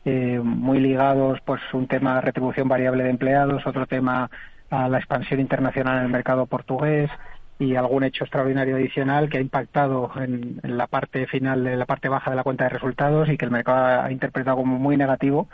eh, 0.05 0.39
muy 0.43 0.79
ligados, 0.79 1.39
pues 1.45 1.61
un 1.73 1.87
tema 1.87 2.21
retribución 2.21 2.67
variable 2.67 3.05
de 3.05 3.09
empleados, 3.09 3.65
otro 3.65 3.87
tema 3.87 4.29
a 4.69 4.87
la 4.87 4.99
expansión 4.99 5.39
internacional 5.39 5.97
en 5.97 6.03
el 6.03 6.11
mercado 6.11 6.45
portugués 6.45 7.09
y 7.57 7.75
algún 7.75 8.03
hecho 8.03 8.23
extraordinario 8.25 8.75
adicional 8.75 9.29
que 9.29 9.39
ha 9.39 9.41
impactado 9.41 10.11
en, 10.17 10.59
en 10.61 10.77
la 10.77 10.85
parte 10.85 11.25
final, 11.25 11.63
de 11.63 11.75
la 11.75 11.85
parte 11.87 12.07
baja 12.07 12.29
de 12.29 12.35
la 12.37 12.43
cuenta 12.43 12.65
de 12.65 12.69
resultados 12.69 13.29
y 13.29 13.37
que 13.37 13.45
el 13.45 13.51
mercado 13.51 14.03
ha 14.03 14.11
interpretado 14.11 14.57
como 14.57 14.77
muy 14.77 14.95
negativo 14.95 15.47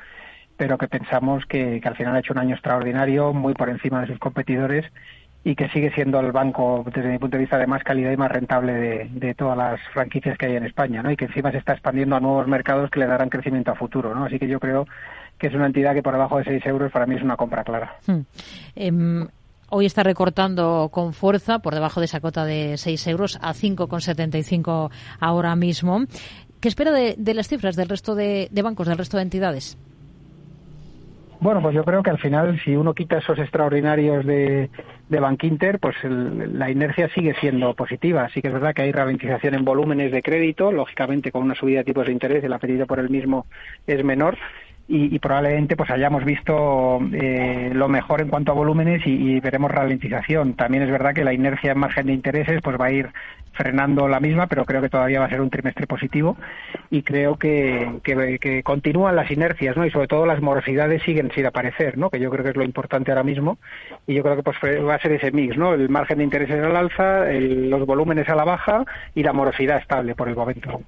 pero 0.61 0.77
que 0.77 0.87
pensamos 0.87 1.43
que, 1.47 1.81
al 1.83 1.95
final 1.95 2.15
ha 2.15 2.19
hecho 2.19 2.33
un 2.33 2.37
año 2.37 2.53
extraordinario, 2.53 3.33
muy 3.33 3.55
por 3.55 3.67
encima 3.67 4.01
de 4.01 4.05
sus 4.05 4.19
competidores 4.19 4.85
y 5.43 5.55
que 5.55 5.67
sigue 5.69 5.91
siendo 5.95 6.19
el 6.19 6.31
banco, 6.31 6.85
desde 6.85 7.09
mi 7.09 7.17
punto 7.17 7.35
de 7.35 7.41
vista, 7.41 7.57
de 7.57 7.65
más 7.65 7.83
calidad 7.83 8.11
y 8.11 8.17
más 8.17 8.31
rentable 8.31 9.09
de, 9.09 9.33
todas 9.33 9.57
las 9.57 9.81
franquicias 9.91 10.37
que 10.37 10.45
hay 10.45 10.57
en 10.57 10.65
España, 10.65 11.01
¿no? 11.01 11.09
Y 11.09 11.17
que 11.17 11.25
encima 11.25 11.51
se 11.51 11.57
está 11.57 11.73
expandiendo 11.73 12.15
a 12.15 12.19
nuevos 12.19 12.47
mercados 12.47 12.91
que 12.91 12.99
le 12.99 13.07
darán 13.07 13.29
crecimiento 13.29 13.71
a 13.71 13.75
futuro, 13.75 14.13
¿no? 14.13 14.25
Así 14.25 14.37
que 14.37 14.47
yo 14.47 14.59
creo 14.59 14.85
que 15.39 15.47
es 15.47 15.55
una 15.55 15.65
entidad 15.65 15.95
que 15.95 16.03
por 16.03 16.13
debajo 16.13 16.37
de 16.37 16.43
6 16.43 16.63
euros 16.67 16.91
para 16.91 17.07
mí 17.07 17.15
es 17.15 17.23
una 17.23 17.37
compra 17.37 17.63
clara. 17.63 17.95
Hmm. 18.05 18.19
Em, 18.75 19.27
hoy 19.69 19.87
está 19.87 20.03
recortando 20.03 20.89
con 20.91 21.13
fuerza 21.13 21.57
por 21.57 21.73
debajo 21.73 22.01
de 22.01 22.05
esa 22.05 22.19
cota 22.19 22.45
de 22.45 22.77
6 22.77 23.07
euros 23.07 23.39
a 23.41 23.55
5,75 23.55 24.91
ahora 25.19 25.55
mismo. 25.55 26.01
¿Qué 26.59 26.67
espera 26.67 26.91
de, 26.91 27.33
las 27.33 27.47
cifras 27.47 27.75
del 27.75 27.89
resto 27.89 28.13
de 28.13 28.47
bancos, 28.61 28.85
del 28.85 28.99
resto 28.99 29.17
de 29.17 29.23
entidades? 29.23 29.75
Bueno, 31.41 31.59
pues 31.59 31.73
yo 31.73 31.83
creo 31.83 32.03
que 32.03 32.11
al 32.11 32.19
final, 32.19 32.61
si 32.63 32.75
uno 32.75 32.93
quita 32.93 33.17
esos 33.17 33.39
extraordinarios 33.39 34.23
de, 34.27 34.69
de 35.09 35.19
Bankinter, 35.19 35.79
pues 35.79 35.95
la 36.03 36.69
inercia 36.69 37.09
sigue 37.15 37.33
siendo 37.39 37.73
positiva. 37.73 38.29
Sí 38.29 38.43
que 38.43 38.49
es 38.49 38.53
verdad 38.53 38.75
que 38.75 38.83
hay 38.83 38.91
ralentización 38.91 39.55
en 39.55 39.65
volúmenes 39.65 40.11
de 40.11 40.21
crédito, 40.21 40.71
lógicamente 40.71 41.31
con 41.31 41.41
una 41.41 41.55
subida 41.55 41.79
de 41.79 41.85
tipos 41.85 42.05
de 42.05 42.11
interés, 42.11 42.43
el 42.43 42.53
apetito 42.53 42.85
por 42.85 42.99
el 42.99 43.09
mismo 43.09 43.47
es 43.87 44.03
menor, 44.03 44.37
y, 44.93 45.19
probablemente 45.19 45.77
pues 45.77 45.89
hayamos 45.89 46.25
visto 46.25 46.99
eh, 47.13 47.71
lo 47.73 47.87
mejor 47.87 48.19
en 48.19 48.27
cuanto 48.27 48.51
a 48.51 48.55
volúmenes 48.55 49.01
y, 49.05 49.39
veremos 49.39 49.71
ralentización. 49.71 50.55
También 50.55 50.83
es 50.83 50.91
verdad 50.91 51.13
que 51.13 51.23
la 51.23 51.33
inercia 51.33 51.71
en 51.71 51.79
margen 51.79 52.07
de 52.07 52.13
intereses 52.13 52.61
pues 52.61 52.79
va 52.79 52.87
a 52.87 52.91
ir 52.91 53.09
frenando 53.53 54.09
la 54.09 54.19
misma, 54.19 54.47
pero 54.47 54.65
creo 54.65 54.81
que 54.81 54.89
todavía 54.89 55.19
va 55.21 55.27
a 55.27 55.29
ser 55.29 55.39
un 55.39 55.49
trimestre 55.49 55.87
positivo 55.87 56.35
y 56.89 57.03
creo 57.03 57.37
que, 57.37 57.99
que, 58.03 58.63
continúan 58.63 59.15
las 59.15 59.31
inercias, 59.31 59.77
¿no? 59.77 59.85
Y 59.85 59.91
sobre 59.91 60.07
todo 60.07 60.25
las 60.25 60.41
morosidades 60.41 61.01
siguen 61.03 61.31
sin 61.33 61.45
aparecer, 61.45 61.97
¿no? 61.97 62.09
Que 62.09 62.19
yo 62.19 62.29
creo 62.29 62.43
que 62.43 62.49
es 62.51 62.57
lo 62.57 62.63
importante 62.63 63.11
ahora 63.11 63.23
mismo 63.23 63.59
y 64.07 64.15
yo 64.15 64.23
creo 64.23 64.35
que 64.35 64.43
pues 64.43 64.57
va 64.61 64.95
a 64.95 64.99
ser 64.99 65.13
ese 65.13 65.31
mix, 65.31 65.57
¿no? 65.57 65.73
El 65.73 65.87
margen 65.87 66.17
de 66.17 66.25
intereses 66.25 66.61
al 66.61 66.75
alza, 66.75 67.25
los 67.31 67.85
volúmenes 67.85 68.27
a 68.27 68.35
la 68.35 68.43
baja 68.43 68.83
y 69.15 69.23
la 69.23 69.31
morosidad 69.31 69.77
estable 69.77 70.15
por 70.15 70.27
el 70.27 70.35
momento. 70.35 70.81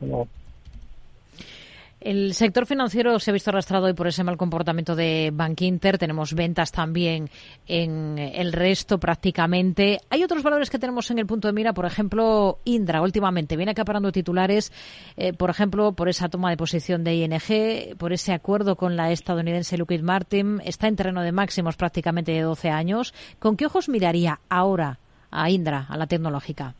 El 2.04 2.34
sector 2.34 2.66
financiero 2.66 3.18
se 3.18 3.32
ha 3.32 3.34
visto 3.34 3.49
arrastrado 3.49 3.86
hoy 3.86 3.93
por 3.93 4.08
ese 4.08 4.26
mal 4.26 4.36
comportamiento 4.36 4.93
de 4.93 5.32
Bank 5.34 5.62
Inter. 5.62 5.97
Tenemos 5.97 6.34
ventas 6.34 6.70
también 6.74 7.30
en 7.66 8.20
el 8.20 8.51
resto 8.51 8.99
prácticamente. 8.99 9.99
Hay 10.10 10.22
otros 10.22 10.43
valores 10.43 10.70
que 10.70 10.78
tenemos 10.78 11.10
en 11.12 11.20
el 11.20 11.26
punto 11.26 11.47
de 11.47 11.54
mira, 11.54 11.72
por 11.72 11.86
ejemplo, 11.86 12.60
Indra 12.66 13.01
últimamente 13.01 13.56
viene 13.56 13.72
acaparando 13.72 14.12
titulares, 14.12 14.74
eh, 15.16 15.32
por 15.32 15.49
ejemplo, 15.49 15.93
por 15.93 16.10
esa 16.10 16.28
toma 16.28 16.49
de 16.49 16.58
posición 16.58 17.06
de 17.06 17.16
ING, 17.16 17.95
por 17.97 18.12
ese 18.12 18.34
acuerdo 18.34 18.76
con 18.76 18.97
la 18.97 19.10
estadounidense 19.12 19.78
Lockheed 19.78 20.01
Martin. 20.01 20.60
Está 20.66 20.89
en 20.89 20.97
terreno 20.97 21.22
de 21.22 21.32
máximos 21.32 21.78
prácticamente 21.78 22.34
de 22.34 22.41
12 22.41 22.70
años. 22.70 23.14
¿Con 23.39 23.56
qué 23.56 23.66
ojos 23.66 23.88
miraría 23.88 24.41
ahora 24.49 24.99
a 25.32 25.49
Indra, 25.49 25.86
a 25.88 25.95
la 25.95 26.08
tecnológica? 26.08 26.76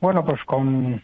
Bueno, 0.00 0.24
pues 0.24 0.40
con 0.46 1.02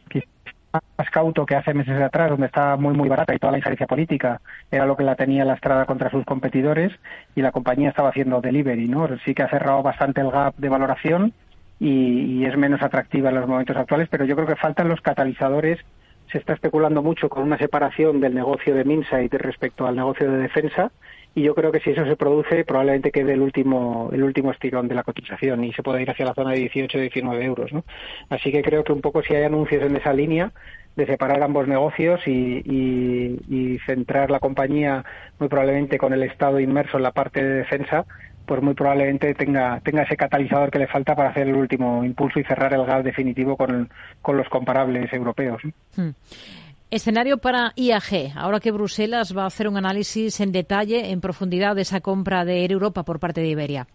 más 0.99 1.11
cauto 1.11 1.47
que 1.47 1.55
hace 1.55 1.75
meses 1.75 2.01
atrás, 2.01 2.31
donde 2.31 2.47
estaba 2.47 2.77
muy, 2.77 2.95
muy 2.95 3.09
barata 3.09 3.35
y 3.35 3.39
toda 3.39 3.53
la 3.53 3.59
injerencia 3.59 3.87
política 3.87 4.41
era 4.70 4.87
lo 4.87 4.97
que 4.97 5.05
la 5.05 5.16
tenía 5.16 5.45
lastrada 5.45 5.87
contra 5.87 6.11
sus 6.11 6.25
competidores 6.25 6.93
y 7.35 7.43
la 7.43 7.53
compañía 7.53 7.91
estaba 7.91 8.11
haciendo 8.11 8.41
delivery, 8.41 8.89
¿no? 8.89 9.09
Sí 9.25 9.35
que 9.35 9.43
ha 9.43 9.49
cerrado 9.49 9.83
bastante 9.83 10.20
el 10.20 10.31
gap 10.31 10.55
de 10.57 10.68
valoración 10.68 11.33
y, 11.81 12.45
es 12.45 12.57
menos 12.57 12.83
atractiva 12.83 13.31
en 13.31 13.37
los 13.37 13.49
momentos 13.49 13.77
actuales, 13.77 14.09
pero 14.11 14.25
yo 14.25 14.37
creo 14.37 14.47
que 14.47 14.57
faltan 14.57 14.89
los 14.89 15.01
catalizadores. 15.01 15.79
Se 16.31 16.39
está 16.39 16.55
especulando 16.55 17.03
mucho 17.03 17.29
con 17.29 17.43
una 17.43 17.59
separación 17.59 18.20
del 18.20 18.35
negocio 18.35 18.75
de 18.75 18.85
Minsight 18.85 19.33
respecto 19.35 19.87
al 19.87 19.97
negocio 19.97 20.31
de 20.31 20.39
defensa 20.39 20.91
y 21.35 21.43
yo 21.43 21.55
creo 21.55 21.72
que 21.72 21.80
si 21.80 21.91
eso 21.91 22.05
se 22.05 22.16
produce 22.16 22.64
probablemente 22.64 23.11
quede 23.11 23.32
el 23.32 23.41
último 23.41 24.11
el 24.12 24.22
último 24.22 24.51
estirón 24.53 24.89
de 24.89 24.95
la 24.95 25.03
cotización 25.03 25.64
y 25.64 25.72
se 25.72 25.82
pueda 25.82 26.01
ir 26.01 26.11
hacia 26.11 26.26
la 26.26 26.35
zona 26.35 26.53
de 26.53 26.61
18 26.61 26.99
19 26.99 27.45
euros 27.45 27.72
¿no? 27.72 27.85
así 28.30 28.53
que 28.53 28.62
creo 28.62 28.85
que 28.85 28.93
un 28.93 29.01
poco 29.01 29.22
si 29.22 29.35
hay 29.35 29.45
anuncios 29.45 29.82
en 29.82 29.97
esa 29.97 30.12
línea 30.12 30.53
de 30.97 31.07
separar 31.07 31.43
ambos 31.43 31.66
negocios 31.66 32.20
y, 32.24 32.62
y, 32.64 33.78
centrar 33.85 34.30
la 34.30 34.39
compañía 34.39 35.05
muy 35.41 35.49
probablemente 35.49 35.99
con 35.99 36.12
el 36.12 36.22
Estado 36.22 36.61
inmerso 36.61 36.99
en 36.99 37.03
la 37.03 37.11
parte 37.11 37.43
de 37.43 37.55
defensa 37.57 38.07
pues 38.47 38.62
muy 38.62 38.74
probablemente 38.74 39.35
tenga, 39.35 39.80
tenga 39.80 40.03
ese 40.03 40.16
catalizador 40.16 40.70
que 40.70 40.78
le 40.78 40.87
falta 40.87 41.14
para 41.14 41.30
hacer 41.30 41.49
el 41.49 41.55
último 41.55 42.05
impulso 42.05 42.39
y 42.39 42.45
cerrar 42.45 42.74
el 42.74 42.85
gap 42.85 43.03
definitivo 43.03 43.57
con, 43.57 43.91
con 44.20 44.37
los 44.37 44.49
comparables 44.49 45.12
europeos. 45.12 45.62
Hmm. 45.97 46.11
Escenario 46.95 47.38
para 47.38 47.72
IAG. 47.74 48.36
Ahora 48.36 48.61
que 48.61 48.70
Bruselas 48.70 49.36
va 49.36 49.42
a 49.42 49.47
hacer 49.47 49.66
un 49.66 49.76
análisis 49.76 50.40
en 50.40 50.53
detalle, 50.53 51.11
en 51.11 51.20
profundidad, 51.20 51.74
de 51.74 51.82
esa 51.82 52.01
compra 52.01 52.45
de 52.45 52.62
Air 52.62 52.70
Europa 52.70 53.03
por 53.03 53.18
parte 53.18 53.40
de 53.40 53.49
Iberia. 53.49 53.86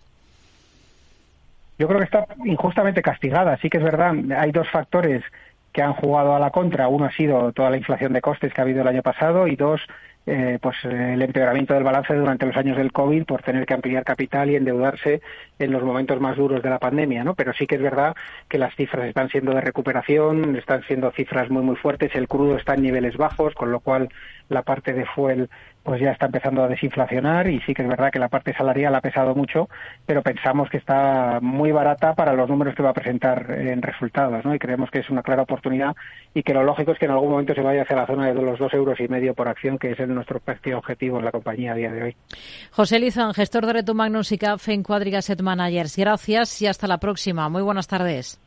Yo 1.77 1.87
creo 1.87 1.99
que 1.99 2.05
está 2.05 2.27
injustamente 2.43 3.01
castigada. 3.01 3.57
Sí 3.61 3.69
que 3.69 3.77
es 3.77 3.83
verdad, 3.85 4.13
hay 4.37 4.51
dos 4.51 4.69
factores 4.69 5.23
que 5.71 5.81
han 5.81 5.93
jugado 5.93 6.35
a 6.35 6.39
la 6.39 6.49
contra. 6.49 6.89
Uno 6.89 7.05
ha 7.05 7.11
sido 7.11 7.53
toda 7.53 7.69
la 7.69 7.77
inflación 7.77 8.11
de 8.11 8.19
costes 8.19 8.53
que 8.53 8.59
ha 8.59 8.65
habido 8.65 8.81
el 8.81 8.87
año 8.89 9.01
pasado 9.01 9.47
y 9.47 9.55
dos, 9.55 9.79
eh, 10.32 10.59
pues 10.61 10.77
el 10.84 11.21
empeoramiento 11.23 11.73
del 11.73 11.84
balance 11.84 12.13
durante 12.13 12.45
los 12.45 12.55
años 12.55 12.77
del 12.77 12.91
COVID 12.91 13.25
por 13.25 13.41
tener 13.41 13.65
que 13.65 13.73
ampliar 13.73 14.03
capital 14.03 14.51
y 14.51 14.55
endeudarse 14.55 15.21
en 15.57 15.71
los 15.71 15.82
momentos 15.82 16.21
más 16.21 16.38
duros 16.38 16.61
de 16.61 16.69
la 16.69 16.77
pandemia, 16.77 17.23
¿no? 17.23 17.34
Pero 17.34 17.51
sí 17.53 17.65
que 17.65 17.75
es 17.75 17.82
verdad 17.82 18.15
que 18.47 18.59
las 18.59 18.75
cifras 18.75 19.07
están 19.07 19.30
siendo 19.30 19.55
de 19.55 19.61
recuperación, 19.61 20.55
están 20.55 20.84
siendo 20.84 21.09
cifras 21.11 21.49
muy 21.49 21.63
muy 21.63 21.75
fuertes, 21.77 22.13
el 22.13 22.27
crudo 22.27 22.57
está 22.57 22.75
en 22.75 22.84
niveles 22.84 23.17
bajos, 23.17 23.55
con 23.55 23.71
lo 23.71 23.80
cual 23.80 24.09
la 24.49 24.61
parte 24.61 24.93
de 24.93 25.05
fuel 25.05 25.49
pues 25.89 26.01
ya 26.01 26.11
está 26.11 26.27
empezando 26.27 26.63
a 26.63 26.67
desinflacionar 26.67 27.49
y 27.49 27.59
sí 27.61 27.73
que 27.73 27.81
es 27.81 27.87
verdad 27.87 28.11
que 28.11 28.19
la 28.19 28.27
parte 28.27 28.53
salarial 28.53 28.93
ha 28.93 29.01
pesado 29.01 29.33
mucho, 29.33 29.69
pero 30.05 30.21
pensamos 30.21 30.69
que 30.69 30.77
está 30.77 31.39
muy 31.41 31.71
barata 31.71 32.13
para 32.13 32.33
los 32.33 32.47
números 32.47 32.75
que 32.75 32.83
va 32.83 32.91
a 32.91 32.93
presentar 32.93 33.49
en 33.49 33.81
resultados, 33.81 34.45
¿no? 34.45 34.53
Y 34.53 34.59
creemos 34.59 34.91
que 34.91 34.99
es 34.99 35.09
una 35.09 35.23
clara 35.23 35.41
oportunidad 35.41 35.95
y 36.35 36.43
que 36.43 36.53
lo 36.53 36.61
lógico 36.61 36.91
es 36.91 36.99
que 36.99 37.05
en 37.05 37.11
algún 37.13 37.31
momento 37.31 37.55
se 37.55 37.61
vaya 37.61 37.81
hacia 37.81 37.95
la 37.95 38.05
zona 38.05 38.27
de 38.27 38.35
los 38.35 38.59
dos 38.59 38.71
euros 38.71 38.99
y 38.99 39.07
medio 39.07 39.33
por 39.33 39.47
acción, 39.47 39.79
que 39.79 39.93
es 39.93 40.07
nuestro 40.07 40.39
objetivo 40.75 41.17
en 41.17 41.25
la 41.25 41.31
compañía 41.31 41.71
a 41.71 41.75
día 41.75 41.91
de 41.91 42.03
hoy. 42.03 42.15
José 42.69 42.99
Lizán, 42.99 43.33
gestor 43.33 43.65
de 43.65 43.73
Reto 43.73 43.95
Magnus 43.95 44.31
y 44.31 44.37
CAF 44.37 44.69
en 44.69 44.83
Quadriga 44.83 45.23
Set 45.23 45.41
Managers. 45.41 45.97
Gracias 45.97 46.61
y 46.61 46.67
hasta 46.67 46.85
la 46.85 46.99
próxima. 46.99 47.49
Muy 47.49 47.63
buenas 47.63 47.87
tardes. 47.87 48.39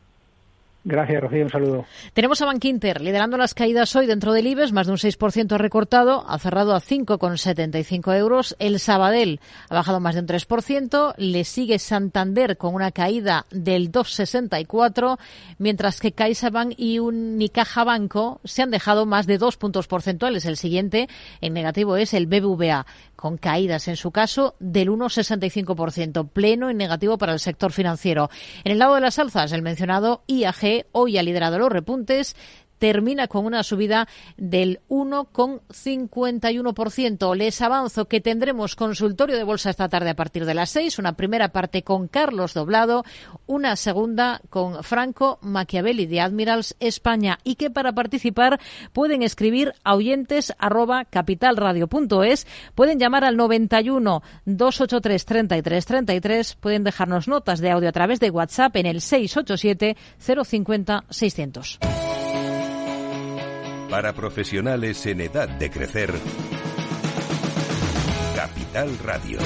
Gracias, 0.84 1.22
Rocío. 1.22 1.44
Un 1.44 1.50
saludo. 1.50 1.84
Tenemos 2.12 2.42
a 2.42 2.46
Bankinter 2.46 3.00
liderando 3.00 3.36
las 3.36 3.54
caídas 3.54 3.94
hoy 3.94 4.06
dentro 4.06 4.32
del 4.32 4.48
IBEX, 4.48 4.72
más 4.72 4.86
de 4.86 4.92
un 4.92 4.98
6% 4.98 5.56
recortado, 5.56 6.24
ha 6.28 6.38
cerrado 6.40 6.74
a 6.74 6.80
5,75 6.80 8.16
euros. 8.16 8.56
El 8.58 8.80
Sabadell 8.80 9.38
ha 9.68 9.74
bajado 9.74 10.00
más 10.00 10.16
de 10.16 10.22
un 10.22 10.26
3%, 10.26 11.14
le 11.18 11.44
sigue 11.44 11.78
Santander 11.78 12.56
con 12.56 12.74
una 12.74 12.90
caída 12.90 13.46
del 13.50 13.92
2,64, 13.92 15.18
mientras 15.58 16.00
que 16.00 16.12
CaixaBank 16.12 16.74
y 16.76 16.98
Unicaja 16.98 17.84
Banco 17.84 18.40
se 18.42 18.62
han 18.62 18.72
dejado 18.72 19.06
más 19.06 19.28
de 19.28 19.38
dos 19.38 19.56
puntos 19.56 19.86
porcentuales. 19.86 20.46
El 20.46 20.56
siguiente 20.56 21.08
en 21.40 21.52
negativo 21.52 21.96
es 21.96 22.12
el 22.12 22.26
BBVA, 22.26 22.86
con 23.22 23.36
caídas 23.36 23.86
en 23.86 23.94
su 23.94 24.10
caso 24.10 24.56
del 24.58 24.90
1,65%, 24.90 26.28
pleno 26.28 26.72
y 26.72 26.74
negativo 26.74 27.18
para 27.18 27.32
el 27.32 27.38
sector 27.38 27.70
financiero. 27.70 28.30
En 28.64 28.72
el 28.72 28.80
lado 28.80 28.96
de 28.96 29.00
las 29.00 29.20
alzas, 29.20 29.52
el 29.52 29.62
mencionado 29.62 30.24
IAG 30.26 30.86
hoy 30.90 31.18
ha 31.18 31.22
liderado 31.22 31.56
los 31.60 31.70
repuntes 31.70 32.34
termina 32.82 33.28
con 33.28 33.46
una 33.46 33.62
subida 33.62 34.08
del 34.36 34.80
1,51%. 34.88 37.36
Les 37.36 37.62
avanzo 37.62 38.06
que 38.06 38.20
tendremos 38.20 38.74
consultorio 38.74 39.36
de 39.36 39.44
bolsa 39.44 39.70
esta 39.70 39.88
tarde 39.88 40.10
a 40.10 40.16
partir 40.16 40.44
de 40.44 40.54
las 40.54 40.70
6, 40.70 40.98
una 40.98 41.12
primera 41.12 41.50
parte 41.50 41.84
con 41.84 42.08
Carlos 42.08 42.54
Doblado, 42.54 43.04
una 43.46 43.76
segunda 43.76 44.40
con 44.50 44.82
Franco 44.82 45.38
Machiavelli 45.42 46.06
de 46.06 46.22
Admirals 46.22 46.74
España 46.80 47.38
y 47.44 47.54
que 47.54 47.70
para 47.70 47.92
participar 47.92 48.58
pueden 48.92 49.22
escribir 49.22 49.74
a 49.84 49.94
oyentes 49.94 50.52
pueden 52.74 52.98
llamar 52.98 53.22
al 53.22 53.36
91 53.36 54.22
283 54.44 55.24
33 55.24 55.86
33, 55.86 56.56
pueden 56.56 56.82
dejarnos 56.82 57.28
notas 57.28 57.60
de 57.60 57.70
audio 57.70 57.90
a 57.90 57.92
través 57.92 58.18
de 58.18 58.30
WhatsApp 58.30 58.74
en 58.74 58.86
el 58.86 59.00
687 59.00 59.96
050 60.18 61.04
600. 61.10 61.78
Para 63.92 64.14
profesionales 64.14 65.04
en 65.04 65.20
edad 65.20 65.46
de 65.50 65.70
crecer, 65.70 66.14
Capital 68.34 68.98
Radio. 69.04 69.38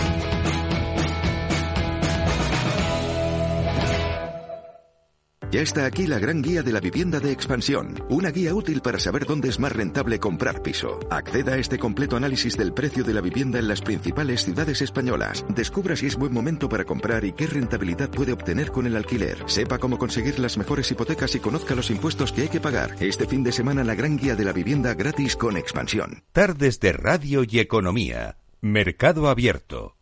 Ya 5.57 5.63
está 5.63 5.87
aquí 5.87 6.07
la 6.07 6.19
gran 6.19 6.43
guía 6.43 6.63
de 6.63 6.71
la 6.71 6.81
vivienda 6.81 7.19
de 7.19 7.33
expansión, 7.33 7.95
una 8.11 8.31
guía 8.31 8.55
útil 8.55 8.83
para 8.83 8.99
saber 8.99 9.25
dónde 9.25 9.49
es 9.49 9.59
más 9.59 9.73
rentable 9.73 10.21
comprar 10.21 10.61
piso. 10.61 11.01
Acceda 11.11 11.55
a 11.55 11.57
este 11.57 11.79
completo 11.79 12.15
análisis 12.15 12.59
del 12.59 12.75
precio 12.75 13.05
de 13.05 13.15
la 13.15 13.23
vivienda 13.23 13.59
en 13.59 13.67
las 13.67 13.81
principales 13.81 14.45
ciudades 14.45 14.83
españolas. 14.83 15.47
Descubra 15.49 15.97
si 15.97 16.09
es 16.09 16.17
buen 16.17 16.35
momento 16.35 16.69
para 16.69 16.85
comprar 16.85 17.25
y 17.25 17.33
qué 17.33 17.47
rentabilidad 17.47 18.11
puede 18.11 18.35
obtener 18.35 18.71
con 18.71 18.87
el 18.87 18.97
alquiler. 18.97 19.45
Sepa 19.47 19.79
cómo 19.79 19.97
conseguir 19.97 20.39
las 20.39 20.59
mejores 20.59 20.91
hipotecas 20.91 21.35
y 21.37 21.41
conozca 21.41 21.75
los 21.75 21.89
impuestos 21.91 22.33
que 22.33 22.43
hay 22.43 22.49
que 22.49 22.61
pagar. 22.61 22.95
Este 23.01 23.27
fin 23.27 23.43
de 23.43 23.53
semana 23.53 23.83
la 23.83 23.95
gran 23.95 24.19
guía 24.19 24.37
de 24.37 24.45
la 24.45 24.53
vivienda 24.53 24.93
gratis 24.93 25.37
con 25.37 25.57
expansión. 25.57 26.23
Tardes 26.33 26.81
de 26.81 26.93
Radio 26.93 27.45
y 27.49 27.61
Economía. 27.61 28.37
Mercado 28.61 29.27
Abierto. 29.31 29.96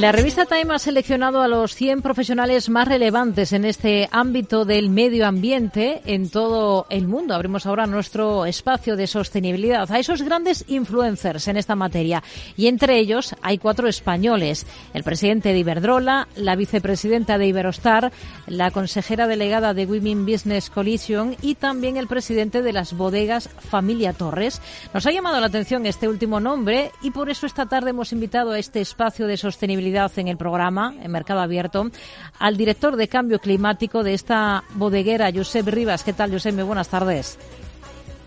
La 0.00 0.10
revista 0.10 0.44
Time 0.44 0.74
ha 0.74 0.78
seleccionado 0.80 1.40
a 1.40 1.46
los 1.46 1.76
100 1.76 2.02
profesionales 2.02 2.68
más 2.68 2.88
relevantes 2.88 3.52
en 3.52 3.64
este 3.64 4.08
ámbito 4.10 4.64
del 4.64 4.90
medio 4.90 5.24
ambiente 5.24 6.02
en 6.04 6.30
todo 6.30 6.86
el 6.90 7.06
mundo. 7.06 7.32
Abrimos 7.32 7.64
ahora 7.64 7.86
nuestro 7.86 8.44
espacio 8.44 8.96
de 8.96 9.06
sostenibilidad 9.06 9.90
a 9.90 10.00
esos 10.00 10.22
grandes 10.22 10.64
influencers 10.66 11.46
en 11.46 11.56
esta 11.56 11.76
materia. 11.76 12.24
Y 12.56 12.66
entre 12.66 12.98
ellos 12.98 13.36
hay 13.40 13.58
cuatro 13.58 13.86
españoles. 13.86 14.66
El 14.94 15.04
presidente 15.04 15.50
de 15.50 15.60
Iberdrola, 15.60 16.26
la 16.34 16.56
vicepresidenta 16.56 17.38
de 17.38 17.46
Iberostar, 17.46 18.10
la 18.48 18.72
consejera 18.72 19.28
delegada 19.28 19.74
de 19.74 19.86
Women 19.86 20.26
Business 20.26 20.70
Coalition 20.70 21.36
y 21.40 21.54
también 21.54 21.96
el 21.96 22.08
presidente 22.08 22.62
de 22.62 22.72
las 22.72 22.94
bodegas 22.94 23.48
Familia 23.70 24.12
Torres. 24.12 24.60
Nos 24.92 25.06
ha 25.06 25.12
llamado 25.12 25.38
la 25.38 25.46
atención 25.46 25.86
este 25.86 26.08
último 26.08 26.40
nombre 26.40 26.90
y 27.00 27.12
por 27.12 27.30
eso 27.30 27.46
esta 27.46 27.66
tarde 27.66 27.90
hemos 27.90 28.12
invitado 28.12 28.50
a 28.50 28.58
este 28.58 28.80
espacio 28.80 29.28
de 29.28 29.36
sostenibilidad 29.36 29.83
en 30.16 30.28
el 30.28 30.36
programa, 30.36 30.94
en 31.02 31.10
Mercado 31.10 31.40
Abierto, 31.40 31.90
al 32.38 32.56
director 32.56 32.96
de 32.96 33.08
Cambio 33.08 33.38
Climático 33.38 34.02
de 34.02 34.14
esta 34.14 34.64
bodeguera, 34.74 35.30
Josep 35.34 35.66
Rivas. 35.68 36.02
¿Qué 36.02 36.12
tal, 36.12 36.32
Josep? 36.32 36.54
Muy 36.54 36.64
buenas 36.64 36.88
tardes. 36.88 37.38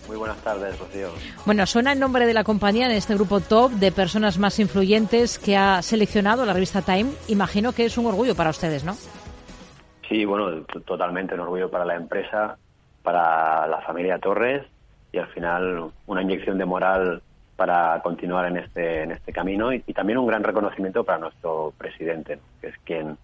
Muy 0.08 0.18
buenas 0.18 0.38
tardes, 0.38 0.80
Rocío. 0.80 1.10
Bueno, 1.46 1.66
suena 1.66 1.92
el 1.92 2.00
nombre 2.00 2.26
de 2.26 2.34
la 2.34 2.44
compañía 2.44 2.86
en 2.86 2.92
este 2.92 3.16
grupo 3.16 3.40
top 3.40 3.72
de 3.72 3.92
personas 3.92 4.38
más 4.38 4.60
influyentes 4.60 5.38
que 5.40 5.58
ha 5.58 5.82
seleccionado 5.82 6.46
la 6.46 6.54
revista 6.54 6.82
Time. 6.82 7.12
Imagino 7.28 7.74
que 7.74 7.86
es 7.86 7.98
un 7.98 8.06
orgullo 8.06 8.36
para 8.36 8.52
ustedes, 8.52 8.86
¿no? 8.86 8.94
Sí, 10.08 10.24
bueno, 10.24 10.64
totalmente 10.86 11.34
un 11.34 11.42
orgullo 11.42 11.70
para 11.70 11.84
la 11.84 11.96
empresa, 11.96 12.58
para 13.04 13.68
la 13.68 13.82
familia 13.82 14.20
Torres 14.20 14.66
y 15.12 15.18
al 15.18 15.28
final 15.34 15.92
una 16.06 16.22
inyección 16.22 16.58
de 16.58 16.66
moral 16.66 17.22
para 17.58 18.00
continuar 18.04 18.46
en 18.46 18.58
este, 18.58 19.02
en 19.02 19.12
este 19.12 19.34
camino 19.34 19.74
y, 19.74 19.82
también 19.94 20.20
un 20.20 20.28
gran 20.28 20.44
reconocimiento 20.44 21.04
para 21.04 21.18
nuestro 21.18 21.74
presidente, 21.78 22.40
que 22.62 22.68
es 22.68 22.78
quien 22.86 23.18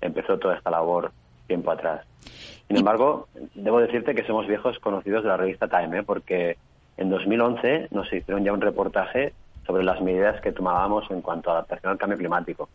empezó 0.00 0.38
toda 0.38 0.56
esta 0.56 0.70
labor 0.70 1.12
tiempo 1.46 1.72
atrás. 1.72 2.06
Sin 2.68 2.76
embargo, 2.76 3.28
debo 3.54 3.80
decirte 3.80 4.14
que 4.14 4.24
somos 4.24 4.46
viejos 4.46 4.78
conocidos 4.78 5.24
de 5.24 5.28
la 5.28 5.36
revista 5.36 5.66
Time, 5.66 5.98
¿eh? 5.98 6.02
porque 6.04 6.56
en 6.96 7.10
2011 7.10 7.88
nos 7.90 8.06
hicieron 8.12 8.44
ya 8.44 8.52
un 8.52 8.60
reportaje 8.60 9.34
sobre 9.66 9.82
las 9.82 10.00
medidas 10.00 10.40
que 10.40 10.52
tomábamos 10.52 11.10
en 11.10 11.20
cuanto 11.20 11.50
a 11.50 11.54
adaptación 11.54 11.90
al 11.90 11.98
cambio 11.98 12.18
climático. 12.18 12.68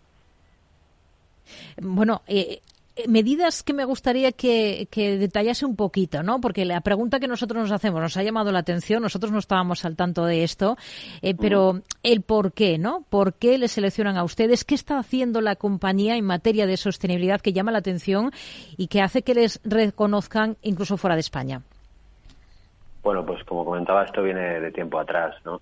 Bueno, 1.82 2.22
eh, 2.28 2.40
eh, 2.40 2.62
medidas 3.08 3.64
que 3.64 3.74
me 3.74 3.86
gustaría 3.86 4.32
que, 4.32 4.88
detallase 5.20 5.66
un 5.66 5.76
poquito, 5.76 6.24
¿no? 6.24 6.40
Porque 6.40 6.66
la 6.66 6.82
pregunta 6.82 7.20
que 7.20 7.28
nosotros 7.28 7.62
nos 7.62 7.72
hacemos 7.72 8.02
nos 8.02 8.18
ha 8.18 8.24
llamado 8.24 8.52
la 8.52 8.60
atención, 8.60 9.02
nosotros 9.02 9.32
no 9.32 9.40
estábamos 9.40 9.86
al 9.86 9.96
tanto 9.96 10.26
de 10.26 10.44
esto, 10.44 10.78
eh, 11.22 11.36
pero 11.36 11.82
el 12.04 12.22
por 12.22 12.54
qué, 12.54 12.78
¿no? 12.78 13.04
¿Por 13.10 13.34
qué 13.34 13.58
le 13.58 13.68
seleccionan 13.68 14.18
a 14.18 14.24
ustedes? 14.24 14.64
¿Qué 14.64 14.76
está 14.76 14.98
haciendo 14.98 15.42
la 15.42 15.56
compañía 15.56 16.16
en 16.16 16.26
materia 16.26 16.66
de 16.66 16.78
sostenibilidad 16.78 17.42
que 17.42 17.54
llama 17.54 17.72
la 17.72 17.80
atención 17.80 18.32
y 18.78 18.88
que 18.88 19.02
hace 19.02 19.24
que 19.24 19.36
les 19.36 19.60
reconozcan 19.64 20.58
incluso 20.62 20.98
fuera 20.98 21.16
de 21.16 21.22
España? 21.22 21.62
Bueno, 23.04 23.24
pues 23.26 23.44
como 23.44 23.64
comentaba, 23.64 24.04
esto 24.04 24.24
viene 24.24 24.60
de 24.60 24.72
tiempo 24.72 25.00
atrás, 25.00 25.36
¿no? 25.46 25.62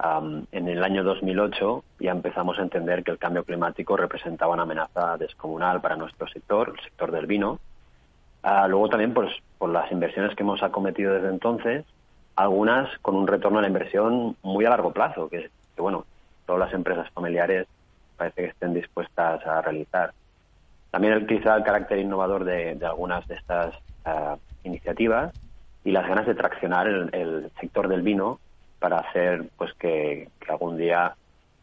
En 0.00 0.68
el 0.68 0.84
año 0.84 1.02
2008 1.02 1.84
ya 1.98 2.12
empezamos 2.12 2.58
a 2.58 2.62
entender 2.62 3.02
que 3.02 3.10
el 3.10 3.18
cambio 3.18 3.44
climático 3.44 3.96
representaba 3.96 4.52
una 4.52 4.62
amenaza 4.62 5.16
descomunal 5.16 5.80
para 5.80 5.96
nuestro 5.96 6.28
sector, 6.28 6.72
el 6.76 6.84
sector 6.84 7.10
del 7.10 7.26
vino. 7.26 7.58
Ah, 8.42 8.68
luego 8.68 8.88
también 8.88 9.12
pues, 9.12 9.30
por 9.58 9.70
las 9.70 9.90
inversiones 9.90 10.36
que 10.36 10.44
hemos 10.44 10.62
acometido 10.62 11.14
desde 11.14 11.28
entonces, 11.28 11.84
algunas 12.36 12.96
con 12.98 13.16
un 13.16 13.26
retorno 13.26 13.58
a 13.58 13.62
la 13.62 13.68
inversión 13.68 14.36
muy 14.42 14.64
a 14.64 14.70
largo 14.70 14.92
plazo, 14.92 15.28
que, 15.28 15.50
bueno, 15.76 16.04
todas 16.46 16.60
las 16.60 16.72
empresas 16.72 17.10
familiares 17.10 17.66
parece 18.16 18.42
que 18.42 18.48
estén 18.48 18.74
dispuestas 18.74 19.44
a 19.44 19.60
realizar. 19.62 20.12
También 20.92 21.14
el, 21.14 21.26
quizá 21.26 21.56
el 21.56 21.64
carácter 21.64 21.98
innovador 21.98 22.44
de, 22.44 22.78
algunas 22.86 23.26
de 23.26 23.34
estas 23.34 23.74
ah, 24.04 24.36
iniciativas 24.62 25.32
y 25.82 25.90
las 25.90 26.06
ganas 26.06 26.26
de 26.26 26.36
traccionar 26.36 26.86
el 26.86 27.50
sector 27.60 27.88
del 27.88 28.02
vino 28.02 28.38
para 28.78 28.98
hacer 28.98 29.44
pues 29.56 29.72
que, 29.74 30.28
algún 30.48 30.76
día 30.76 31.14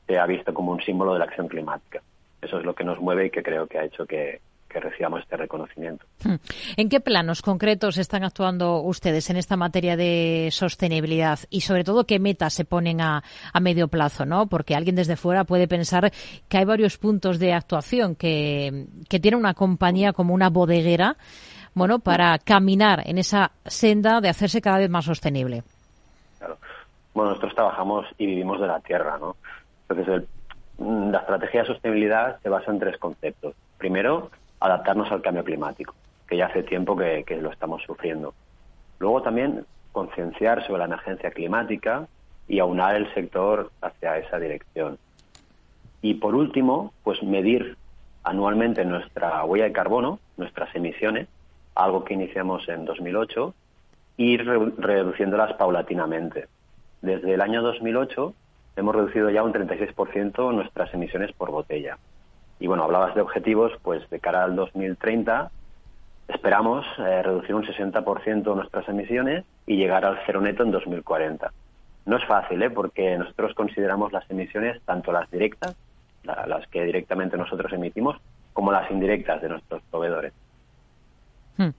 sea 0.08 0.26
visto 0.26 0.54
como 0.54 0.72
un 0.72 0.82
símbolo 0.82 1.14
de 1.14 1.20
la 1.20 1.26
acción 1.26 1.48
climática. 1.48 2.02
Eso 2.42 2.60
es 2.60 2.66
lo 2.66 2.76
que 2.76 2.84
nos 2.84 3.00
mueve 3.00 3.28
y 3.28 3.30
que 3.32 3.42
creo 3.42 3.68
que 3.68 3.80
ha 3.80 3.86
hecho 3.86 4.06
que, 4.06 4.42
recibamos 4.76 5.22
este 5.22 5.38
reconocimiento. 5.38 6.06
Hmm. 6.22 6.36
¿En 6.76 6.90
qué 6.90 7.00
planos 7.00 7.42
concretos 7.42 7.98
están 7.98 8.26
actuando 8.26 8.82
ustedes 8.82 9.30
en 9.30 9.38
esta 9.38 9.56
materia 9.56 9.96
de 9.96 10.50
sostenibilidad 10.52 11.40
y 11.50 11.62
sobre 11.62 11.86
todo 11.86 12.06
qué 12.06 12.20
metas 12.20 12.54
se 12.54 12.66
ponen 12.66 13.00
a, 13.00 13.24
a 13.54 13.60
medio 13.62 13.88
plazo? 13.88 14.26
¿no? 14.26 14.48
Porque 14.48 14.76
alguien 14.76 14.98
desde 14.98 15.16
fuera 15.16 15.46
puede 15.46 15.70
pensar 15.70 16.12
que 16.50 16.58
hay 16.58 16.66
varios 16.66 16.98
puntos 16.98 17.40
de 17.40 17.54
actuación 17.54 18.16
que, 18.16 18.88
que 19.08 19.22
tiene 19.22 19.38
una 19.38 19.54
compañía 19.54 20.12
como 20.12 20.34
una 20.34 20.50
bodeguera 20.50 21.16
bueno, 21.76 22.00
para 22.00 22.40
caminar 22.40 23.04
en 23.06 23.18
esa 23.18 23.52
senda 23.66 24.22
de 24.22 24.30
hacerse 24.30 24.62
cada 24.62 24.78
vez 24.78 24.90
más 24.90 25.06
sostenible. 25.06 25.64
Bueno, 27.16 27.30
nosotros 27.30 27.56
trabajamos 27.56 28.06
y 28.18 28.26
vivimos 28.26 28.60
de 28.60 28.68
la 28.68 28.82
tierra, 28.82 29.18
¿no? 29.18 29.38
Entonces, 29.88 30.28
mm, 30.78 31.12
la 31.12 31.20
estrategia 31.20 31.62
de 31.62 31.68
sostenibilidad 31.68 32.40
se 32.44 32.50
basa 32.50 32.70
en 32.70 32.80
tres 32.80 32.98
conceptos. 32.98 33.56
Primero, 33.78 34.32
adaptarnos 34.60 35.10
al 35.14 35.22
cambio 35.22 35.46
climático, 35.46 35.96
que 36.28 36.36
ya 36.36 36.48
hace 36.48 36.64
tiempo 36.64 36.98
que, 36.98 37.24
lo 37.42 37.52
estamos 37.52 37.82
sufriendo. 37.84 38.34
Luego 39.00 39.22
también 39.22 39.66
concienciar 39.94 40.68
sobre 40.68 40.80
la 40.80 40.86
emergencia 40.86 41.32
climática 41.32 42.06
y 42.50 42.60
aunar 42.60 42.98
el 42.98 43.12
sector 43.14 43.72
hacia 43.80 44.18
esa 44.18 44.38
dirección. 44.38 44.98
Y 46.02 46.16
por 46.16 46.36
último, 46.36 46.92
pues 47.06 47.24
medir 47.24 47.78
anualmente 48.26 48.84
nuestra 48.84 49.42
huella 49.46 49.66
de 49.66 49.72
carbono, 49.72 50.20
nuestras 50.36 50.76
emisiones, 50.76 51.30
algo 51.76 52.04
que 52.04 52.14
iniciamos 52.14 52.68
en 52.68 52.84
2008, 52.84 53.54
y 54.18 54.34
ir 54.34 54.46
reduciéndolas 54.78 55.54
paulatinamente. 55.54 56.48
Desde 57.02 57.34
el 57.34 57.42
año 57.42 57.62
2008 57.62 58.34
hemos 58.76 58.96
reducido 58.96 59.30
ya 59.30 59.44
un 59.44 59.54
36% 59.54 60.54
nuestras 60.54 60.94
emisiones 60.94 61.32
por 61.34 61.52
botella. 61.52 61.98
Y 62.60 62.68
bueno, 62.68 62.84
hablabas 62.84 63.16
de 63.16 63.22
objetivos, 63.22 63.72
pues 63.84 64.10
de 64.10 64.20
cara 64.20 64.44
al 64.44 64.56
2030 64.56 65.52
esperamos 66.28 66.86
eh, 66.98 67.22
reducir 67.22 67.54
un 67.54 67.64
60% 67.64 68.56
nuestras 68.56 68.88
emisiones 68.90 69.46
y 69.68 69.78
llegar 69.78 70.06
al 70.06 70.20
cero 70.26 70.42
neto 70.42 70.64
en 70.64 70.72
2040. 70.72 71.52
No 72.06 72.18
es 72.18 72.26
fácil, 72.26 72.62
¿eh? 72.64 72.70
porque 72.70 73.18
nosotros 73.18 73.54
consideramos 73.54 74.12
las 74.12 74.30
emisiones, 74.30 74.82
tanto 74.86 75.12
las 75.12 75.30
directas, 75.30 75.76
las 76.24 76.68
que 76.68 76.84
directamente 76.84 77.38
nosotros 77.38 77.72
emitimos, 77.74 78.18
como 78.54 78.72
las 78.72 78.90
indirectas 78.90 79.42
de 79.42 79.50
nuestros 79.50 79.82
proveedores. 79.92 80.34
Hmm. 81.58 81.70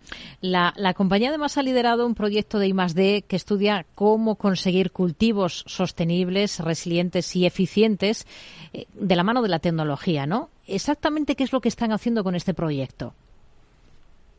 La, 0.40 0.72
compañía 0.94 1.28
además 1.28 1.58
ha 1.58 1.62
liderado 1.62 2.06
un 2.06 2.14
proyecto 2.14 2.58
de 2.58 2.68
I+D 2.68 3.24
que 3.28 3.36
estudia 3.36 3.84
cómo 3.94 4.36
conseguir 4.36 4.90
cultivos 4.90 5.64
sostenibles, 5.66 6.60
resilientes 6.60 7.36
y 7.36 7.46
eficientes 7.46 8.26
eh, 8.72 8.86
de 8.94 9.16
la 9.16 9.22
mano 9.22 9.42
de 9.42 9.48
la 9.48 9.58
tecnología, 9.58 10.26
¿no? 10.26 10.48
Exactamente 10.66 11.36
qué 11.36 11.44
es 11.44 11.52
lo 11.52 11.60
que 11.60 11.68
están 11.68 11.92
haciendo 11.92 12.24
con 12.24 12.34
este 12.34 12.54
proyecto. 12.54 13.12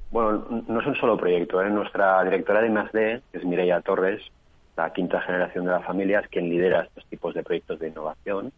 Bueno, 0.10 0.64
no 0.68 0.82
es 0.82 0.88
un 0.88 0.96
solo 0.96 1.18
proyecto. 1.18 1.62
¿eh? 1.62 1.70
Nuestra 1.70 2.24
directora 2.24 2.62
de 2.62 2.68
I+D, 2.70 3.22
que 3.32 3.38
es 3.38 3.46
Mireia 3.46 3.82
Torres, 3.82 4.22
la 4.76 4.92
quinta 4.92 5.22
generación 5.22 5.66
de 5.66 5.72
la 5.72 5.82
familia, 5.82 6.20
es 6.20 6.28
quien 6.30 6.50
lidera 6.50 6.84
estos 6.84 7.06
tipos 7.06 7.34
de 7.34 7.44
proyectos 7.44 7.80
de 7.80 7.90
innovación. 7.90 8.52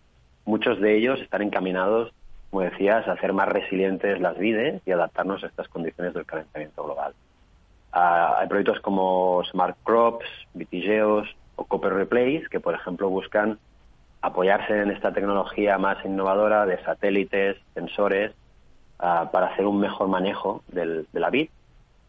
Muchos 0.45 0.80
de 0.80 0.97
ellos 0.97 1.19
están 1.19 1.41
encaminados 1.41 2.13
como 2.50 2.64
decías, 2.64 3.08
hacer 3.08 3.34
más 3.34 3.47
resilientes 3.47 4.20
las 4.20 4.38
vides 4.38 4.82
y 4.86 4.91
adaptarnos 4.91 5.43
a 5.43 5.47
estas 5.47 5.68
condiciones 5.68 6.14
del 6.14 6.26
calentamiento 6.26 6.84
global. 6.84 7.14
Ah, 7.91 8.38
hay 8.39 8.47
proyectos 8.47 8.80
como 8.82 9.43
Smart 9.45 9.78
Crops, 9.84 10.26
Vitigeos 10.54 11.28
o 11.56 11.66
Copper 11.66 11.93
Replace 11.93 12.45
que, 12.50 12.60
por 12.60 12.74
ejemplo, 12.74 13.10
buscan 13.10 13.60
apoyarse 14.22 14.82
en 14.82 14.91
esta 14.91 15.14
tecnología 15.14 15.78
más 15.78 16.04
innovadora 16.04 16.66
de 16.66 16.82
satélites, 16.84 17.58
sensores, 17.74 18.34
ah, 19.00 19.30
para 19.32 19.47
hacer 19.47 19.66
un 19.66 19.80
mejor 19.80 20.08
manejo 20.08 20.64
de 20.68 21.06
la 21.14 21.30
vid 21.30 21.50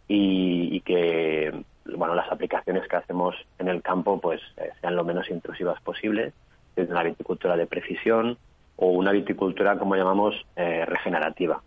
y, 0.09 0.81
que 0.81 1.63
bueno, 1.85 2.15
las 2.15 2.31
aplicaciones 2.33 2.87
que 2.89 2.97
hacemos 2.97 3.37
en 3.59 3.69
el 3.69 3.81
campo 3.81 4.21
pues 4.21 4.41
eh, 4.57 4.71
sean 4.81 4.97
lo 4.97 5.05
menos 5.05 5.31
intrusivas 5.31 5.81
posibles, 5.83 6.35
desde 6.75 6.93
una 6.93 7.05
viticultura 7.05 7.57
de 7.57 7.67
precisión, 7.67 8.37
o 8.81 8.89
una 8.89 9.13
viticultura, 9.13 9.79
como 9.79 9.95
llamamos, 9.95 10.35
eh, 10.57 10.85
regenerativa. 10.87 11.63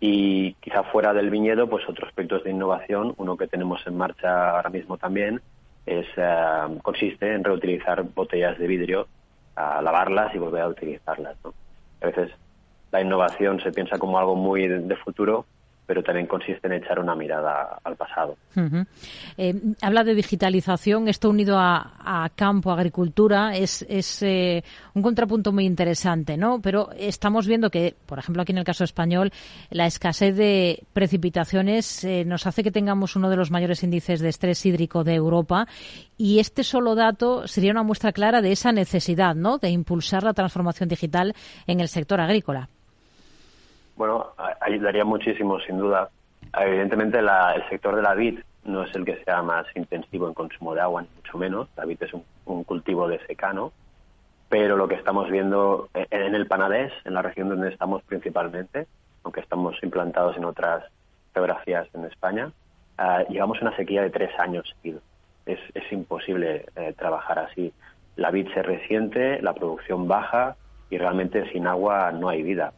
Y 0.00 0.54
quizá 0.54 0.84
fuera 0.84 1.12
del 1.12 1.28
viñedo, 1.28 1.68
pues 1.68 1.88
otros 1.88 2.08
aspectos 2.08 2.44
de 2.44 2.50
innovación, 2.50 3.14
uno 3.16 3.36
que 3.36 3.48
tenemos 3.48 3.84
en 3.86 3.96
marcha 3.96 4.50
ahora 4.50 4.70
mismo 4.70 4.96
también, 4.96 5.40
es, 5.84 6.06
eh, 6.16 6.78
consiste 6.82 7.34
en 7.34 7.42
reutilizar 7.42 8.02
botellas 8.04 8.56
de 8.58 8.66
vidrio, 8.68 9.08
a 9.56 9.82
lavarlas 9.82 10.32
y 10.34 10.38
volver 10.38 10.62
a 10.62 10.68
utilizarlas. 10.68 11.36
A 12.00 12.06
veces 12.06 12.30
la 12.92 13.00
innovación 13.00 13.60
se 13.60 13.72
piensa 13.72 13.98
como 13.98 14.18
algo 14.20 14.36
muy 14.36 14.68
de 14.68 14.96
futuro, 14.96 15.46
pero 15.88 16.02
también 16.02 16.26
consiste 16.26 16.66
en 16.66 16.74
echar 16.74 17.00
una 17.00 17.14
mirada 17.14 17.78
al 17.82 17.96
pasado. 17.96 18.36
Eh, 19.38 19.54
habla 19.80 20.04
de 20.04 20.14
digitalización, 20.14 21.08
esto 21.08 21.30
unido 21.30 21.56
a, 21.58 22.30
campo, 22.36 22.70
agricultura, 22.70 23.56
es, 23.56 23.82
eh, 24.22 24.62
un 24.92 25.00
contrapunto 25.00 25.50
muy 25.50 25.64
interesante, 25.64 26.36
¿no? 26.36 26.60
Pero 26.60 26.90
estamos 26.94 27.46
viendo 27.46 27.70
que, 27.70 27.96
por 28.04 28.18
ejemplo, 28.18 28.42
aquí 28.42 28.52
en 28.52 28.58
el 28.58 28.64
caso 28.64 28.84
español, 28.84 29.32
la 29.70 29.86
escasez 29.86 30.36
de 30.36 30.82
precipitaciones 30.92 32.04
eh, 32.04 32.22
nos 32.26 32.46
hace 32.46 32.62
que 32.62 32.70
tengamos 32.70 33.16
uno 33.16 33.30
de 33.30 33.36
los 33.36 33.50
mayores 33.50 33.82
índices 33.82 34.20
de 34.20 34.28
estrés 34.28 34.66
hídrico 34.66 35.04
de 35.04 35.14
Europa 35.14 35.66
y 36.18 36.38
este 36.38 36.64
solo 36.64 36.96
dato 36.96 37.48
sería 37.48 37.72
una 37.72 37.82
muestra 37.82 38.12
clara 38.12 38.42
de 38.42 38.52
esa 38.52 38.72
necesidad, 38.72 39.34
¿no?, 39.34 39.56
de 39.56 39.70
impulsar 39.70 40.22
la 40.22 40.34
transformación 40.34 40.90
digital 40.90 41.34
en 41.66 41.80
el 41.80 41.88
sector 41.88 42.20
agrícola. 42.20 42.68
Bueno, 43.98 44.28
ayudaría 44.60 45.04
muchísimo, 45.04 45.58
sin 45.58 45.76
duda. 45.76 46.08
Evidentemente, 46.56 47.18
el 47.18 47.68
sector 47.68 47.96
de 47.96 48.02
la 48.02 48.14
vid 48.14 48.38
no 48.62 48.84
es 48.84 48.94
el 48.94 49.04
que 49.04 49.16
sea 49.24 49.42
más 49.42 49.66
intensivo 49.74 50.28
en 50.28 50.34
consumo 50.34 50.72
de 50.72 50.80
agua, 50.80 51.02
ni 51.02 51.08
mucho 51.16 51.36
menos. 51.36 51.68
La 51.76 51.84
vid 51.84 52.00
es 52.00 52.12
un, 52.14 52.62
cultivo 52.62 53.08
de 53.08 53.18
secano. 53.26 53.72
Pero 54.48 54.76
lo 54.76 54.86
que 54.86 54.94
estamos 54.94 55.28
viendo 55.28 55.88
en 55.94 56.36
el 56.36 56.46
Panadés, 56.46 56.92
en 57.04 57.14
la 57.14 57.22
región 57.22 57.48
donde 57.48 57.70
estamos 57.70 58.04
principalmente, 58.04 58.86
aunque 59.24 59.40
estamos 59.40 59.74
implantados 59.82 60.36
en 60.36 60.44
otras 60.44 60.84
geografías 61.34 61.88
en 61.92 62.04
España, 62.04 62.52
ah, 62.98 63.24
llevamos 63.28 63.60
una 63.60 63.74
sequía 63.74 64.02
de 64.02 64.10
tres 64.10 64.30
años 64.38 64.76
Es, 65.44 65.58
es 65.74 65.92
imposible 65.92 66.66
eh, 66.76 66.94
trabajar 66.96 67.40
así. 67.40 67.72
La 68.14 68.30
vid 68.30 68.46
se 68.54 68.62
resiente, 68.62 69.42
la 69.42 69.54
producción 69.54 70.06
baja 70.06 70.54
y 70.88 70.98
realmente 70.98 71.50
sin 71.50 71.66
agua 71.66 72.12
no 72.12 72.28
hay 72.28 72.44
vida. 72.44 72.72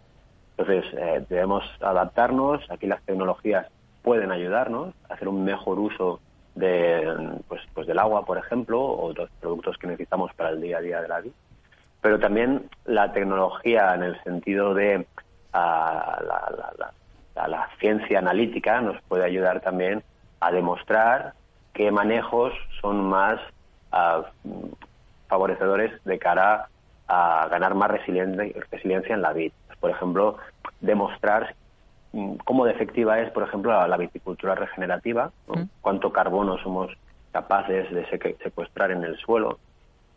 Entonces, 0.61 0.93
eh, 0.93 1.25
debemos 1.31 1.65
adaptarnos. 1.81 2.63
Aquí 2.71 2.87
las 2.87 3.03
tecnologías 3.05 3.67
pueden 4.03 4.31
ayudarnos 4.31 4.95
a 5.09 5.15
hacer 5.15 5.27
un 5.27 5.43
mejor 5.43 5.79
uso 5.79 6.21
de, 6.55 7.41
pues, 7.49 7.63
pues 7.73 7.87
del 7.87 7.99
agua, 7.99 8.27
por 8.27 8.37
ejemplo, 8.37 8.79
o 8.79 9.15
los 9.15 9.31
productos 9.41 9.79
que 9.79 9.87
necesitamos 9.87 10.35
para 10.35 10.51
el 10.51 10.61
día 10.61 10.77
a 10.77 10.81
día 10.83 11.01
de 11.01 11.09
la 11.09 11.21
vida. 11.23 11.33
Pero 12.03 12.19
también 12.19 12.69
la 12.85 13.11
tecnología 13.15 13.95
en 13.95 14.03
el 14.03 14.23
sentido 14.23 14.75
de 14.75 15.07
la, 15.55 16.53
ciencia 17.79 18.19
analítica 18.19 18.83
nos 18.83 19.01
puede 19.05 19.25
ayudar 19.25 19.63
también 19.63 20.03
a 20.41 20.53
demostrar 20.53 21.33
qué 21.73 21.91
manejos 21.91 22.53
son 22.83 23.09
más 23.09 23.41
ah, 23.93 24.25
favorecedores 25.29 26.05
de 26.05 26.19
cara 26.19 26.69
a 27.09 27.49
ganar 27.51 27.75
más 27.75 27.91
resiliencia 27.91 29.15
en 29.15 29.23
la 29.23 29.33
vida 29.33 29.55
por 29.81 29.91
ejemplo, 29.91 30.37
demostrar 30.81 31.55
mm, 32.13 32.37
cómo 32.45 32.65
de 32.65 32.73
efectiva 32.73 33.21
es, 33.21 33.31
por 33.31 33.43
ejemplo, 33.43 33.87
la, 33.87 33.97
viticultura 33.97 34.55
regenerativa, 34.55 35.31
cuánto 35.81 36.13
carbono 36.13 36.59
somos 36.59 36.91
capaces 37.33 37.91
de 37.91 38.07
secuestrar 38.43 38.91
en 38.91 39.05
el 39.05 39.17
suelo, 39.19 39.59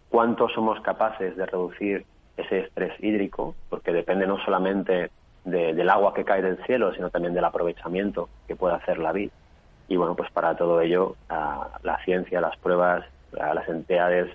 cuánto 0.09 0.49
somos 0.49 0.79
capaces 0.81 1.35
de 1.35 1.45
reducir 1.45 2.05
ese 2.37 2.59
estrés 2.61 2.93
hídrico, 3.03 3.55
porque 3.69 3.91
depende 3.91 4.27
no 4.27 4.37
solamente 4.43 5.11
del 5.45 5.89
agua 5.89 6.13
que 6.13 6.23
cae 6.23 6.41
del 6.41 6.63
cielo, 6.65 6.93
sino 6.93 7.09
también 7.09 7.33
del 7.33 7.45
aprovechamiento 7.45 8.29
que 8.47 8.55
puede 8.55 8.75
hacer 8.75 8.97
la 8.97 9.11
vid. 9.11 9.29
Y 9.87 9.97
bueno, 9.97 10.15
pues 10.15 10.31
para 10.31 10.55
todo 10.55 10.81
ello, 10.81 11.15
la 11.29 11.99
ciencia, 12.05 12.39
las 12.41 12.55
pruebas, 12.57 13.05
las 13.31 13.67
entidades 13.67 14.29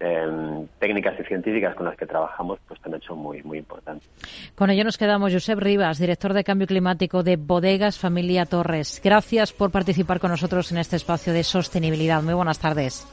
Em, 0.00 0.66
técnicas 0.80 1.14
y 1.20 1.22
científicas 1.22 1.74
con 1.76 1.86
las 1.86 1.96
que 1.96 2.04
trabajamos 2.04 2.58
pues 2.66 2.80
también 2.80 3.00
son 3.02 3.18
muy 3.18 3.42
muy 3.44 3.58
importantes. 3.58 4.08
Con 4.56 4.68
ello 4.68 4.82
nos 4.82 4.98
quedamos. 4.98 5.32
Josep 5.32 5.58
Rivas, 5.58 5.98
director 5.98 6.34
de 6.34 6.42
Cambio 6.42 6.66
Climático 6.66 7.22
de 7.22 7.36
Bodegas 7.36 7.98
Familia 7.98 8.44
Torres. 8.44 9.00
Gracias 9.02 9.52
por 9.52 9.70
participar 9.70 10.18
con 10.18 10.30
nosotros 10.30 10.72
en 10.72 10.78
este 10.78 10.96
espacio 10.96 11.32
de 11.32 11.44
sostenibilidad. 11.44 12.22
Muy 12.22 12.34
buenas 12.34 12.58
tardes. 12.58 13.06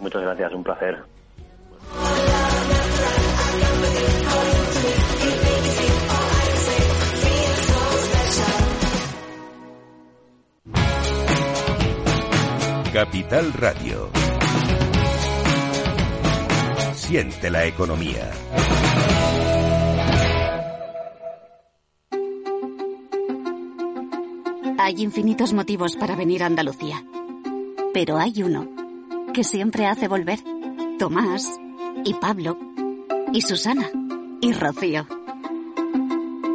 Muchas 0.00 0.22
gracias, 0.22 0.52
un 0.52 0.64
placer. 0.64 0.98
Capital 12.92 13.52
Radio 13.54 14.10
la 17.12 17.66
economía. 17.66 18.30
Hay 24.78 25.02
infinitos 25.02 25.52
motivos 25.52 25.96
para 25.96 26.16
venir 26.16 26.42
a 26.42 26.46
Andalucía. 26.46 27.04
Pero 27.92 28.16
hay 28.16 28.42
uno 28.42 28.66
que 29.34 29.44
siempre 29.44 29.84
hace 29.84 30.08
volver. 30.08 30.38
Tomás 30.98 31.60
y 32.02 32.14
Pablo 32.14 32.56
y 33.34 33.42
Susana 33.42 33.90
y 34.40 34.52
Rocío. 34.54 35.06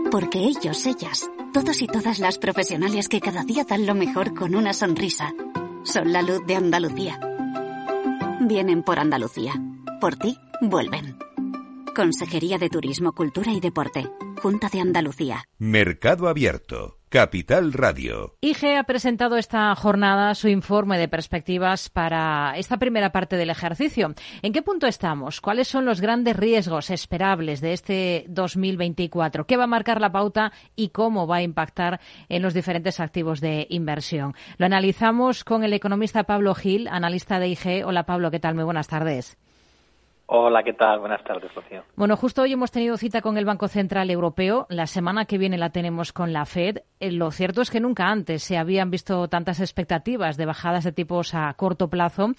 Porque 0.09 0.39
ellos, 0.39 0.87
ellas, 0.87 1.29
todos 1.53 1.83
y 1.83 1.87
todas 1.87 2.17
las 2.17 2.39
profesionales 2.39 3.09
que 3.09 3.21
cada 3.21 3.43
día 3.43 3.63
dan 3.63 3.85
lo 3.85 3.93
mejor 3.93 4.33
con 4.33 4.55
una 4.55 4.73
sonrisa, 4.73 5.35
son 5.83 6.11
la 6.11 6.23
luz 6.23 6.43
de 6.47 6.55
Andalucía. 6.55 7.19
Vienen 8.41 8.81
por 8.81 8.97
Andalucía. 8.97 9.53
Por 9.99 10.15
ti 10.15 10.37
vuelven. 10.61 11.17
Consejería 11.95 12.59
de 12.59 12.69
Turismo, 12.69 13.13
Cultura 13.13 13.51
y 13.51 13.59
Deporte. 13.59 14.07
Junta 14.43 14.69
de 14.71 14.79
Andalucía. 14.79 15.45
Mercado 15.57 16.27
Abierto. 16.27 16.99
Capital 17.09 17.73
Radio. 17.73 18.35
IGE 18.41 18.77
ha 18.77 18.83
presentado 18.83 19.37
esta 19.37 19.73
jornada 19.75 20.35
su 20.35 20.49
informe 20.49 20.99
de 20.99 21.07
perspectivas 21.07 21.89
para 21.89 22.53
esta 22.57 22.77
primera 22.77 23.11
parte 23.11 23.37
del 23.37 23.49
ejercicio. 23.49 24.13
¿En 24.43 24.53
qué 24.53 24.61
punto 24.61 24.85
estamos? 24.85 25.41
¿Cuáles 25.41 25.67
son 25.67 25.85
los 25.85 25.99
grandes 25.99 26.35
riesgos 26.35 26.91
esperables 26.91 27.59
de 27.61 27.73
este 27.73 28.25
2024? 28.27 29.47
¿Qué 29.47 29.57
va 29.57 29.63
a 29.63 29.67
marcar 29.67 29.99
la 29.99 30.11
pauta 30.11 30.51
y 30.75 30.89
cómo 30.89 31.25
va 31.25 31.37
a 31.37 31.43
impactar 31.43 32.01
en 32.29 32.43
los 32.43 32.53
diferentes 32.53 32.99
activos 32.99 33.41
de 33.41 33.65
inversión? 33.71 34.35
Lo 34.57 34.67
analizamos 34.67 35.43
con 35.43 35.63
el 35.63 35.73
economista 35.73 36.25
Pablo 36.25 36.53
Gil, 36.53 36.87
analista 36.87 37.39
de 37.39 37.47
IGE. 37.47 37.83
Hola 37.83 38.05
Pablo, 38.05 38.29
¿qué 38.29 38.39
tal? 38.39 38.53
Muy 38.53 38.65
buenas 38.65 38.89
tardes. 38.89 39.37
Hola, 40.29 40.61
¿qué 40.61 40.73
tal? 40.73 40.99
Buenas 40.99 41.23
tardes, 41.23 41.55
Rocío. 41.55 41.83
Bueno, 41.95 42.17
justo 42.17 42.41
hoy 42.41 42.51
hemos 42.51 42.69
tenido 42.69 42.97
cita 42.97 43.21
con 43.21 43.37
el 43.37 43.45
Banco 43.45 43.69
Central 43.69 44.09
Europeo. 44.09 44.65
La 44.67 44.85
semana 44.85 45.23
que 45.23 45.37
viene 45.37 45.57
la 45.57 45.69
tenemos 45.69 46.11
con 46.11 46.33
la 46.33 46.45
Fed. 46.45 46.79
Eh, 46.99 47.13
lo 47.13 47.31
cierto 47.31 47.61
es 47.61 47.71
que 47.71 47.79
nunca 47.79 48.07
antes 48.07 48.43
se 48.43 48.57
habían 48.57 48.91
visto 48.91 49.29
tantas 49.29 49.61
expectativas 49.61 50.35
de 50.35 50.45
bajadas 50.45 50.83
de 50.83 50.91
tipos 50.91 51.33
a 51.33 51.53
corto 51.53 51.89
plazo, 51.89 52.31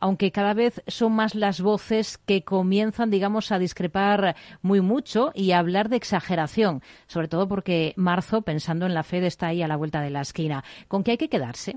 aunque 0.00 0.32
cada 0.32 0.54
vez 0.54 0.82
son 0.86 1.12
más 1.12 1.34
las 1.34 1.60
voces 1.60 2.16
que 2.16 2.44
comienzan, 2.44 3.10
digamos, 3.10 3.52
a 3.52 3.58
discrepar 3.58 4.36
muy 4.62 4.80
mucho 4.80 5.30
y 5.34 5.52
a 5.52 5.58
hablar 5.58 5.90
de 5.90 5.96
exageración, 5.96 6.80
sobre 7.08 7.28
todo 7.28 7.46
porque 7.46 7.92
marzo, 7.96 8.40
pensando 8.40 8.86
en 8.86 8.94
la 8.94 9.02
Fed, 9.02 9.22
está 9.22 9.48
ahí 9.48 9.62
a 9.62 9.68
la 9.68 9.76
vuelta 9.76 10.00
de 10.00 10.08
la 10.08 10.22
esquina. 10.22 10.64
¿Con 10.88 11.04
qué 11.04 11.10
hay 11.10 11.18
que 11.18 11.28
quedarse? 11.28 11.76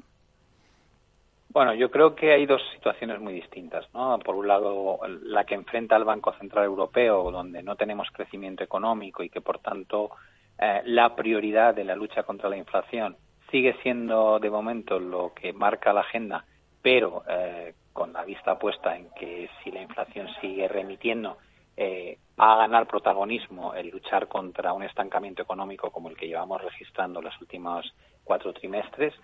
Bueno, 1.57 1.73
yo 1.73 1.89
creo 1.89 2.13
que 2.13 2.33
hay 2.33 2.45
dos 2.45 2.61
situaciones 2.75 3.19
muy 3.19 3.33
distintas. 3.33 3.91
¿no? 3.91 4.19
Por 4.19 4.35
un 4.35 4.47
lado, 4.47 4.99
la 5.23 5.43
que 5.43 5.55
enfrenta 5.55 5.95
al 5.95 6.03
Banco 6.03 6.31
Central 6.33 6.65
Europeo, 6.65 7.31
donde 7.31 7.63
no 7.63 7.75
tenemos 7.75 8.11
crecimiento 8.11 8.63
económico 8.63 9.23
y 9.23 9.29
que, 9.31 9.41
por 9.41 9.57
tanto, 9.57 10.11
eh, 10.59 10.83
la 10.85 11.15
prioridad 11.15 11.73
de 11.73 11.83
la 11.83 11.95
lucha 11.95 12.21
contra 12.21 12.47
la 12.47 12.57
inflación 12.57 13.17
sigue 13.49 13.75
siendo, 13.81 14.37
de 14.37 14.51
momento, 14.51 14.99
lo 14.99 15.33
que 15.33 15.51
marca 15.51 15.93
la 15.93 16.01
agenda, 16.01 16.45
pero 16.79 17.23
eh, 17.27 17.73
con 17.91 18.13
la 18.13 18.23
vista 18.23 18.59
puesta 18.59 18.95
en 18.95 19.09
que 19.15 19.49
si 19.63 19.71
la 19.71 19.81
inflación 19.81 20.27
sigue 20.39 20.67
remitiendo, 20.67 21.39
eh, 21.75 22.19
va 22.39 22.53
a 22.53 22.57
ganar 22.57 22.85
protagonismo 22.85 23.73
el 23.73 23.89
luchar 23.89 24.27
contra 24.27 24.73
un 24.73 24.83
estancamiento 24.83 25.41
económico 25.41 25.89
como 25.89 26.09
el 26.09 26.17
que 26.17 26.27
llevamos 26.27 26.61
registrando 26.61 27.19
los 27.19 27.33
últimos 27.41 27.91
cuatro 28.23 28.53
trimestres 28.53 29.15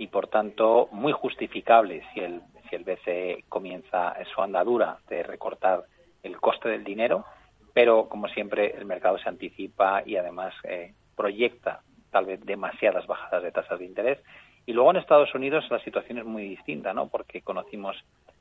y 0.00 0.06
por 0.06 0.28
tanto 0.28 0.88
muy 0.92 1.12
justificable 1.12 2.02
si 2.14 2.20
el, 2.20 2.40
si 2.68 2.74
el 2.74 2.84
BCE 2.84 3.44
comienza 3.50 4.16
su 4.34 4.40
andadura 4.40 4.96
de 5.10 5.22
recortar 5.22 5.84
el 6.22 6.40
coste 6.40 6.70
del 6.70 6.84
dinero, 6.84 7.26
pero 7.74 8.08
como 8.08 8.26
siempre 8.28 8.74
el 8.78 8.86
mercado 8.86 9.18
se 9.18 9.28
anticipa 9.28 10.02
y 10.06 10.16
además 10.16 10.54
eh, 10.64 10.94
proyecta 11.14 11.82
tal 12.10 12.24
vez 12.24 12.40
demasiadas 12.46 13.06
bajadas 13.06 13.42
de 13.42 13.52
tasas 13.52 13.78
de 13.78 13.84
interés. 13.84 14.18
Y 14.64 14.72
luego 14.72 14.90
en 14.90 14.96
Estados 14.96 15.34
Unidos 15.34 15.66
la 15.70 15.80
situación 15.80 16.16
es 16.16 16.24
muy 16.24 16.48
distinta, 16.48 16.94
¿no? 16.94 17.08
Porque 17.08 17.42
conocimos 17.42 17.94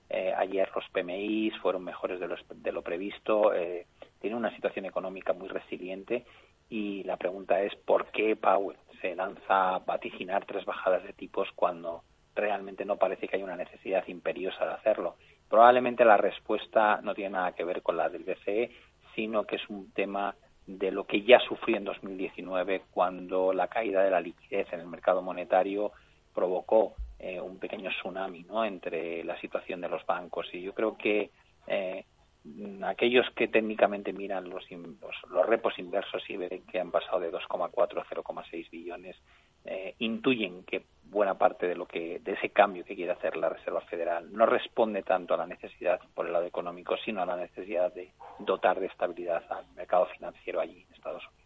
eh, 0.09 0.33
ayer 0.37 0.69
los 0.73 0.87
PMI 0.91 1.51
fueron 1.61 1.83
mejores 1.83 2.21
de, 2.21 2.37
de 2.55 2.71
lo 2.71 2.81
previsto, 2.83 3.53
eh, 3.53 3.85
tiene 4.21 4.37
una 4.37 4.55
situación 4.55 4.85
económica 4.85 5.33
muy 5.33 5.49
resiliente 5.49 6.23
y 6.69 7.03
la 7.03 7.17
pregunta 7.17 7.61
es 7.61 7.75
por 7.75 8.07
qué 8.11 8.35
Powell 8.35 8.77
se 9.01 9.15
lanza 9.15 9.75
a 9.75 9.79
vaticinar 9.79 10.45
tres 10.45 10.65
bajadas 10.65 11.03
de 11.03 11.13
tipos 11.13 11.49
cuando 11.55 12.03
realmente 12.35 12.85
no 12.85 12.97
parece 12.97 13.27
que 13.27 13.35
haya 13.35 13.45
una 13.45 13.55
necesidad 13.55 14.07
imperiosa 14.07 14.65
de 14.65 14.73
hacerlo. 14.73 15.15
Probablemente 15.49 16.05
la 16.05 16.17
respuesta 16.17 16.99
no 17.01 17.15
tiene 17.15 17.31
nada 17.31 17.53
que 17.53 17.63
ver 17.63 17.81
con 17.81 17.97
la 17.97 18.09
del 18.09 18.23
BCE, 18.23 18.71
sino 19.15 19.45
que 19.45 19.55
es 19.55 19.69
un 19.69 19.91
tema 19.91 20.35
de 20.67 20.91
lo 20.91 21.05
que 21.05 21.23
ya 21.23 21.39
sufrió 21.39 21.77
en 21.77 21.85
2019 21.85 22.83
cuando 22.91 23.51
la 23.53 23.67
caída 23.67 24.03
de 24.03 24.11
la 24.11 24.21
liquidez 24.21 24.71
en 24.71 24.81
el 24.81 24.87
mercado 24.87 25.23
monetario 25.23 25.91
provocó 26.33 26.93
eh, 27.17 27.41
un 27.41 27.57
pequeño 27.57 27.89
tsunami 27.89 28.43
¿no? 28.43 28.63
entre 28.63 29.23
la 29.23 29.39
situación 29.41 29.81
de 29.81 29.89
los 29.89 30.05
bancos. 30.05 30.47
Y 30.53 30.61
yo 30.61 30.73
creo 30.75 30.95
que 30.95 31.31
eh, 31.65 32.05
aquellos 32.83 33.29
que 33.35 33.47
técnicamente 33.47 34.13
miran 34.13 34.49
los, 34.49 34.65
los, 34.71 35.45
repos 35.45 35.77
inversos 35.77 36.23
y 36.29 36.37
ven 36.37 36.65
que 36.71 36.79
han 36.79 36.91
pasado 36.91 37.19
de 37.19 37.31
2,4 37.31 37.71
a 37.75 38.05
0,6 38.05 38.69
billones, 38.69 39.17
eh, 39.65 39.95
intuyen 39.99 40.63
que 40.63 40.85
buena 41.03 41.37
parte 41.37 41.67
de 41.67 41.75
lo 41.75 41.85
que 41.85 42.19
de 42.19 42.33
ese 42.33 42.49
cambio 42.49 42.85
que 42.85 42.95
quiere 42.95 43.11
hacer 43.11 43.35
la 43.35 43.49
Reserva 43.49 43.81
Federal 43.81 44.31
no 44.31 44.45
responde 44.45 45.03
tanto 45.03 45.33
a 45.33 45.37
la 45.37 45.47
necesidad 45.47 45.99
por 46.13 46.27
el 46.27 46.33
lado 46.33 46.45
económico, 46.45 46.95
sino 47.03 47.21
a 47.21 47.25
la 47.25 47.35
necesidad 47.35 47.93
de 47.93 48.11
dotar 48.39 48.79
de 48.79 48.87
estabilidad 48.87 49.43
al 49.51 49.65
mercado 49.75 50.05
financiero 50.07 50.61
allí 50.61 50.85
en 50.87 50.93
Estados 50.93 51.23
Unidos. 51.27 51.38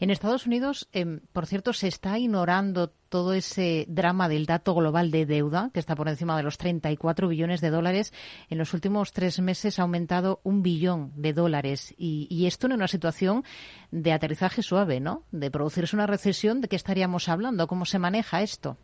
En 0.00 0.10
Estados 0.10 0.46
Unidos, 0.46 0.88
em, 0.92 1.20
por 1.32 1.46
cierto, 1.46 1.72
se 1.72 1.88
está 1.88 2.18
ignorando 2.18 2.90
todo 3.08 3.34
ese 3.34 3.84
drama 3.88 4.28
del 4.28 4.46
dato 4.46 4.74
global 4.74 5.10
de 5.10 5.26
deuda, 5.26 5.70
que 5.72 5.80
está 5.80 5.94
por 5.94 6.08
encima 6.08 6.36
de 6.36 6.42
los 6.42 6.58
34 6.58 7.28
billones 7.28 7.60
de 7.60 7.70
dólares. 7.70 8.12
En 8.48 8.58
los 8.58 8.74
últimos 8.74 9.12
tres 9.12 9.40
meses 9.40 9.78
ha 9.78 9.82
aumentado 9.82 10.40
un 10.44 10.62
billón 10.62 11.12
de 11.16 11.32
dólares. 11.32 11.94
Y, 11.98 12.26
y 12.30 12.46
esto 12.46 12.66
en 12.66 12.74
una 12.74 12.88
situación 12.88 13.44
de 13.90 14.12
aterrizaje 14.12 14.62
suave, 14.62 15.00
¿no? 15.00 15.24
De 15.30 15.50
producirse 15.50 15.96
una 15.96 16.06
recesión, 16.06 16.60
¿de 16.60 16.68
qué 16.68 16.76
estaríamos 16.76 17.28
hablando? 17.28 17.66
¿Cómo 17.66 17.84
se 17.84 17.98
maneja 17.98 18.42
esto? 18.42 18.76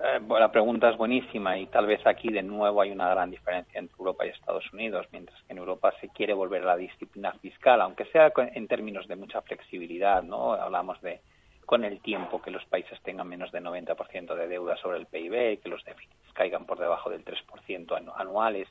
Eh, 0.00 0.20
la 0.28 0.52
pregunta 0.52 0.90
es 0.90 0.96
buenísima 0.96 1.58
y 1.58 1.66
tal 1.66 1.86
vez 1.86 2.06
aquí 2.06 2.28
de 2.28 2.42
nuevo 2.42 2.80
hay 2.80 2.92
una 2.92 3.08
gran 3.08 3.30
diferencia 3.30 3.80
entre 3.80 3.96
Europa 3.98 4.24
y 4.24 4.28
Estados 4.28 4.72
Unidos, 4.72 5.06
mientras 5.10 5.40
que 5.42 5.52
en 5.52 5.58
Europa 5.58 5.92
se 6.00 6.08
quiere 6.10 6.34
volver 6.34 6.62
a 6.62 6.66
la 6.66 6.76
disciplina 6.76 7.32
fiscal, 7.42 7.80
aunque 7.80 8.04
sea 8.06 8.32
en 8.36 8.68
términos 8.68 9.08
de 9.08 9.16
mucha 9.16 9.42
flexibilidad, 9.42 10.22
¿no? 10.22 10.52
Hablamos 10.52 11.00
de 11.00 11.20
con 11.68 11.84
el 11.84 12.00
tiempo 12.00 12.40
que 12.40 12.50
los 12.50 12.64
países 12.64 12.98
tengan 13.02 13.28
menos 13.28 13.52
de 13.52 13.60
90% 13.60 14.34
de 14.34 14.48
deuda 14.48 14.74
sobre 14.78 14.96
el 14.96 15.06
PIB, 15.06 15.60
que 15.60 15.68
los 15.68 15.84
déficits 15.84 16.32
caigan 16.32 16.64
por 16.64 16.78
debajo 16.78 17.10
del 17.10 17.22
3% 17.26 18.14
anuales. 18.16 18.68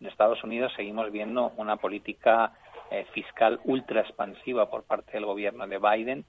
En 0.00 0.06
Estados 0.06 0.44
Unidos 0.44 0.72
seguimos 0.76 1.10
viendo 1.10 1.52
una 1.56 1.76
política 1.76 2.52
eh, 2.92 3.04
fiscal 3.12 3.58
ultra 3.64 4.02
expansiva 4.02 4.70
por 4.70 4.84
parte 4.84 5.10
del 5.12 5.24
gobierno 5.24 5.66
de 5.66 5.78
Biden, 5.78 6.24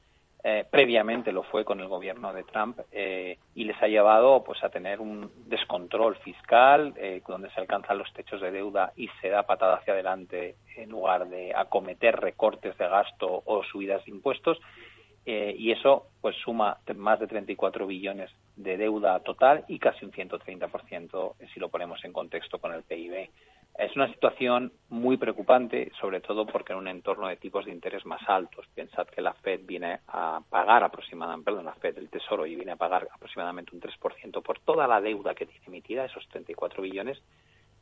eh, 0.49 0.63
previamente 0.63 1.33
lo 1.33 1.43
fue 1.43 1.65
con 1.65 1.81
el 1.81 1.89
gobierno 1.89 2.31
de 2.31 2.45
Trump 2.45 2.79
eh, 2.93 3.37
y 3.53 3.65
les 3.65 3.75
ha 3.83 3.87
llevado 3.89 4.45
pues 4.45 4.63
a 4.63 4.69
tener 4.69 5.01
un 5.01 5.29
descontrol 5.45 6.15
fiscal 6.15 6.93
eh, 6.95 7.21
donde 7.27 7.49
se 7.49 7.59
alcanzan 7.59 7.97
los 7.97 8.13
techos 8.13 8.39
de 8.39 8.51
deuda 8.51 8.93
y 8.95 9.09
se 9.19 9.27
da 9.27 9.43
patada 9.43 9.75
hacia 9.75 9.91
adelante 9.91 10.55
en 10.77 10.89
lugar 10.89 11.27
de 11.27 11.53
acometer 11.53 12.15
recortes 12.21 12.77
de 12.77 12.87
gasto 12.87 13.43
o 13.43 13.61
subidas 13.65 14.05
de 14.05 14.11
impuestos 14.11 14.57
y 15.25 15.73
eso 15.73 16.07
pues 16.21 16.37
suma 16.37 16.77
más 16.95 17.19
de 17.19 17.27
34 17.27 17.85
billones 17.85 18.31
de 18.55 18.77
deuda 18.77 19.19
total 19.19 19.65
y 19.67 19.77
casi 19.77 20.05
un 20.05 20.13
130% 20.13 21.33
si 21.53 21.59
lo 21.59 21.67
ponemos 21.67 22.01
en 22.05 22.13
contexto 22.13 22.59
con 22.59 22.73
el 22.73 22.83
PIB. 22.83 23.29
Es 23.77 23.95
una 23.95 24.11
situación 24.11 24.73
muy 24.89 25.17
preocupante, 25.17 25.91
sobre 26.01 26.19
todo 26.19 26.47
porque 26.47 26.73
en 26.73 26.79
un 26.79 26.87
entorno 26.87 27.27
de 27.27 27.35
tipos 27.35 27.65
de 27.65 27.71
interés 27.71 28.07
más 28.07 28.27
altos. 28.27 28.65
Pensad 28.73 29.05
que 29.05 29.21
la 29.21 29.33
Fed 29.33 29.61
viene 29.65 29.99
a 30.07 30.41
pagar 30.49 30.83
aproximadamente, 30.83 31.45
perdón, 31.45 31.65
la 31.65 31.75
Fed, 31.75 31.95
el 31.99 32.09
Tesoro, 32.09 32.47
y 32.47 32.55
viene 32.55 32.71
a 32.71 32.75
pagar 32.75 33.07
aproximadamente 33.13 33.75
un 33.75 33.81
3% 33.81 34.41
por 34.41 34.59
toda 34.61 34.87
la 34.87 34.99
deuda 34.99 35.35
que 35.35 35.45
tiene 35.45 35.65
emitida, 35.67 36.05
esos 36.05 36.27
34 36.29 36.81
billones, 36.81 37.21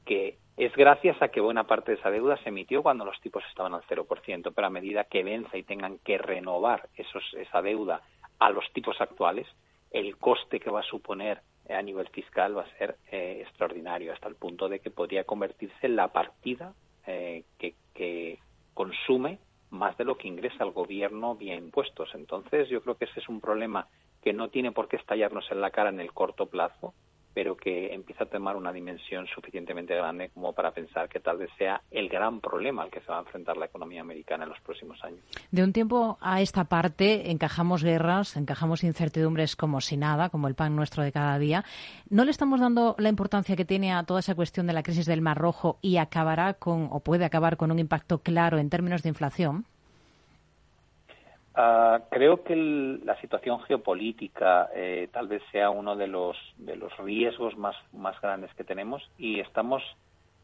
que 0.06 0.38
es 0.58 0.74
gracias 0.76 1.22
a 1.22 1.30
que 1.30 1.39
buena 1.39 1.64
parte 1.64 1.93
de 1.93 1.98
esa 1.98 2.12
deuda 2.12 2.36
se 2.43 2.50
emitió 2.50 2.84
cuando 2.84 3.06
los 3.06 3.20
tipos 3.22 3.43
estaban 3.50 3.74
al 3.74 3.84
0%, 3.84 4.52
pero 4.54 4.68
a 4.68 4.70
medida 4.70 5.06
que 5.06 5.24
venza 5.24 5.58
y 5.58 5.64
tengan 5.64 6.00
que 6.00 6.18
renovar 6.18 6.89
esos, 6.98 7.24
esa 7.36 7.62
deuda 7.62 8.02
a 8.39 8.50
los 8.50 8.66
tipos 8.74 9.00
actuales, 9.00 9.48
el 9.91 10.18
coste 10.18 10.60
que 10.60 10.70
va 10.70 10.82
a 10.82 10.84
suponer 10.84 11.39
a 11.70 11.82
nivel 11.82 12.07
fiscal 12.09 12.57
va 12.57 12.63
a 12.63 12.78
ser 12.78 12.97
eh, 13.11 13.41
extraordinario, 13.41 14.13
hasta 14.13 14.28
el 14.28 14.36
punto 14.36 14.70
de 14.70 14.80
que 14.80 14.91
podría 14.91 15.24
convertirse 15.24 15.88
en 15.88 15.95
la 15.95 16.09
partida 16.09 16.74
eh, 17.07 17.43
que, 17.57 17.76
que, 17.93 18.39
consume 18.74 19.39
más 19.70 19.95
de 19.97 20.03
lo 20.03 20.18
que 20.18 20.28
ingresa 20.28 20.66
el 20.66 20.72
gobierno 20.72 21.36
vía 21.36 21.55
impuestos. 21.55 22.09
Entonces, 22.13 22.68
yo 22.68 22.82
creo 22.82 22.97
que 22.97 23.05
ese 23.05 23.22
es 23.22 23.30
un 23.30 23.39
problema 23.39 23.88
que 24.22 24.34
no 24.34 24.49
tiene 24.49 24.74
por 24.74 24.89
qué 24.89 24.97
estallarnos 24.97 25.49
en 25.49 25.61
la 25.61 25.72
cara 25.72 25.91
en 25.91 26.01
el 26.01 26.11
corto 26.11 26.47
plazo, 26.47 26.93
pero 27.36 27.58
que 27.58 27.94
empieza 27.94 28.24
a 28.24 28.28
tomar 28.28 28.56
una 28.56 28.72
dimensión 28.72 29.28
suficientemente 29.28 29.94
grande 29.94 30.30
como 30.34 30.54
para 30.54 30.72
pensar 30.72 31.10
que 31.10 31.20
tal 31.20 31.38
vez 31.38 31.50
sea 31.58 31.82
el 31.92 32.08
gran 32.08 32.40
problema 32.40 32.82
al 32.82 32.90
que 32.90 33.02
se 33.02 33.08
va 33.08 33.18
a 33.18 33.22
enfrentar 33.22 33.58
la 33.58 33.66
economía 33.66 34.00
americana 34.00 34.46
en 34.46 34.52
los 34.52 34.60
próximos 34.62 35.04
años. 35.04 35.20
De 35.52 35.62
un 35.62 35.74
tiempo 35.74 36.18
a 36.22 36.42
esta 36.42 36.64
parte 36.64 37.30
encajamos 37.32 37.84
guerras, 37.84 38.38
encajamos 38.38 38.86
incertidumbres 38.86 39.58
como 39.58 39.82
si 39.82 39.98
nada, 39.98 40.30
como 40.30 40.48
el 40.48 40.56
pan 40.56 40.78
nuestro 40.78 41.04
de 41.04 41.12
cada 41.12 41.38
día. 41.38 41.66
¿No 42.10 42.24
le 42.24 42.32
estamos 42.32 42.62
dando 42.62 42.96
la 43.00 43.10
importancia 43.10 43.58
que 43.58 43.66
tiene 43.66 43.92
a 43.92 44.04
toda 44.04 44.22
esa 44.22 44.34
cuestión 44.34 44.66
de 44.66 44.74
la 44.74 44.84
crisis 44.84 45.06
del 45.06 45.22
Mar 45.22 45.38
Rojo 45.38 45.78
y 45.82 45.98
acabará 45.98 46.54
con 46.54 46.88
o 46.90 47.02
puede 47.02 47.26
acabar 47.26 47.58
con 47.58 47.70
un 47.70 47.80
impacto 47.80 48.20
claro 48.20 48.60
en 48.60 48.70
términos 48.70 49.04
de 49.04 49.10
inflación? 49.10 49.66
Uh, 51.58 52.03
creo 52.10 52.43
que 52.43 52.53
la 52.53 53.20
situación 53.22 53.62
geopolítica 53.62 54.70
eh, 54.76 55.08
tal 55.14 55.28
vez 55.28 55.41
sea 55.53 55.70
uno 55.70 55.95
de 55.95 56.08
los, 56.08 56.36
de 56.58 56.76
los 56.76 56.95
riesgos 56.97 57.58
más, 57.58 57.78
más 57.93 58.20
grandes 58.20 58.53
que 58.56 58.66
tenemos 58.66 59.01
y 59.18 59.39
estamos 59.39 59.82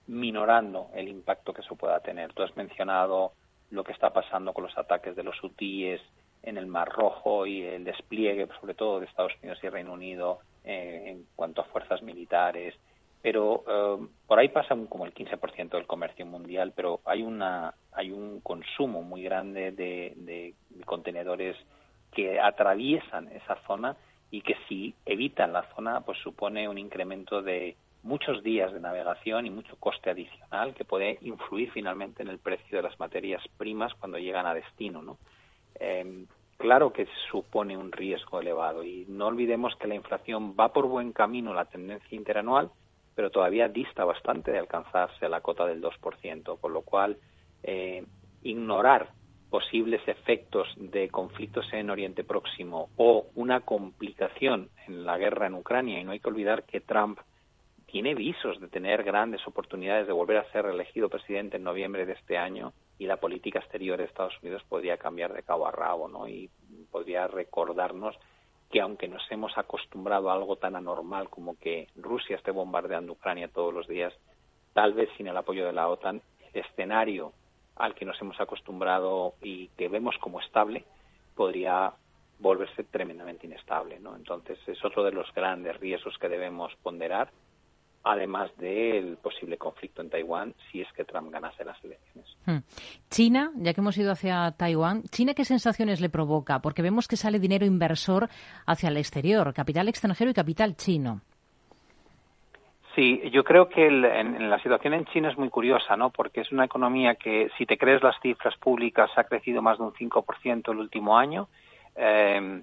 minorando 0.07 0.89
el 0.95 1.09
impacto 1.09 1.53
que 1.53 1.61
eso 1.61 1.75
pueda 1.75 1.99
tener. 1.99 2.31
Tú 2.31 2.43
has 2.43 2.55
mencionado 2.55 3.33
lo 3.71 3.83
que 3.83 3.91
está 3.91 4.11
pasando 4.13 4.53
con 4.53 4.63
los 4.63 4.77
ataques 4.77 5.13
de 5.17 5.23
los 5.23 5.41
hutíes 5.43 6.01
en 6.43 6.57
el 6.57 6.65
Mar 6.65 6.87
Rojo 6.89 7.45
y 7.45 7.61
el 7.61 7.83
despliegue, 7.83 8.47
sobre 8.59 8.73
todo 8.73 9.01
de 9.01 9.05
Estados 9.05 9.33
Unidos 9.41 9.59
y 9.63 9.69
Reino 9.69 9.93
Unido, 9.93 10.39
eh, 10.63 11.03
en 11.07 11.25
cuanto 11.35 11.59
a 11.59 11.65
fuerzas 11.65 12.01
militares. 12.01 12.73
Pero 13.21 13.63
eh, 13.67 14.07
por 14.27 14.39
ahí 14.39 14.49
pasa 14.49 14.75
como 14.89 15.05
el 15.05 15.13
15% 15.13 15.69
del 15.69 15.85
comercio 15.85 16.25
mundial, 16.25 16.73
pero 16.75 17.01
hay 17.05 17.21
una 17.21 17.73
hay 17.93 18.11
un 18.11 18.39
consumo 18.39 19.03
muy 19.03 19.21
grande 19.23 19.71
de, 19.71 20.13
de, 20.15 20.53
contenedores 20.85 21.57
que 22.11 22.39
atraviesan 22.39 23.27
esa 23.29 23.57
zona 23.67 23.95
y 24.31 24.41
que 24.41 24.55
si 24.67 24.95
evitan 25.05 25.53
la 25.53 25.63
zona, 25.75 26.01
pues 26.01 26.17
supone 26.19 26.67
un 26.67 26.77
incremento 26.77 27.41
de 27.41 27.75
muchos 28.03 28.41
días 28.43 28.73
de 28.73 28.79
navegación 28.79 29.45
y 29.45 29.49
mucho 29.49 29.75
coste 29.77 30.09
adicional 30.09 30.73
que 30.73 30.85
puede 30.85 31.19
influir 31.21 31.71
finalmente 31.71 32.23
en 32.23 32.29
el 32.29 32.39
precio 32.39 32.77
de 32.77 32.83
las 32.83 32.99
materias 32.99 33.43
primas 33.57 33.93
cuando 33.95 34.17
llegan 34.17 34.45
a 34.45 34.53
destino, 34.53 35.01
¿no? 35.01 35.17
Em, 35.75 36.25
claro 36.57 36.91
que 36.93 37.07
supone 37.29 37.77
un 37.77 37.91
riesgo 37.91 38.39
elevado 38.39 38.83
y 38.83 39.05
no 39.07 39.27
olvidemos 39.27 39.75
que 39.75 39.87
la 39.87 39.95
inflación 39.95 40.55
va 40.59 40.73
por 40.73 40.87
buen 40.87 41.11
camino 41.11 41.53
la 41.53 41.65
tendencia 41.65 42.15
interanual, 42.15 42.71
pero 43.21 43.29
todavía 43.29 43.67
dista 43.67 44.03
bastante 44.03 44.51
de 44.51 44.57
alcanzarse 44.57 45.29
la 45.29 45.41
cota 45.41 45.67
del 45.67 45.79
2%, 45.79 46.59
con 46.59 46.73
lo 46.73 46.81
cual 46.81 47.19
eh, 47.61 48.03
ignorar 48.41 49.09
posibles 49.51 50.01
efectos 50.07 50.67
de 50.75 51.07
conflictos 51.09 51.71
en 51.71 51.91
Oriente 51.91 52.23
Próximo 52.23 52.89
o 52.97 53.27
una 53.35 53.59
complicación 53.59 54.71
en 54.87 55.05
la 55.05 55.19
guerra 55.19 55.45
en 55.45 55.53
Ucrania, 55.53 55.99
y 55.99 56.03
no 56.03 56.13
hay 56.13 56.19
que 56.19 56.29
olvidar 56.29 56.63
que 56.63 56.81
Trump 56.81 57.19
tiene 57.85 58.15
visos 58.15 58.59
de 58.59 58.69
tener 58.69 59.03
grandes 59.03 59.45
oportunidades 59.45 60.07
de 60.07 60.13
volver 60.13 60.37
a 60.37 60.51
ser 60.51 60.65
elegido 60.65 61.07
presidente 61.07 61.57
en 61.57 61.63
noviembre 61.63 62.07
de 62.07 62.13
este 62.13 62.39
año 62.39 62.73
y 62.97 63.05
la 63.05 63.17
política 63.17 63.59
exterior 63.59 63.99
de 63.99 64.05
Estados 64.05 64.33
Unidos 64.41 64.63
podría 64.67 64.97
cambiar 64.97 65.31
de 65.31 65.43
cabo 65.43 65.67
a 65.67 65.71
rabo, 65.71 66.07
¿no? 66.07 66.27
Y 66.27 66.49
podría 66.89 67.27
recordarnos 67.27 68.17
que 68.71 68.81
aunque 68.81 69.07
nos 69.07 69.29
hemos 69.31 69.57
acostumbrado 69.57 70.29
a 70.29 70.33
algo 70.33 70.55
tan 70.55 70.75
anormal 70.75 71.29
como 71.29 71.57
que 71.57 71.87
Rusia 71.95 72.37
esté 72.37 72.51
bombardeando 72.51 73.13
Ucrania 73.13 73.49
todos 73.49 73.73
los 73.73 73.87
días, 73.87 74.13
tal 74.73 74.93
vez 74.93 75.09
sin 75.17 75.27
el 75.27 75.37
apoyo 75.37 75.65
de 75.65 75.73
la 75.73 75.89
OTAN, 75.89 76.21
el 76.53 76.61
escenario 76.61 77.33
al 77.75 77.95
que 77.95 78.05
nos 78.05 78.19
hemos 78.21 78.39
acostumbrado 78.39 79.33
y 79.41 79.67
que 79.69 79.89
vemos 79.89 80.17
como 80.19 80.39
estable 80.39 80.85
podría 81.35 81.93
volverse 82.39 82.83
tremendamente 82.83 83.45
inestable, 83.45 83.99
¿no? 83.99 84.15
Entonces 84.15 84.57
es 84.67 84.83
otro 84.83 85.03
de 85.03 85.11
los 85.11 85.31
grandes 85.33 85.79
riesgos 85.79 86.17
que 86.17 86.29
debemos 86.29 86.73
ponderar 86.81 87.29
además 88.03 88.51
del 88.57 89.17
posible 89.17 89.57
conflicto 89.57 90.01
en 90.01 90.09
Taiwán 90.09 90.53
si 90.71 90.81
es 90.81 90.91
que 90.93 91.05
Trump 91.05 91.31
ganase 91.31 91.63
las 91.63 91.81
elecciones. 91.83 92.37
Hmm. 92.45 92.59
China, 93.09 93.51
ya 93.55 93.73
que 93.73 93.81
hemos 93.81 93.97
ido 93.97 94.11
hacia 94.11 94.51
Taiwán, 94.51 95.03
¿China 95.03 95.33
qué 95.33 95.45
sensaciones 95.45 96.01
le 96.01 96.09
provoca? 96.09 96.59
Porque 96.59 96.81
vemos 96.81 97.07
que 97.07 97.17
sale 97.17 97.39
dinero 97.39 97.65
inversor 97.65 98.29
hacia 98.65 98.89
el 98.89 98.97
exterior, 98.97 99.53
capital 99.53 99.87
extranjero 99.87 100.31
y 100.31 100.33
capital 100.33 100.75
chino. 100.75 101.21
Sí, 102.95 103.21
yo 103.31 103.43
creo 103.45 103.69
que 103.69 103.87
en, 103.87 104.49
la 104.49 104.59
situación 104.61 104.93
en 104.93 105.05
China 105.05 105.29
es 105.29 105.37
muy 105.37 105.49
curiosa, 105.49 105.95
¿no? 105.95 106.09
Porque 106.09 106.41
es 106.41 106.51
una 106.51 106.65
economía 106.65 107.15
que, 107.15 107.49
si 107.57 107.65
te 107.65 107.77
crees 107.77 108.03
las 108.03 108.19
cifras 108.19 108.57
públicas, 108.57 109.09
ha 109.15 109.23
crecido 109.23 109.61
más 109.61 109.77
de 109.77 109.85
un 109.85 109.93
5% 109.93 110.71
el 110.71 110.77
último 110.77 111.17
año. 111.17 111.47
Eh, 111.95 112.61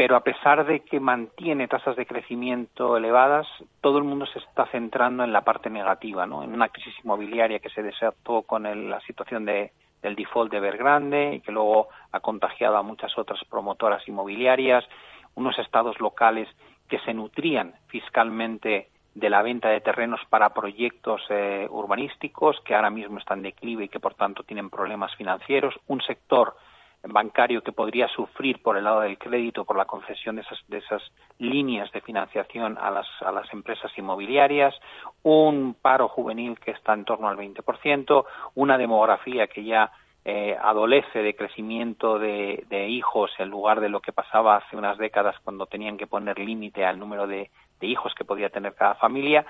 pero 0.00 0.16
a 0.16 0.24
pesar 0.24 0.64
de 0.64 0.80
que 0.80 0.98
mantiene 0.98 1.68
tasas 1.68 1.94
de 1.94 2.06
crecimiento 2.06 2.96
elevadas, 2.96 3.46
todo 3.82 3.98
el 3.98 4.04
mundo 4.04 4.24
se 4.24 4.38
está 4.38 4.64
centrando 4.68 5.24
en 5.24 5.30
la 5.30 5.42
parte 5.42 5.68
negativa, 5.68 6.24
¿no? 6.24 6.42
En 6.42 6.54
una 6.54 6.70
crisis 6.70 6.94
inmobiliaria 7.04 7.58
que 7.58 7.68
se 7.68 7.82
desató 7.82 8.40
con 8.44 8.62
la 8.88 8.98
situación 9.02 9.44
de, 9.44 9.72
del 10.00 10.16
default 10.16 10.50
de 10.50 10.56
Evergrande 10.56 11.34
y 11.34 11.40
que 11.40 11.52
luego 11.52 11.88
ha 12.12 12.20
contagiado 12.20 12.78
a 12.78 12.82
muchas 12.82 13.12
otras 13.18 13.44
promotoras 13.44 14.08
inmobiliarias, 14.08 14.86
unos 15.34 15.58
estados 15.58 16.00
locales 16.00 16.48
que 16.88 16.98
se 17.00 17.12
nutrían 17.12 17.74
fiscalmente 17.88 18.88
de 19.14 19.28
la 19.28 19.42
venta 19.42 19.68
de 19.68 19.82
terrenos 19.82 20.20
para 20.30 20.54
proyectos 20.54 21.20
eh, 21.28 21.66
urbanísticos 21.68 22.58
que 22.64 22.74
ahora 22.74 22.88
mismo 22.88 23.18
están 23.18 23.40
en 23.40 23.52
declive 23.52 23.84
y 23.84 23.88
que 23.90 24.00
por 24.00 24.14
tanto 24.14 24.44
tienen 24.44 24.70
problemas 24.70 25.14
financieros, 25.16 25.74
un 25.88 26.00
sector 26.00 26.54
bancario 27.02 27.62
que 27.62 27.72
podría 27.72 28.08
sufrir 28.08 28.62
por 28.62 28.76
el 28.76 28.84
lado 28.84 29.00
del 29.00 29.18
crédito 29.18 29.64
por 29.64 29.76
la 29.76 29.86
concesión 29.86 30.36
de 30.36 30.78
esas, 30.78 31.02
líneas 31.38 31.90
de 31.92 32.00
financiación 32.02 32.76
a 32.78 32.90
las, 32.90 33.52
empresas 33.52 33.90
inmobiliarias, 33.96 34.74
un 35.22 35.74
paro 35.80 36.08
juvenil 36.08 36.58
que 36.58 36.72
está 36.72 36.92
en 36.92 37.04
torno 37.04 37.28
al 37.28 37.36
20%, 37.36 38.24
una 38.54 38.76
demografía 38.76 39.46
que 39.46 39.64
ya 39.64 39.90
eh, 40.24 40.54
adolece 40.60 41.22
de 41.22 41.34
crecimiento 41.34 42.18
de, 42.18 42.86
hijos 42.88 43.30
en 43.38 43.48
lugar 43.48 43.80
de 43.80 43.88
lo 43.88 44.00
que 44.00 44.12
pasaba 44.12 44.56
hace 44.56 44.76
unas 44.76 44.98
décadas 44.98 45.36
cuando 45.42 45.66
tenían 45.66 45.96
que 45.96 46.06
poner 46.06 46.38
límite 46.38 46.84
al 46.84 46.98
número 46.98 47.26
de 47.26 47.50
hijos 47.80 48.14
que 48.14 48.26
podía 48.26 48.50
tener 48.50 48.74
cada 48.74 48.96
familia 48.96 49.46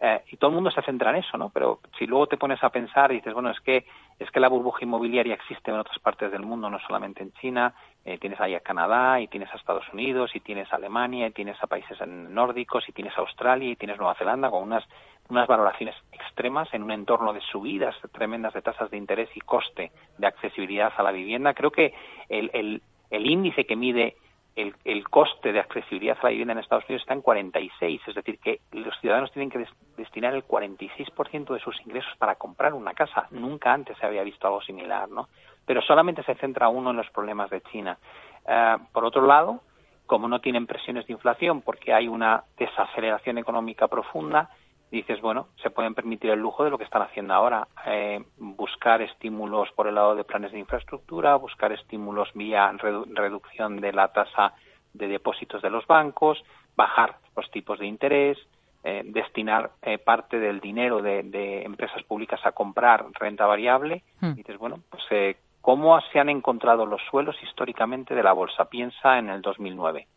eh, 0.00 0.22
y 0.30 0.36
todo 0.38 0.50
el 0.50 0.54
mundo 0.54 0.70
se 0.70 0.82
centra 0.82 1.10
en 1.10 1.16
eso, 1.16 1.36
¿no? 1.36 1.50
Pero 1.50 1.80
si 1.98 2.06
luego 2.06 2.26
te 2.26 2.38
pones 2.38 2.62
a 2.64 2.70
pensar 2.70 3.12
y 3.12 3.16
dices, 3.16 3.34
bueno, 3.34 3.50
es 3.50 3.60
que 3.60 3.84
es 4.18 4.30
que 4.30 4.40
la 4.40 4.48
burbuja 4.48 4.84
inmobiliaria 4.84 5.34
existe 5.34 5.70
en 5.70 5.78
otras 5.78 5.98
partes 5.98 6.30
del 6.32 6.42
mundo, 6.42 6.68
no 6.70 6.78
solamente 6.80 7.22
en 7.22 7.32
China, 7.34 7.74
eh, 8.04 8.18
tienes 8.18 8.40
ahí 8.40 8.54
a 8.54 8.60
Canadá 8.60 9.20
y 9.20 9.28
tienes 9.28 9.50
a 9.52 9.56
Estados 9.56 9.84
Unidos 9.92 10.30
y 10.34 10.40
tienes 10.40 10.72
a 10.72 10.76
Alemania 10.76 11.26
y 11.26 11.32
tienes 11.32 11.62
a 11.62 11.66
países 11.66 11.98
nórdicos 12.06 12.88
y 12.88 12.92
tienes 12.92 13.16
a 13.16 13.20
Australia 13.20 13.70
y 13.70 13.76
tienes 13.76 13.98
Nueva 13.98 14.14
Zelanda 14.14 14.50
con 14.50 14.62
unas 14.62 14.84
unas 15.28 15.46
valoraciones 15.46 15.94
extremas 16.12 16.72
en 16.74 16.82
un 16.82 16.90
entorno 16.90 17.32
de 17.32 17.40
subidas 17.40 17.94
tremendas 18.12 18.52
de 18.52 18.62
tasas 18.62 18.90
de 18.90 18.96
interés 18.96 19.28
y 19.36 19.40
coste 19.40 19.92
de 20.18 20.26
accesibilidad 20.26 20.92
a 20.96 21.02
la 21.04 21.12
vivienda. 21.12 21.54
Creo 21.54 21.70
que 21.70 21.94
el, 22.28 22.50
el, 22.52 22.82
el 23.10 23.30
índice 23.30 23.64
que 23.64 23.76
mide 23.76 24.16
el, 24.56 25.08
coste 25.08 25.52
de 25.52 25.60
accesibilidad 25.60 26.18
a 26.20 26.24
la 26.24 26.30
vivienda 26.30 26.52
en 26.52 26.58
Estados 26.58 26.84
Unidos 26.88 27.02
está 27.02 27.14
en 27.14 27.22
46, 27.22 28.00
es 28.06 28.14
decir, 28.14 28.38
que 28.38 28.60
los 28.72 28.98
ciudadanos 29.00 29.32
tienen 29.32 29.50
que 29.50 29.66
destinar 29.96 30.34
el 30.34 30.46
46% 30.46 31.54
de 31.54 31.60
sus 31.60 31.80
ingresos 31.86 32.12
para 32.18 32.34
comprar 32.34 32.74
una 32.74 32.92
casa. 32.94 33.26
Nunca 33.30 33.72
antes 33.72 33.96
se 33.98 34.06
había 34.06 34.22
visto 34.22 34.46
algo 34.46 34.60
similar, 34.62 35.08
¿no? 35.08 35.28
Pero 35.64 35.82
solamente 35.82 36.22
se 36.24 36.34
centra 36.34 36.68
uno 36.68 36.90
en 36.90 36.96
los 36.96 37.10
problemas 37.10 37.50
de 37.50 37.60
China. 37.62 37.98
Eh, 38.46 38.76
por 38.92 39.04
otro 39.04 39.26
lado, 39.26 39.60
como 40.06 40.26
no 40.28 40.40
tienen 40.40 40.66
presiones 40.66 41.06
de 41.06 41.12
inflación 41.12 41.62
porque 41.62 41.94
hay 41.94 42.08
una 42.08 42.42
desaceleración 42.58 43.38
económica 43.38 43.86
profunda, 43.88 44.50
dices, 44.90 45.20
bueno, 45.20 45.48
se 45.62 45.70
pueden 45.70 45.94
permitir 45.94 46.30
el 46.30 46.40
lujo 46.40 46.64
de 46.64 46.70
lo 46.70 46.78
que 46.78 46.84
están 46.84 47.02
haciendo 47.02 47.34
ahora, 47.34 47.68
eh, 47.86 48.22
buscar 48.38 49.02
estímulos 49.02 49.70
por 49.72 49.86
el 49.86 49.94
lado 49.94 50.14
de 50.14 50.24
planes 50.24 50.52
de 50.52 50.58
infraestructura, 50.58 51.36
buscar 51.36 51.72
estímulos 51.72 52.30
vía 52.34 52.70
reducción 52.72 53.80
de 53.80 53.92
la 53.92 54.08
tasa 54.08 54.54
de 54.92 55.06
depósitos 55.06 55.62
de 55.62 55.70
los 55.70 55.86
bancos, 55.86 56.42
bajar 56.76 57.16
los 57.36 57.48
tipos 57.50 57.78
de 57.78 57.86
interés, 57.86 58.38
eh, 58.82 59.02
destinar 59.04 59.70
eh, 59.82 59.98
parte 59.98 60.38
del 60.38 60.58
dinero 60.58 61.02
de, 61.02 61.62
empresas 61.62 62.02
públicas 62.02 62.40
a 62.44 62.52
comprar 62.52 63.06
renta 63.12 63.46
variable. 63.46 64.02
Hmm. 64.20 64.34
dices, 64.34 64.58
bueno, 64.58 64.80
pues 64.90 65.36
¿cómo 65.60 66.00
se 66.12 66.18
han 66.18 66.30
encontrado 66.30 66.86
los 66.86 67.00
suelos 67.10 67.36
históricamente 67.42 68.14
de 68.14 68.22
la 68.22 68.32
bolsa? 68.32 68.64
Piensa 68.64 69.18
en 69.18 69.28
el 69.30 69.42
2009 69.42 70.08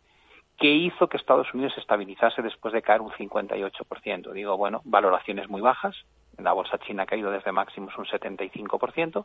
¿Qué 0.58 0.70
hizo 0.72 1.08
que 1.08 1.16
Estados 1.16 1.52
Unidos 1.52 1.74
se 1.74 1.80
estabilizase 1.80 2.42
después 2.42 2.72
de 2.72 2.82
caer 2.82 3.00
un 3.00 3.10
58%? 3.10 4.32
Digo, 4.32 4.56
bueno, 4.56 4.82
valoraciones 4.84 5.48
muy 5.48 5.60
bajas, 5.60 5.96
la 6.38 6.52
bolsa 6.52 6.78
china 6.78 7.02
ha 7.02 7.06
caído 7.06 7.30
desde 7.30 7.52
máximos 7.52 7.96
un 7.98 8.06
75%, 8.06 9.24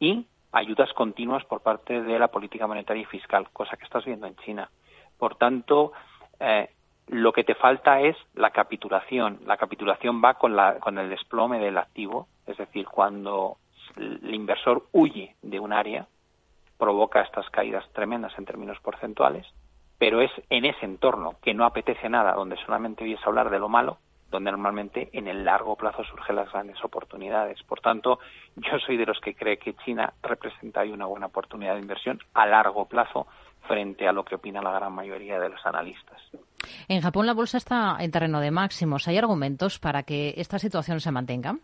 y 0.00 0.26
ayudas 0.52 0.92
continuas 0.94 1.44
por 1.44 1.62
parte 1.62 2.02
de 2.02 2.18
la 2.18 2.28
política 2.28 2.66
monetaria 2.66 3.02
y 3.02 3.06
fiscal, 3.06 3.48
cosa 3.52 3.76
que 3.76 3.84
estás 3.84 4.04
viendo 4.04 4.26
en 4.26 4.36
China. 4.36 4.70
Por 5.18 5.36
tanto, 5.36 5.92
eh, 6.40 6.70
lo 7.08 7.32
que 7.32 7.44
te 7.44 7.54
falta 7.54 8.00
es 8.00 8.16
la 8.34 8.50
capitulación. 8.50 9.40
La 9.44 9.56
capitulación 9.56 10.22
va 10.24 10.34
con, 10.34 10.56
la, 10.56 10.78
con 10.78 10.98
el 10.98 11.10
desplome 11.10 11.58
del 11.58 11.78
activo, 11.78 12.28
es 12.46 12.56
decir, 12.56 12.86
cuando 12.86 13.58
el 13.96 14.34
inversor 14.34 14.86
huye 14.92 15.36
de 15.42 15.60
un 15.60 15.72
área, 15.72 16.06
provoca 16.78 17.20
estas 17.20 17.48
caídas 17.50 17.84
tremendas 17.92 18.32
en 18.38 18.44
términos 18.44 18.78
porcentuales, 18.80 19.46
pero 20.02 20.20
es 20.20 20.32
en 20.50 20.64
ese 20.64 20.84
entorno 20.84 21.36
que 21.40 21.54
no 21.54 21.64
apetece 21.64 22.08
nada, 22.08 22.32
donde 22.32 22.56
solamente 22.66 23.04
oyes 23.04 23.24
hablar 23.24 23.50
de 23.50 23.60
lo 23.60 23.68
malo, 23.68 23.98
donde 24.32 24.50
normalmente 24.50 25.08
en 25.12 25.28
el 25.28 25.44
largo 25.44 25.76
plazo 25.76 26.02
surgen 26.02 26.34
las 26.34 26.50
grandes 26.50 26.82
oportunidades. 26.82 27.62
Por 27.62 27.80
tanto, 27.80 28.18
yo 28.56 28.80
soy 28.84 28.96
de 28.96 29.06
los 29.06 29.20
que 29.20 29.36
cree 29.36 29.58
que 29.58 29.76
China 29.84 30.12
representa 30.20 30.82
una 30.82 31.06
buena 31.06 31.26
oportunidad 31.26 31.74
de 31.74 31.82
inversión 31.82 32.18
a 32.34 32.46
largo 32.46 32.86
plazo 32.86 33.28
frente 33.68 34.08
a 34.08 34.12
lo 34.12 34.24
que 34.24 34.34
opina 34.34 34.60
la 34.60 34.72
gran 34.72 34.92
mayoría 34.92 35.38
de 35.38 35.50
los 35.50 35.64
analistas. 35.64 36.20
En 36.88 37.00
Japón 37.00 37.26
la 37.26 37.34
bolsa 37.34 37.58
está 37.58 37.96
en 38.00 38.10
terreno 38.10 38.40
de 38.40 38.50
máximos. 38.50 39.06
¿Hay 39.06 39.18
argumentos 39.18 39.78
para 39.78 40.02
que 40.02 40.34
esta 40.36 40.58
situación 40.58 40.98
se 40.98 41.12
mantenga? 41.12 41.58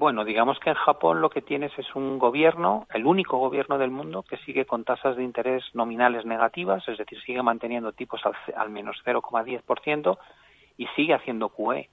Bueno, 0.00 0.24
digamos 0.24 0.58
que 0.60 0.70
en 0.70 0.76
Japón 0.76 1.20
lo 1.20 1.28
que 1.28 1.42
tienes 1.42 1.78
es 1.78 1.94
un 1.94 2.18
gobierno, 2.18 2.86
el 2.94 3.04
único 3.04 3.36
gobierno 3.36 3.76
del 3.76 3.90
mundo 3.90 4.22
que 4.22 4.38
sigue 4.38 4.64
con 4.64 4.82
tasas 4.82 5.14
de 5.14 5.22
interés 5.22 5.62
nominales 5.74 6.24
negativas, 6.24 6.88
es 6.88 6.96
decir, 6.96 7.20
sigue 7.20 7.42
manteniendo 7.42 7.92
tipos 7.92 8.22
al, 8.56 8.70
menos 8.70 8.96
0,10% 9.04 10.16
y 10.78 10.86
sigue 10.96 11.12
haciendo 11.12 11.50
QE. 11.50 11.90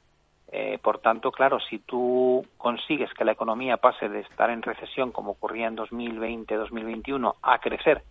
Eh, 0.53 0.79
por 0.81 0.99
tanto, 0.99 1.33
claro, 1.33 1.59
si 1.59 1.79
tú 1.79 2.45
consigues 2.55 3.13
que 3.13 3.25
la 3.25 3.33
economía 3.33 3.75
pase 3.75 4.07
de 4.07 4.21
estar 4.21 4.51
en 4.51 4.61
recesión, 4.61 5.11
como 5.11 5.31
ocurría 5.31 5.67
en 5.67 5.75
2020-2021, 5.75 7.35
a 7.41 7.59
crecer, 7.59 8.03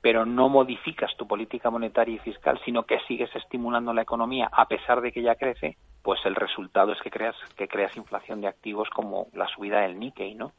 pero 0.00 0.24
no 0.24 0.48
modificas 0.48 1.10
tu 1.16 1.26
política 1.26 1.70
monetaria 1.70 2.14
y 2.14 2.18
fiscal, 2.20 2.60
sino 2.64 2.84
que 2.84 3.00
sigues 3.08 3.34
estimulando 3.34 3.92
la 3.92 4.02
economía 4.02 4.48
a 4.52 4.68
pesar 4.68 5.00
de 5.00 5.10
que 5.10 5.22
ya 5.22 5.34
crece, 5.34 5.76
pues 6.04 6.20
el 6.26 6.36
resultado 6.36 6.92
es 6.92 7.00
que 7.00 7.10
creas 7.10 7.34
que 7.56 7.66
creas 7.66 7.96
inflación 7.96 8.42
de 8.42 8.46
activos 8.46 8.88
como 8.90 9.28
la 9.32 9.48
subida 9.48 9.80
del 9.80 9.98
Nikkei, 9.98 10.34
¿no? 10.34 10.52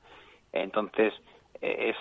Entonces, 0.51 1.13
eh, 1.61 1.91
es 1.91 1.95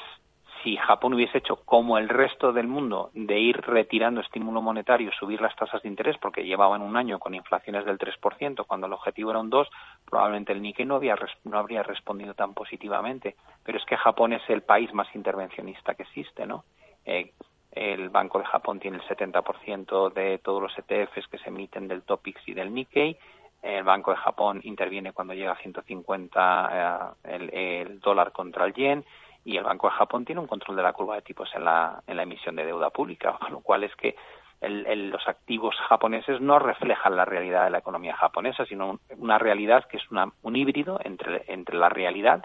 si 0.63 0.79
Japón 0.79 1.13
hubiese 1.13 1.39
hecho 1.39 1.57
como 1.57 1.99
el 1.99 2.09
resto 2.09 2.55
del 2.55 2.67
mundo 2.67 3.11
de 3.13 3.39
ir 3.39 3.61
retirando 3.61 4.23
estímulo 4.23 4.63
monetario, 4.63 5.13
subir 5.13 5.43
las 5.43 5.55
tasas 5.57 5.83
de 5.83 5.91
interés, 5.91 6.17
porque 6.17 6.43
llevaban 6.43 6.81
un 6.81 6.97
año 6.97 7.19
con 7.19 7.35
inflaciones 7.35 7.85
del 7.85 7.99
3%, 7.99 8.65
cuando 8.67 8.87
el 8.87 8.95
objetivo 8.95 9.31
era 9.31 9.41
un 9.41 9.51
2%, 9.51 9.69
probablemente 10.07 10.53
el 10.53 10.63
Nikkei 10.63 10.87
no, 10.87 10.95
había, 10.95 11.17
no 11.45 11.59
habría 11.59 11.83
respondido 11.83 12.33
tan 12.33 12.55
positivamente. 12.55 13.37
Pero 13.63 13.77
es 13.77 13.85
que 13.85 13.99
Japón 13.99 14.33
es 14.33 14.43
el 14.49 14.63
país 14.63 14.93
más 14.95 15.15
intervencionista 15.15 15.95
que 15.95 16.05
existe, 16.05 16.47
¿no? 16.47 16.65
Eh, 17.05 17.35
el 17.75 18.09
Banco 18.09 18.39
de 18.39 18.45
Japón 18.45 18.81
tiene 18.81 18.99
el 18.99 19.03
70% 19.03 20.13
de 20.13 20.39
todos 20.39 20.63
los 20.63 20.73
ETFs 20.79 21.29
que 21.29 21.39
se 21.39 21.49
emiten 21.49 21.89
del 21.89 22.03
Topix 22.03 22.41
y 22.47 22.55
del 22.55 22.73
Nikkei. 22.73 23.17
El 23.63 23.85
Banco 23.85 24.11
de 24.11 24.19
Japón 24.19 24.61
interviene 24.65 25.13
cuando 25.13 25.35
llega 25.35 25.53
a 25.53 25.57
150 25.57 27.15
eh, 27.25 27.35
el, 27.35 27.55
el 27.55 28.01
dólar 28.01 28.33
contra 28.33 28.67
el 28.67 28.75
yen 28.75 29.05
y 29.45 29.57
el 29.57 29.65
Banco 29.65 29.89
de 29.89 29.95
Japón 29.95 30.25
tiene 30.25 30.41
un 30.41 30.47
control 30.47 30.77
de 30.77 30.83
la 30.83 30.93
curva 30.93 31.17
de 31.17 31.23
tipos 31.23 31.49
en 31.55 31.65
la, 31.65 32.03
en 32.07 32.17
la 32.17 32.23
emisión 32.23 32.57
de 32.57 32.65
deuda 32.65 32.91
pública, 32.91 33.33
con 33.41 33.53
lo 33.53 33.61
cual 33.61 33.85
es 33.85 33.95
que 33.97 34.17
el, 34.61 35.11
los 35.11 35.27
activos 35.29 35.75
japoneses 35.89 36.41
no 36.41 36.59
reflejan 36.59 37.17
la 37.17 37.25
realidad 37.25 37.65
de 37.65 37.71
la 37.71 37.79
economía 37.79 38.17
japonesa, 38.17 38.65
sino 38.65 38.99
una 39.19 39.39
realidad 39.39 39.85
que 39.85 39.99
es 39.99 40.11
una, 40.11 40.33
un 40.43 40.57
híbrido 40.57 40.99
entre, 41.05 41.45
entre 41.49 41.77
la 41.77 41.89
realidad 41.89 42.45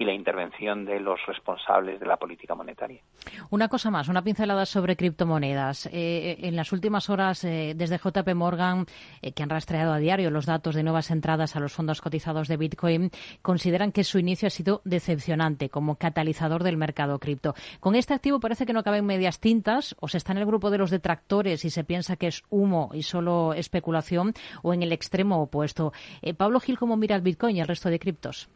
y 0.00 0.04
la 0.06 0.14
intervención 0.14 0.86
de 0.86 0.98
los 0.98 1.20
responsables 1.26 2.00
de 2.00 2.06
la 2.06 2.16
política 2.16 2.54
monetaria. 2.54 3.02
Una 3.50 3.68
cosa 3.68 3.90
más, 3.90 4.08
una 4.08 4.24
pincelada 4.24 4.64
sobre 4.64 4.96
criptomonedas. 4.96 5.86
Eh, 5.86 5.90
eh 5.92 6.36
en 6.40 6.56
las 6.56 6.72
últimas 6.72 7.10
horas, 7.10 7.44
eh, 7.44 7.74
desde 7.76 7.98
JP 7.98 8.34
Morgan, 8.34 8.86
que 9.20 9.42
han 9.42 9.50
rastreado 9.50 9.92
a 9.92 9.98
diario 9.98 10.30
los 10.30 10.46
datos 10.46 10.74
de 10.74 10.82
nuevas 10.82 11.10
entradas 11.10 11.54
a 11.54 11.60
los 11.60 11.74
fondos 11.74 12.00
cotizados 12.00 12.48
de 12.48 12.56
Bitcoin, 12.56 13.10
consideran 13.42 13.92
que 13.92 14.02
su 14.02 14.18
inicio 14.18 14.46
ha 14.46 14.50
sido 14.50 14.80
decepcionante 14.86 15.68
como 15.68 15.96
catalizador 15.96 16.62
del 16.62 16.78
mercado 16.78 17.18
cripto. 17.18 17.54
Con 17.78 17.94
este 17.94 18.14
activo 18.14 18.40
parece 18.40 18.64
que 18.64 18.72
no 18.72 18.82
caben 18.82 19.04
medias 19.04 19.38
tintas, 19.38 19.94
o 20.00 20.08
se 20.08 20.16
está 20.16 20.32
en 20.32 20.38
el 20.38 20.46
grupo 20.46 20.70
de 20.70 20.78
los 20.78 20.90
detractores 20.90 21.66
y 21.66 21.70
se 21.70 21.84
piensa 21.84 22.16
que 22.16 22.28
es 22.28 22.42
humo 22.48 22.90
y 22.94 23.02
solo 23.02 23.52
especulación, 23.52 24.32
o 24.62 24.72
en 24.72 24.82
el 24.82 24.92
extremo 24.92 25.42
opuesto. 25.42 25.92
Pablo 26.38 26.58
Gil, 26.58 26.78
¿cómo 26.78 26.96
mira 26.96 27.16
el 27.16 27.22
Bitcoin 27.22 27.56
y 27.56 27.60
el 27.60 27.68
resto 27.68 27.90
de 27.90 27.98
criptos? 27.98 28.48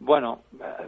Bueno, 0.00 0.40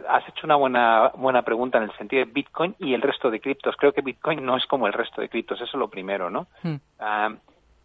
has 0.09 0.27
hecho 0.27 0.47
una 0.47 0.55
buena, 0.55 1.11
buena 1.15 1.43
pregunta 1.43 1.77
en 1.77 1.83
el 1.83 1.97
sentido 1.97 2.25
de 2.25 2.31
Bitcoin 2.31 2.75
y 2.79 2.95
el 2.95 3.01
resto 3.01 3.29
de 3.29 3.39
criptos. 3.39 3.75
Creo 3.77 3.93
que 3.93 4.01
Bitcoin 4.01 4.43
no 4.43 4.57
es 4.57 4.65
como 4.65 4.87
el 4.87 4.93
resto 4.93 5.21
de 5.21 5.29
criptos, 5.29 5.61
eso 5.61 5.65
es 5.65 5.79
lo 5.79 5.87
primero, 5.87 6.31
¿no? 6.31 6.47
Hmm. 6.63 6.75
Ah, 6.99 7.29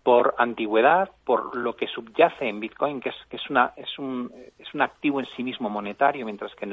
por 0.02 0.34
antigüedad, 0.38 1.10
por 1.26 1.54
lo 1.54 1.76
que 1.76 1.86
subyace 1.86 2.48
en 2.48 2.60
Bitcoin, 2.60 2.98
que 2.98 3.10
es, 3.10 3.16
que 3.28 3.36
es, 3.36 3.50
una, 3.50 3.74
es, 3.76 3.98
un, 3.98 4.32
es 4.58 4.72
un 4.72 4.80
activo 4.80 5.20
en 5.20 5.26
sí 5.36 5.44
mismo 5.44 5.68
monetario, 5.68 6.24
mientras 6.24 6.54
que 6.54 6.64
en 6.64 6.66